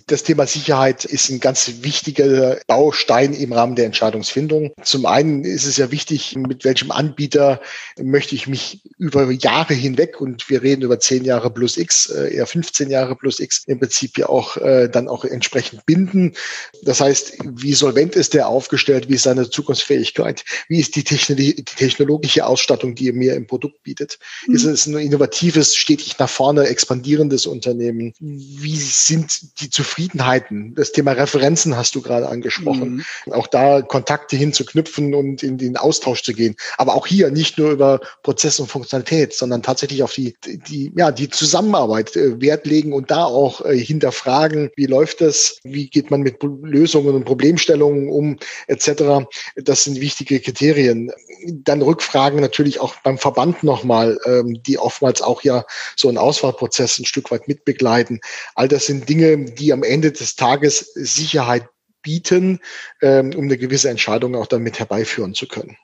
das 0.06 0.22
Thema 0.22 0.46
Sicherheit 0.46 1.04
ist 1.04 1.30
ein 1.30 1.40
ganz 1.40 1.70
wichtiger 1.80 2.58
Baustein 2.66 3.32
im 3.32 3.52
Rahmen 3.52 3.74
der 3.74 3.86
Entscheidungsfindung. 3.86 4.72
Zum 4.82 5.04
einen 5.06 5.44
ist 5.44 5.64
es 5.64 5.76
ja 5.76 5.90
wichtig, 5.90 6.36
mit 6.36 6.64
welchem 6.64 6.90
Anbieter 6.90 7.60
möchte 8.00 8.34
ich 8.34 8.46
mich 8.46 8.82
über 8.98 9.30
Jahre 9.30 9.74
hinweg 9.74 10.20
und 10.20 10.48
wir 10.48 10.62
reden 10.62 10.82
über 10.82 11.00
zehn 11.00 11.24
Jahre 11.24 11.50
plus 11.50 11.76
X, 11.76 12.06
äh, 12.10 12.34
eher 12.34 12.46
15 12.46 12.90
Jahre 12.90 13.16
plus 13.16 13.40
X, 13.40 13.64
im 13.66 13.80
Prinzip 13.80 14.18
ja 14.18 14.28
auch 14.28 14.56
äh, 14.58 14.88
dann 14.88 15.08
auch 15.08 15.24
entsprechend 15.24 15.84
binden. 15.86 16.34
Das 16.82 17.00
heißt, 17.00 17.23
heißt, 17.24 17.38
wie 17.56 17.74
solvent 17.74 18.16
ist 18.16 18.34
der 18.34 18.48
aufgestellt, 18.48 19.08
wie 19.08 19.14
ist 19.14 19.24
seine 19.24 19.48
Zukunftsfähigkeit, 19.48 20.44
wie 20.68 20.80
ist 20.80 20.96
die, 20.96 21.04
Technologie, 21.04 21.54
die 21.54 21.64
technologische 21.64 22.46
Ausstattung, 22.46 22.94
die 22.94 23.08
er 23.08 23.14
mir 23.14 23.34
im 23.34 23.46
Produkt 23.46 23.82
bietet. 23.82 24.18
Mhm. 24.46 24.54
Ist 24.54 24.64
es 24.64 24.86
ein 24.86 24.96
innovatives, 24.98 25.74
stetig 25.74 26.18
nach 26.18 26.28
vorne 26.28 26.66
expandierendes 26.66 27.46
Unternehmen? 27.46 28.12
Wie 28.20 28.76
sind 28.76 29.60
die 29.60 29.70
Zufriedenheiten? 29.70 30.74
Das 30.74 30.92
Thema 30.92 31.12
Referenzen 31.12 31.76
hast 31.76 31.94
du 31.94 32.02
gerade 32.02 32.28
angesprochen. 32.28 33.04
Mhm. 33.26 33.32
Auch 33.32 33.46
da 33.46 33.82
Kontakte 33.82 34.36
hinzuknüpfen 34.36 35.14
und 35.14 35.42
in 35.42 35.58
den 35.58 35.76
Austausch 35.76 36.22
zu 36.22 36.32
gehen. 36.32 36.56
Aber 36.78 36.94
auch 36.94 37.06
hier 37.06 37.30
nicht 37.30 37.58
nur 37.58 37.70
über 37.70 38.00
Prozess 38.22 38.60
und 38.60 38.68
Funktionalität, 38.68 39.34
sondern 39.34 39.62
tatsächlich 39.62 40.02
auf 40.02 40.12
die, 40.12 40.34
die, 40.68 40.92
ja, 40.96 41.10
die 41.10 41.28
Zusammenarbeit 41.28 42.16
äh, 42.16 42.40
Wert 42.40 42.66
legen 42.66 42.92
und 42.92 43.10
da 43.10 43.24
auch 43.24 43.64
äh, 43.64 43.76
hinterfragen, 43.76 44.70
wie 44.76 44.86
läuft 44.86 45.20
das? 45.20 45.58
Wie 45.62 45.88
geht 45.88 46.10
man 46.10 46.20
mit 46.22 46.42
Lösungen 46.42 47.13
und 47.14 47.24
Problemstellungen 47.24 48.08
um 48.08 48.38
etc. 48.66 49.26
Das 49.56 49.84
sind 49.84 50.00
wichtige 50.00 50.40
Kriterien. 50.40 51.12
Dann 51.48 51.82
Rückfragen 51.82 52.40
natürlich 52.40 52.80
auch 52.80 52.96
beim 53.02 53.18
Verband 53.18 53.62
nochmal, 53.62 54.18
ähm, 54.26 54.62
die 54.62 54.78
oftmals 54.78 55.22
auch 55.22 55.42
ja 55.42 55.64
so 55.96 56.08
einen 56.08 56.18
Auswahlprozess 56.18 56.98
ein 56.98 57.06
Stück 57.06 57.30
weit 57.30 57.48
mitbegleiten. 57.48 58.20
All 58.54 58.68
das 58.68 58.86
sind 58.86 59.08
Dinge, 59.08 59.44
die 59.44 59.72
am 59.72 59.82
Ende 59.82 60.12
des 60.12 60.36
Tages 60.36 60.92
Sicherheit 60.94 61.66
bieten, 62.02 62.60
ähm, 63.02 63.32
um 63.34 63.44
eine 63.44 63.58
gewisse 63.58 63.88
Entscheidung 63.88 64.36
auch 64.36 64.46
damit 64.46 64.78
herbeiführen 64.78 65.34
zu 65.34 65.48
können. 65.48 65.76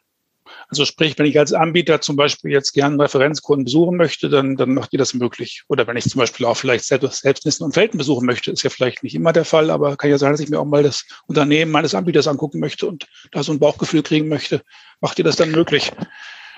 Also 0.70 0.84
sprich, 0.84 1.18
wenn 1.18 1.26
ich 1.26 1.36
als 1.36 1.52
Anbieter 1.52 2.00
zum 2.00 2.14
Beispiel 2.14 2.52
jetzt 2.52 2.72
gerne 2.72 3.02
Referenzkunden 3.02 3.64
besuchen 3.64 3.96
möchte, 3.96 4.28
dann, 4.28 4.56
dann 4.56 4.72
macht 4.72 4.92
ihr 4.92 5.00
das 5.00 5.14
möglich. 5.14 5.64
Oder 5.66 5.84
wenn 5.88 5.96
ich 5.96 6.08
zum 6.08 6.20
Beispiel 6.20 6.46
auch 6.46 6.56
vielleicht 6.56 6.84
selbst, 6.84 7.44
Nissen 7.44 7.64
und 7.64 7.74
Felten 7.74 7.98
besuchen 7.98 8.24
möchte, 8.24 8.52
ist 8.52 8.62
ja 8.62 8.70
vielleicht 8.70 9.02
nicht 9.02 9.16
immer 9.16 9.32
der 9.32 9.44
Fall, 9.44 9.70
aber 9.70 9.96
kann 9.96 10.10
ja 10.10 10.18
sein, 10.18 10.30
dass 10.30 10.40
ich 10.40 10.48
mir 10.48 10.60
auch 10.60 10.64
mal 10.64 10.84
das 10.84 11.04
Unternehmen 11.26 11.72
meines 11.72 11.94
Anbieters 11.94 12.28
angucken 12.28 12.60
möchte 12.60 12.86
und 12.86 13.08
da 13.32 13.42
so 13.42 13.50
ein 13.50 13.58
Bauchgefühl 13.58 14.04
kriegen 14.04 14.28
möchte. 14.28 14.62
Macht 15.00 15.18
ihr 15.18 15.24
das 15.24 15.34
dann 15.34 15.50
möglich? 15.50 15.90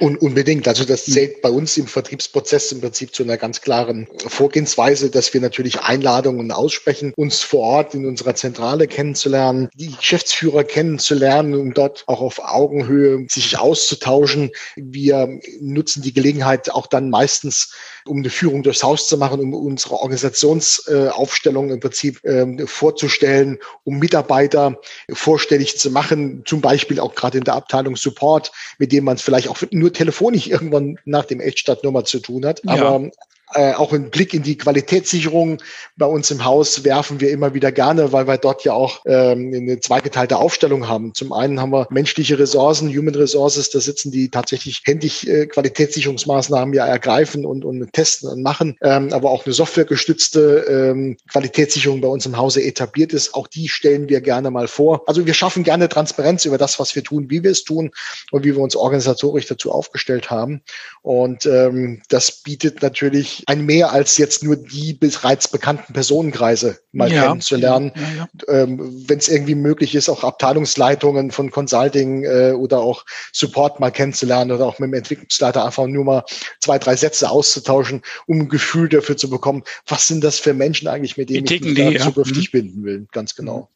Un 0.02 0.16
unbedingt. 0.16 0.66
Also 0.66 0.84
das 0.84 1.06
hm. 1.06 1.14
zählt 1.14 1.42
bei 1.42 1.48
uns 1.48 1.76
im 1.76 1.86
Vertriebsprozess 1.86 2.72
im 2.72 2.80
Prinzip 2.80 3.14
zu 3.14 3.22
einer 3.22 3.36
ganz 3.36 3.60
klaren 3.60 4.08
Vorgehensweise, 4.26 5.10
dass 5.10 5.32
wir 5.32 5.40
natürlich 5.40 5.80
Einladungen 5.80 6.50
aussprechen, 6.50 7.12
uns 7.16 7.42
vor 7.42 7.60
Ort 7.60 7.94
in 7.94 8.04
unserer 8.04 8.34
Zentrale 8.34 8.88
kennenzulernen, 8.88 9.68
die 9.74 9.94
Geschäftsführer 9.94 10.64
kennenzulernen, 10.64 11.54
um 11.54 11.72
dort 11.72 12.02
auch 12.08 12.20
auf 12.20 12.40
Augenhöhe 12.40 13.26
sich 13.28 13.56
auszutauschen. 13.56 14.50
Wir 14.74 15.38
nutzen 15.60 16.02
die 16.02 16.12
Gelegenheit 16.12 16.68
auch 16.72 16.88
dann 16.88 17.08
meistens, 17.08 17.72
um 18.04 18.18
eine 18.18 18.30
Führung 18.30 18.64
durchs 18.64 18.82
Haus 18.82 19.06
zu 19.06 19.16
machen, 19.16 19.38
um 19.38 19.54
unsere 19.54 19.94
Organisationsaufstellung 19.94 21.70
im 21.70 21.78
Prinzip 21.78 22.18
ähm, 22.24 22.66
vorzustellen, 22.66 23.58
um 23.84 24.00
Mitarbeiter 24.00 24.80
vorstellig 25.12 25.78
zu 25.78 25.92
machen, 25.92 26.42
zum 26.44 26.60
Beispiel 26.60 26.98
auch 26.98 27.14
gerade 27.14 27.38
in 27.38 27.44
der 27.44 27.54
Abteilung 27.54 27.94
Support, 27.94 28.50
mit 28.78 28.90
dem 28.90 29.04
man 29.04 29.14
es 29.14 29.22
vielleicht 29.22 29.46
auch 29.46 29.62
nur 29.70 29.91
telefonisch 29.92 30.46
irgendwann 30.46 30.98
nach 31.04 31.24
dem 31.24 31.40
Echtstadtnummer 31.40 32.04
zu 32.04 32.20
tun 32.20 32.44
hat. 32.46 32.62
Aber 32.66 33.00
ja 33.00 33.10
äh, 33.54 33.74
auch 33.74 33.92
einen 33.92 34.10
Blick 34.10 34.34
in 34.34 34.42
die 34.42 34.56
Qualitätssicherung 34.56 35.58
bei 35.96 36.06
uns 36.06 36.30
im 36.30 36.44
Haus 36.44 36.84
werfen 36.84 37.20
wir 37.20 37.30
immer 37.30 37.54
wieder 37.54 37.72
gerne, 37.72 38.12
weil 38.12 38.26
wir 38.26 38.38
dort 38.38 38.64
ja 38.64 38.72
auch 38.72 39.02
ähm, 39.06 39.52
eine 39.54 39.80
zweigeteilte 39.80 40.36
Aufstellung 40.36 40.88
haben. 40.88 41.14
Zum 41.14 41.32
einen 41.32 41.60
haben 41.60 41.70
wir 41.70 41.86
menschliche 41.90 42.38
Ressourcen, 42.38 42.88
Human 42.88 43.14
Resources, 43.14 43.70
da 43.70 43.80
sitzen 43.80 44.10
die 44.10 44.30
tatsächlich 44.30 44.82
händisch 44.84 45.24
äh, 45.24 45.46
Qualitätssicherungsmaßnahmen 45.46 46.74
ja 46.74 46.86
ergreifen 46.86 47.44
und, 47.46 47.64
und 47.64 47.92
testen 47.92 48.30
und 48.30 48.42
machen, 48.42 48.76
ähm, 48.82 49.12
aber 49.12 49.30
auch 49.30 49.44
eine 49.44 49.52
softwaregestützte 49.52 50.66
ähm, 50.68 51.16
Qualitätssicherung 51.30 52.00
bei 52.00 52.08
uns 52.08 52.26
im 52.26 52.36
Hause 52.36 52.62
etabliert 52.62 53.12
ist. 53.12 53.34
Auch 53.34 53.46
die 53.46 53.68
stellen 53.68 54.08
wir 54.08 54.20
gerne 54.20 54.50
mal 54.50 54.68
vor. 54.68 55.02
Also 55.06 55.26
wir 55.26 55.34
schaffen 55.34 55.62
gerne 55.62 55.88
Transparenz 55.88 56.44
über 56.44 56.58
das, 56.58 56.78
was 56.78 56.94
wir 56.94 57.04
tun, 57.04 57.30
wie 57.30 57.42
wir 57.42 57.50
es 57.50 57.64
tun 57.64 57.90
und 58.30 58.44
wie 58.44 58.54
wir 58.54 58.62
uns 58.62 58.76
organisatorisch 58.76 59.46
dazu 59.46 59.72
aufgestellt 59.72 60.30
haben. 60.30 60.62
Und 61.02 61.46
ähm, 61.46 62.02
das 62.08 62.42
bietet 62.42 62.82
natürlich 62.82 63.41
natürlich 63.42 63.60
ein 63.60 63.66
mehr 63.66 63.92
als 63.92 64.16
jetzt 64.18 64.42
nur 64.42 64.56
die 64.56 64.94
bereits 64.94 65.48
bekannten 65.48 65.92
Personenkreise 65.92 66.78
mal 66.92 67.10
ja, 67.12 67.26
kennenzulernen. 67.26 67.92
Ja, 67.94 68.28
ja, 68.48 68.62
ähm, 68.62 69.04
Wenn 69.08 69.18
es 69.18 69.28
irgendwie 69.28 69.54
möglich 69.54 69.94
ist, 69.94 70.08
auch 70.08 70.24
Abteilungsleitungen 70.24 71.30
von 71.30 71.50
Consulting 71.50 72.24
äh, 72.24 72.52
oder 72.52 72.80
auch 72.80 73.04
Support 73.32 73.80
mal 73.80 73.90
kennenzulernen 73.90 74.52
oder 74.52 74.66
auch 74.66 74.78
mit 74.78 74.88
dem 74.88 74.94
Entwicklungsleiter 74.94 75.64
einfach 75.64 75.86
nur 75.86 76.04
mal 76.04 76.24
zwei, 76.60 76.78
drei 76.78 76.96
Sätze 76.96 77.30
auszutauschen, 77.30 78.02
um 78.26 78.40
ein 78.40 78.48
Gefühl 78.48 78.88
dafür 78.88 79.16
zu 79.16 79.30
bekommen, 79.30 79.62
was 79.86 80.06
sind 80.06 80.22
das 80.24 80.38
für 80.38 80.54
Menschen 80.54 80.88
eigentlich, 80.88 81.16
mit 81.16 81.30
denen 81.30 81.46
ich 81.46 81.60
mich 81.60 81.74
die, 81.74 81.98
zukünftig 81.98 82.52
mhm. 82.52 82.58
binden 82.58 82.84
will. 82.84 83.06
Ganz 83.12 83.34
genau. 83.34 83.68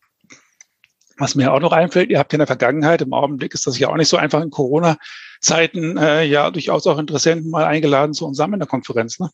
Was 1.19 1.35
mir 1.35 1.53
auch 1.53 1.61
noch 1.61 1.73
einfällt, 1.73 2.11
ihr 2.11 2.19
habt 2.19 2.33
ja 2.33 2.37
in 2.37 2.41
der 2.41 2.47
Vergangenheit, 2.47 3.01
im 3.01 3.15
Augenblick 3.15 3.55
ist 3.55 3.67
das 3.67 3.79
ja 3.79 3.89
auch 3.89 3.97
nicht 3.97 4.09
so 4.09 4.19
einfach 4.19 4.43
in 4.43 4.51
Corona-Zeiten, 4.51 5.97
äh, 5.97 6.25
ja 6.25 6.51
durchaus 6.51 6.87
auch 6.87 6.99
Interessenten 6.99 7.51
mal 7.51 7.65
eingeladen 7.65 8.13
zu 8.13 8.27
uns 8.27 8.37
zusammen 8.37 8.55
in 8.55 8.61
der 8.61 8.69
Konferenz. 8.69 9.19
Ne? 9.19 9.31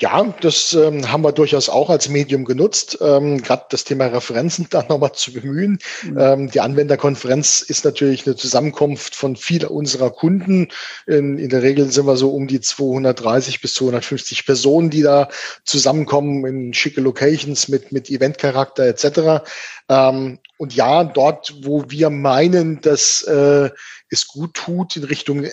Ja, 0.00 0.34
das 0.40 0.72
ähm, 0.72 1.10
haben 1.12 1.22
wir 1.22 1.30
durchaus 1.30 1.68
auch 1.68 1.88
als 1.88 2.08
Medium 2.08 2.44
genutzt, 2.44 2.98
ähm, 3.00 3.40
gerade 3.40 3.66
das 3.70 3.84
Thema 3.84 4.06
Referenzen 4.06 4.66
da 4.70 4.82
nochmal 4.82 5.12
zu 5.12 5.32
bemühen. 5.32 5.78
Mhm. 6.02 6.18
Ähm, 6.18 6.50
die 6.50 6.60
Anwenderkonferenz 6.60 7.62
ist 7.62 7.84
natürlich 7.84 8.26
eine 8.26 8.34
Zusammenkunft 8.34 9.14
von 9.14 9.36
vielen 9.36 9.68
unserer 9.68 10.10
Kunden. 10.10 10.68
In, 11.06 11.38
in, 11.38 11.48
der 11.48 11.62
Regel 11.62 11.90
sind 11.92 12.06
wir 12.06 12.16
so 12.16 12.30
um 12.30 12.48
die 12.48 12.60
230 12.60 13.60
bis 13.60 13.74
250 13.74 14.44
Personen, 14.46 14.90
die 14.90 15.02
da 15.02 15.28
zusammenkommen 15.64 16.44
in 16.44 16.74
schicke 16.74 17.00
Locations 17.00 17.68
mit, 17.68 17.92
mit 17.92 18.10
Eventcharakter 18.10 18.84
etc. 18.84 19.44
Ähm, 19.88 20.40
und 20.58 20.74
ja, 20.74 21.04
dort, 21.04 21.54
wo 21.62 21.84
wir 21.88 22.10
meinen, 22.10 22.80
dass 22.80 23.22
äh, 23.22 23.70
es 24.10 24.26
gut 24.26 24.54
tut, 24.54 24.96
in 24.96 25.04
Richtung 25.04 25.46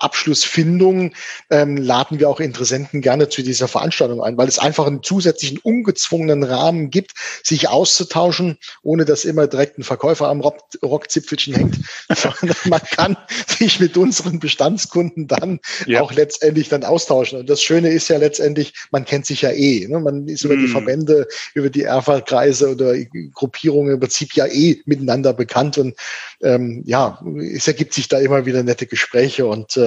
Abschlussfindung 0.00 1.12
ähm, 1.50 1.76
laden 1.76 2.18
wir 2.18 2.28
auch 2.28 2.40
Interessenten 2.40 3.00
gerne 3.00 3.28
zu 3.28 3.42
dieser 3.42 3.68
Veranstaltung 3.68 4.22
ein, 4.22 4.36
weil 4.36 4.48
es 4.48 4.58
einfach 4.58 4.86
einen 4.86 5.02
zusätzlichen 5.02 5.58
ungezwungenen 5.58 6.42
Rahmen 6.42 6.90
gibt, 6.90 7.12
sich 7.42 7.68
auszutauschen, 7.68 8.58
ohne 8.82 9.04
dass 9.04 9.24
immer 9.24 9.46
direkt 9.46 9.78
ein 9.78 9.82
Verkäufer 9.82 10.28
am 10.28 10.40
Rock 10.40 10.56
Rockzipfelchen 10.82 11.54
hängt, 11.54 11.76
man 12.64 12.80
kann 12.90 13.16
sich 13.46 13.80
mit 13.80 13.96
unseren 13.96 14.38
Bestandskunden 14.38 15.26
dann 15.26 15.60
ja. 15.86 16.00
auch 16.00 16.12
letztendlich 16.12 16.68
dann 16.68 16.84
austauschen. 16.84 17.40
Und 17.40 17.50
das 17.50 17.62
Schöne 17.62 17.90
ist 17.90 18.08
ja 18.08 18.18
letztendlich, 18.18 18.74
man 18.90 19.04
kennt 19.04 19.26
sich 19.26 19.42
ja 19.42 19.50
eh. 19.50 19.86
Ne? 19.86 20.00
Man 20.00 20.26
ist 20.28 20.44
über 20.44 20.56
mm. 20.56 20.60
die 20.60 20.68
Verbände, 20.68 21.28
über 21.54 21.70
die 21.70 21.82
Erfa-Kreise 21.82 22.70
oder 22.70 22.94
Gruppierungen 23.32 23.94
im 23.94 24.00
Prinzip 24.00 24.34
ja 24.34 24.46
eh 24.46 24.80
miteinander 24.86 25.32
bekannt 25.32 25.78
und 25.78 25.94
ähm, 26.42 26.82
ja, 26.86 27.22
es 27.54 27.66
ergibt 27.66 27.94
sich 27.94 28.08
da 28.08 28.18
immer 28.18 28.46
wieder 28.46 28.62
nette 28.62 28.86
Gespräche 28.86 29.46
und 29.46 29.76
äh, 29.76 29.85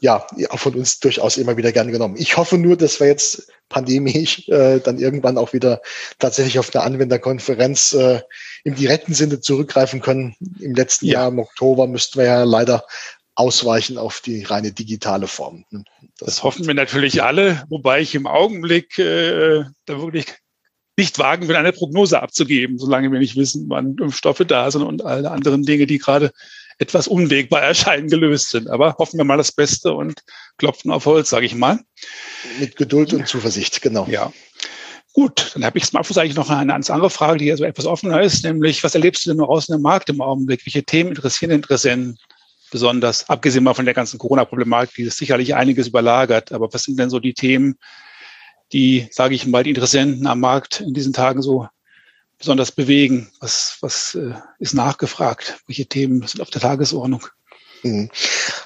ja, 0.00 0.26
auch 0.50 0.58
von 0.58 0.74
uns 0.74 0.98
durchaus 1.00 1.36
immer 1.36 1.56
wieder 1.56 1.72
gern 1.72 1.92
genommen. 1.92 2.16
Ich 2.18 2.36
hoffe 2.36 2.58
nur, 2.58 2.76
dass 2.76 3.00
wir 3.00 3.06
jetzt 3.06 3.48
pandemisch 3.68 4.48
äh, 4.48 4.80
dann 4.80 4.98
irgendwann 4.98 5.38
auch 5.38 5.52
wieder 5.52 5.80
tatsächlich 6.18 6.58
auf 6.58 6.74
eine 6.74 6.84
Anwenderkonferenz 6.84 7.92
äh, 7.92 8.20
im 8.64 8.74
direkten 8.74 9.14
Sinne 9.14 9.40
zurückgreifen 9.40 10.00
können. 10.00 10.34
Im 10.60 10.74
letzten 10.74 11.06
ja. 11.06 11.20
Jahr 11.20 11.28
im 11.28 11.38
Oktober 11.38 11.86
müssten 11.86 12.18
wir 12.18 12.26
ja 12.26 12.44
leider 12.44 12.84
ausweichen 13.34 13.98
auf 13.98 14.20
die 14.20 14.44
reine 14.44 14.72
digitale 14.72 15.26
Form. 15.26 15.64
Das, 15.70 15.82
das 16.18 16.42
hoffen 16.42 16.66
wir 16.66 16.74
natürlich 16.74 17.22
alle, 17.22 17.64
wobei 17.68 18.00
ich 18.00 18.14
im 18.14 18.26
Augenblick 18.26 18.98
äh, 18.98 19.64
da 19.84 20.00
wirklich 20.00 20.26
nicht 20.96 21.18
wagen 21.18 21.46
will, 21.46 21.56
eine 21.56 21.72
Prognose 21.72 22.22
abzugeben, 22.22 22.78
solange 22.78 23.12
wir 23.12 23.18
nicht 23.18 23.36
wissen, 23.36 23.66
wann 23.68 23.96
Impfstoffe 23.98 24.42
da 24.46 24.70
sind 24.70 24.82
und 24.82 25.04
alle 25.04 25.30
anderen 25.30 25.62
Dinge, 25.62 25.86
die 25.86 25.98
gerade 25.98 26.32
etwas 26.78 27.08
unwegbar 27.08 27.62
erscheinen, 27.62 28.08
gelöst 28.08 28.50
sind. 28.50 28.68
Aber 28.68 28.96
hoffen 28.98 29.18
wir 29.18 29.24
mal 29.24 29.38
das 29.38 29.52
Beste 29.52 29.92
und 29.92 30.22
klopfen 30.58 30.90
auf 30.90 31.06
Holz, 31.06 31.30
sage 31.30 31.46
ich 31.46 31.54
mal. 31.54 31.80
Mit 32.60 32.76
Geduld 32.76 33.12
und 33.12 33.26
Zuversicht, 33.26 33.80
genau. 33.82 34.06
Ja. 34.08 34.32
Gut, 35.14 35.52
dann 35.54 35.64
habe 35.64 35.78
ich 35.78 35.86
zum 35.86 35.98
Abschluss 35.98 36.18
eigentlich 36.18 36.36
noch 36.36 36.50
eine 36.50 36.70
ganz 36.70 36.90
andere 36.90 37.08
Frage, 37.08 37.38
die 37.38 37.46
ja 37.46 37.56
so 37.56 37.64
etwas 37.64 37.86
offener 37.86 38.20
ist, 38.20 38.44
nämlich 38.44 38.84
was 38.84 38.94
erlebst 38.94 39.24
du 39.24 39.30
denn 39.30 39.38
noch 39.38 39.48
außen 39.48 39.74
im 39.74 39.80
Markt 39.80 40.10
im 40.10 40.20
Augenblick? 40.20 40.66
Welche 40.66 40.84
Themen 40.84 41.10
interessieren 41.10 41.52
Interessenten 41.52 42.18
besonders, 42.70 43.28
abgesehen 43.30 43.64
mal 43.64 43.72
von 43.72 43.86
der 43.86 43.94
ganzen 43.94 44.18
Corona-Problematik, 44.18 44.94
die 44.96 45.02
ist 45.04 45.16
sicherlich 45.16 45.54
einiges 45.54 45.88
überlagert, 45.88 46.52
aber 46.52 46.70
was 46.72 46.82
sind 46.82 46.98
denn 46.98 47.08
so 47.08 47.18
die 47.18 47.32
Themen, 47.32 47.76
die, 48.72 49.08
sage 49.10 49.34
ich 49.34 49.46
mal, 49.46 49.62
die 49.62 49.70
Interessenten 49.70 50.26
am 50.26 50.40
Markt 50.40 50.80
in 50.80 50.92
diesen 50.92 51.14
Tagen 51.14 51.40
so 51.40 51.66
besonders 52.38 52.72
bewegen? 52.72 53.30
Was, 53.40 53.78
was 53.80 54.14
äh, 54.14 54.34
ist 54.58 54.74
nachgefragt? 54.74 55.60
Welche 55.66 55.86
Themen 55.86 56.26
sind 56.26 56.40
auf 56.40 56.50
der 56.50 56.60
Tagesordnung? 56.60 57.26
Mhm. 57.82 58.10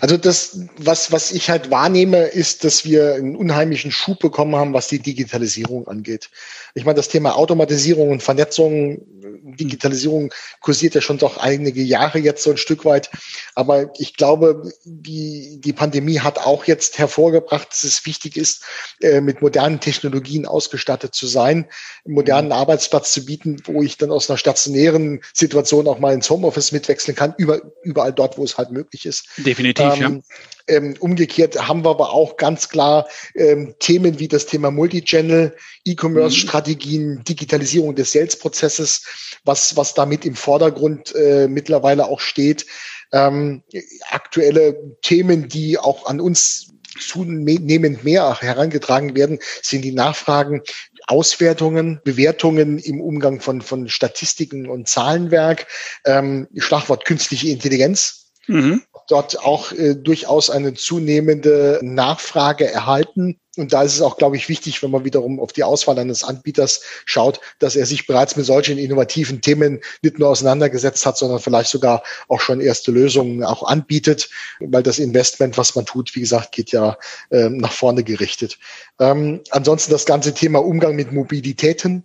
Also 0.01 0.17
das, 0.17 0.61
was, 0.77 1.13
was 1.13 1.33
ich 1.33 1.51
halt 1.51 1.71
wahrnehme, 1.71 2.27
ist, 2.27 2.65
dass 2.65 2.85
wir 2.85 3.15
einen 3.15 3.37
unheimlichen 3.37 3.91
Schub 3.91 4.19
bekommen 4.21 4.57
haben, 4.57 4.73
was 4.75 4.89
die 4.89 5.01
Digitalisierung 5.01 5.89
angeht. 5.89 6.31
Ich 6.75 6.85
meine, 6.85 6.97
das 6.97 7.09
Thema 7.09 7.37
Automatisierung 7.37 8.11
und 8.11 8.23
Vernetzung, 8.23 9.03
Digitalisierung 9.43 10.33
kursiert 10.61 10.95
ja 10.95 11.01
schon 11.01 11.19
doch 11.19 11.37
einige 11.39 11.83
Jahre 11.83 12.19
jetzt 12.19 12.43
so 12.43 12.51
ein 12.51 12.57
Stück 12.57 12.85
weit. 12.85 13.11
Aber 13.55 13.91
ich 13.99 14.17
glaube, 14.17 14.71
die, 14.85 15.61
die 15.61 15.73
Pandemie 15.73 16.21
hat 16.21 16.39
auch 16.39 16.65
jetzt 16.65 16.99
hervorgebracht, 16.99 17.71
dass 17.71 17.85
es 17.85 18.07
wichtig 18.07 18.37
ist, 18.37 18.63
äh, 19.01 19.21
mit 19.21 19.43
modernen 19.43 19.81
Technologien 19.81 20.47
ausgestattet 20.47 21.15
zu 21.15 21.27
sein, 21.27 21.67
einen 22.05 22.15
modernen. 22.15 22.51
Arbeitsplatz 22.61 23.13
zu 23.13 23.25
bieten, 23.25 23.57
wo 23.65 23.83
ich 23.83 23.97
dann 23.97 24.11
aus 24.11 24.29
einer 24.29 24.37
stationären 24.37 25.23
Situation 25.33 25.89
auch 25.89 25.99
mal 25.99 26.15
ins 26.15 26.29
Homeoffice 26.31 26.73
mitwechseln 26.73 27.17
kann, 27.17 27.35
über, 27.39 27.61
überall 27.83 28.13
dort, 28.13 28.39
wo 28.39 28.45
es 28.45 28.59
halt 28.59 28.71
möglich 28.71 29.07
ist. 29.07 29.10
Definitiv, 29.39 29.95
ähm, 29.97 30.01
ja. 30.01 30.37
Ähm, 30.71 30.95
umgekehrt 31.01 31.67
haben 31.67 31.85
wir 31.85 31.91
aber 31.91 32.13
auch 32.13 32.37
ganz 32.37 32.69
klar 32.69 33.09
ähm, 33.35 33.75
Themen 33.81 34.21
wie 34.21 34.29
das 34.29 34.47
Thema 34.47 34.71
Multichannel, 34.71 35.57
E-Commerce-Strategien, 35.85 37.15
mhm. 37.15 37.25
Digitalisierung 37.25 37.97
des 37.97 38.13
Sales-Prozesses, 38.13 39.03
was, 39.45 39.77
was 39.77 39.95
damit 39.95 40.25
im 40.25 40.37
Vordergrund 40.37 41.13
äh, 41.17 41.49
mittlerweile 41.49 42.07
auch 42.07 42.21
steht. 42.21 42.67
Ähm, 43.13 43.65
aktuelle 44.11 44.97
Themen, 45.03 45.49
die 45.49 45.77
auch 45.77 46.07
an 46.07 46.21
uns 46.21 46.73
zunehmend 47.01 48.05
mehr 48.05 48.41
herangetragen 48.41 49.17
werden, 49.17 49.41
sind 49.63 49.83
die 49.83 49.93
Nachfragen, 49.93 50.63
Auswertungen, 51.09 52.01
Bewertungen 52.05 52.79
im 52.79 53.01
Umgang 53.01 53.41
von, 53.41 53.61
von 53.61 53.89
Statistiken 53.89 54.69
und 54.69 54.89
Zahlenwerk, 54.89 55.67
ähm, 56.05 56.47
Schlagwort 56.57 57.05
künstliche 57.05 57.49
Intelligenz. 57.49 58.31
Mhm 58.47 58.83
dort 59.11 59.41
auch 59.41 59.73
äh, 59.73 59.97
durchaus 59.97 60.51
eine 60.51 60.75
zunehmende 60.75 61.81
Nachfrage 61.83 62.71
erhalten. 62.71 63.41
Und 63.57 63.73
da 63.73 63.83
ist 63.83 63.95
es 63.95 64.03
auch, 64.03 64.17
glaube 64.17 64.37
ich, 64.37 64.49
wichtig, 64.49 64.83
wenn 64.83 64.93
man 64.93 65.05
wiederum 65.05 65.41
auf 65.41 65.53
die 65.53 65.65
Auswahl 65.65 65.99
eines 65.99 66.23
Anbieters 66.23 66.83
schaut, 67.05 67.41
dass 67.59 67.75
er 67.75 67.85
sich 67.87 68.07
bereits 68.07 68.37
mit 68.37 68.47
solchen 68.47 68.79
innovativen 68.79 69.41
Themen 69.41 69.81
nicht 70.03 70.21
nur 70.21 70.29
auseinandergesetzt 70.29 71.05
hat, 71.05 71.19
sondern 71.19 71.41
vielleicht 71.41 71.71
sogar 71.71 72.05
auch 72.29 72.41
schon 72.41 72.61
erste 72.61 72.93
Lösungen 72.93 73.43
auch 73.43 73.65
anbietet, 73.65 74.31
weil 74.61 74.85
das 74.85 75.01
Investment, 75.01 75.59
was 75.59 75.75
man 75.75 75.87
tut, 75.87 76.15
wie 76.15 76.21
gesagt, 76.21 76.53
geht 76.53 76.71
ja 76.71 76.97
äh, 77.31 77.49
nach 77.49 77.73
vorne 77.73 78.05
gerichtet. 78.05 78.59
Ähm, 79.01 79.41
ansonsten 79.51 79.91
das 79.91 80.07
ganze 80.07 80.33
Thema 80.33 80.61
Umgang 80.61 80.95
mit 80.95 81.11
Mobilitäten, 81.11 82.05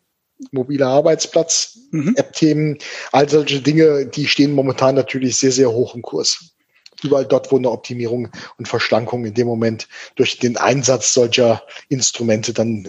mobiler 0.52 0.88
Arbeitsplatz, 0.88 1.78
mhm. 1.92 2.16
App-Themen, 2.18 2.80
all 3.12 3.30
solche 3.30 3.62
Dinge, 3.62 4.08
die 4.08 4.28
stehen 4.28 4.54
momentan 4.54 4.96
natürlich 4.96 5.38
sehr, 5.38 5.52
sehr 5.52 5.72
hoch 5.72 5.94
im 5.94 6.02
Kurs 6.02 6.55
überall 7.04 7.26
dort, 7.26 7.52
wo 7.52 7.58
eine 7.58 7.70
Optimierung 7.70 8.30
und 8.58 8.68
Verschlankung 8.68 9.26
in 9.26 9.34
dem 9.34 9.48
Moment 9.48 9.88
durch 10.16 10.40
den 10.40 10.58
Einsatz 10.58 11.14
solcher 11.14 11.64
Instrumente 11.90 12.54
dann 12.54 12.88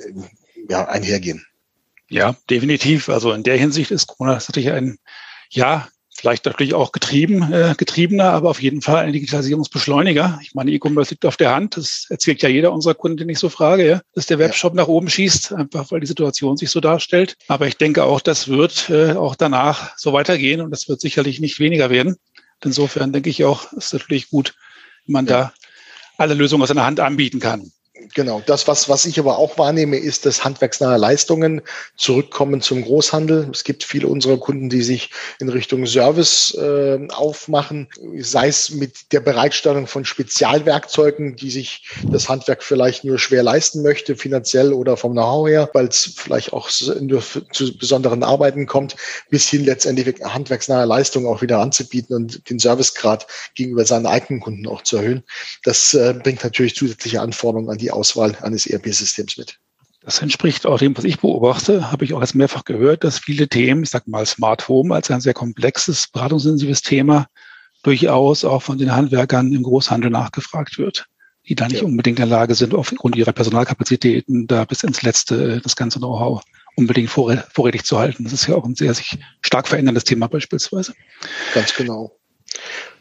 ja, 0.68 0.86
einhergehen. 0.88 1.46
Ja, 2.08 2.36
definitiv. 2.50 3.08
Also 3.08 3.32
in 3.32 3.42
der 3.42 3.56
Hinsicht 3.56 3.90
ist 3.90 4.06
Corona 4.06 4.34
natürlich 4.34 4.70
ein, 4.70 4.98
ja, 5.50 5.88
vielleicht 6.16 6.46
natürlich 6.46 6.74
auch 6.74 6.92
getrieben, 6.92 7.52
äh, 7.52 7.74
getriebener, 7.76 8.30
aber 8.30 8.48
auf 8.50 8.62
jeden 8.62 8.80
Fall 8.80 9.04
ein 9.04 9.12
Digitalisierungsbeschleuniger. 9.12 10.38
Ich 10.42 10.54
meine, 10.54 10.70
E-Commerce 10.70 11.10
liegt 11.10 11.26
auf 11.26 11.36
der 11.36 11.54
Hand. 11.54 11.76
Das 11.76 12.06
erzählt 12.08 12.42
ja 12.42 12.48
jeder 12.48 12.72
unserer 12.72 12.94
Kunden, 12.94 13.18
den 13.18 13.28
ich 13.28 13.38
so 13.38 13.48
frage, 13.48 13.86
ja, 13.86 14.00
dass 14.14 14.26
der 14.26 14.38
Webshop 14.38 14.72
ja. 14.72 14.82
nach 14.82 14.88
oben 14.88 15.10
schießt, 15.10 15.52
einfach 15.52 15.90
weil 15.90 16.00
die 16.00 16.06
Situation 16.06 16.56
sich 16.56 16.70
so 16.70 16.80
darstellt. 16.80 17.36
Aber 17.48 17.66
ich 17.66 17.76
denke 17.76 18.04
auch, 18.04 18.20
das 18.20 18.48
wird 18.48 18.88
äh, 18.88 19.12
auch 19.12 19.34
danach 19.34 19.96
so 19.98 20.12
weitergehen 20.12 20.60
und 20.60 20.70
das 20.70 20.88
wird 20.88 21.00
sicherlich 21.00 21.40
nicht 21.40 21.58
weniger 21.60 21.90
werden. 21.90 22.16
Insofern 22.64 23.12
denke 23.12 23.30
ich 23.30 23.44
auch, 23.44 23.72
ist 23.72 23.92
natürlich 23.92 24.30
gut, 24.30 24.54
wenn 25.06 25.12
man 25.12 25.26
da 25.26 25.52
alle 26.18 26.34
Lösungen 26.34 26.62
aus 26.62 26.70
einer 26.70 26.86
Hand 26.86 27.00
anbieten 27.00 27.40
kann. 27.40 27.70
Genau, 28.14 28.42
das, 28.44 28.68
was, 28.68 28.88
was 28.88 29.04
ich 29.04 29.18
aber 29.18 29.38
auch 29.38 29.58
wahrnehme, 29.58 29.96
ist, 29.96 30.26
dass 30.26 30.44
handwerksnahe 30.44 30.98
Leistungen 30.98 31.62
zurückkommen 31.96 32.60
zum 32.60 32.82
Großhandel. 32.82 33.48
Es 33.52 33.64
gibt 33.64 33.84
viele 33.84 34.06
unserer 34.08 34.38
Kunden, 34.38 34.68
die 34.68 34.82
sich 34.82 35.10
in 35.40 35.48
Richtung 35.48 35.86
Service 35.86 36.54
äh, 36.54 36.98
aufmachen, 37.10 37.88
sei 38.18 38.48
es 38.48 38.70
mit 38.70 39.12
der 39.12 39.20
Bereitstellung 39.20 39.86
von 39.86 40.04
Spezialwerkzeugen, 40.04 41.36
die 41.36 41.50
sich 41.50 41.88
das 42.10 42.28
Handwerk 42.28 42.62
vielleicht 42.62 43.04
nur 43.04 43.18
schwer 43.18 43.42
leisten 43.42 43.82
möchte, 43.82 44.16
finanziell 44.16 44.72
oder 44.72 44.96
vom 44.96 45.12
Know-how 45.12 45.48
her, 45.48 45.70
weil 45.72 45.86
es 45.86 46.14
vielleicht 46.16 46.52
auch 46.52 46.70
nur 47.00 47.22
zu 47.52 47.76
besonderen 47.76 48.22
Arbeiten 48.22 48.66
kommt, 48.66 48.96
bis 49.30 49.48
hin 49.48 49.64
letztendlich 49.64 50.20
handwerksnahe 50.22 50.84
Leistungen 50.84 51.26
auch 51.26 51.42
wieder 51.42 51.58
anzubieten 51.58 52.14
und 52.14 52.48
den 52.50 52.58
Servicegrad 52.58 53.26
gegenüber 53.54 53.84
seinen 53.84 54.06
eigenen 54.06 54.40
Kunden 54.40 54.66
auch 54.66 54.82
zu 54.82 54.98
erhöhen. 54.98 55.22
Das 55.64 55.94
äh, 55.94 56.14
bringt 56.14 56.44
natürlich 56.44 56.76
zusätzliche 56.76 57.20
Anforderungen 57.20 57.70
an 57.70 57.78
die 57.78 57.90
Auswahl 57.96 58.36
eines 58.42 58.66
ERP-Systems 58.66 59.36
mit. 59.36 59.58
Das 60.02 60.22
entspricht 60.22 60.66
auch 60.66 60.78
dem, 60.78 60.96
was 60.96 61.04
ich 61.04 61.18
beobachte, 61.18 61.90
habe 61.90 62.04
ich 62.04 62.14
auch 62.14 62.20
jetzt 62.20 62.36
mehrfach 62.36 62.64
gehört, 62.64 63.02
dass 63.02 63.18
viele 63.18 63.48
Themen, 63.48 63.82
ich 63.82 63.90
sage 63.90 64.08
mal 64.08 64.24
Smart 64.24 64.68
Home 64.68 64.94
als 64.94 65.10
ein 65.10 65.20
sehr 65.20 65.34
komplexes, 65.34 66.06
beratungsintensives 66.06 66.82
Thema, 66.82 67.26
durchaus 67.82 68.44
auch 68.44 68.62
von 68.62 68.78
den 68.78 68.94
Handwerkern 68.94 69.52
im 69.52 69.64
Großhandel 69.64 70.10
nachgefragt 70.10 70.78
wird, 70.78 71.06
die 71.48 71.56
da 71.56 71.66
nicht 71.66 71.80
ja. 71.80 71.86
unbedingt 71.86 72.20
in 72.20 72.28
der 72.28 72.38
Lage 72.38 72.54
sind, 72.54 72.74
aufgrund 72.74 73.16
ihrer 73.16 73.32
Personalkapazitäten 73.32 74.46
da 74.46 74.64
bis 74.64 74.84
ins 74.84 75.02
Letzte 75.02 75.60
das 75.60 75.74
ganze 75.74 75.98
Know-how 75.98 76.40
unbedingt 76.76 77.10
vorrätig 77.10 77.84
zu 77.84 77.98
halten. 77.98 78.24
Das 78.24 78.32
ist 78.32 78.46
ja 78.46 78.54
auch 78.54 78.64
ein 78.64 78.76
sehr 78.76 78.94
sich 78.94 79.18
stark 79.40 79.66
veränderndes 79.66 80.04
Thema 80.04 80.28
beispielsweise. 80.28 80.94
Ganz 81.54 81.74
genau. 81.74 82.16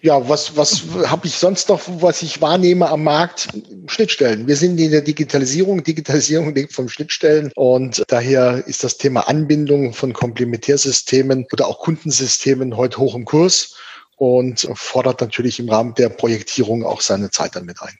Ja, 0.01 0.29
was, 0.29 0.55
was 0.55 0.83
habe 1.07 1.25
ich 1.25 1.35
sonst 1.35 1.69
noch, 1.69 1.81
was 1.87 2.21
ich 2.21 2.41
wahrnehme 2.41 2.89
am 2.89 3.03
Markt? 3.03 3.49
Schnittstellen. 3.87 4.47
Wir 4.47 4.55
sind 4.55 4.77
in 4.77 4.91
der 4.91 5.01
Digitalisierung. 5.01 5.83
Digitalisierung 5.83 6.53
lebt 6.53 6.73
vom 6.73 6.89
Schnittstellen 6.89 7.51
und 7.55 8.03
daher 8.07 8.67
ist 8.67 8.83
das 8.83 8.97
Thema 8.97 9.27
Anbindung 9.27 9.93
von 9.93 10.13
Komplementärsystemen 10.13 11.47
oder 11.51 11.67
auch 11.67 11.79
Kundensystemen 11.79 12.77
heute 12.77 12.97
hoch 12.99 13.15
im 13.15 13.25
Kurs 13.25 13.75
und 14.17 14.69
fordert 14.75 15.21
natürlich 15.21 15.59
im 15.59 15.69
Rahmen 15.69 15.95
der 15.95 16.09
Projektierung 16.09 16.85
auch 16.85 17.01
seine 17.01 17.31
Zeit 17.31 17.55
dann 17.55 17.65
mit 17.65 17.81
ein. 17.81 17.97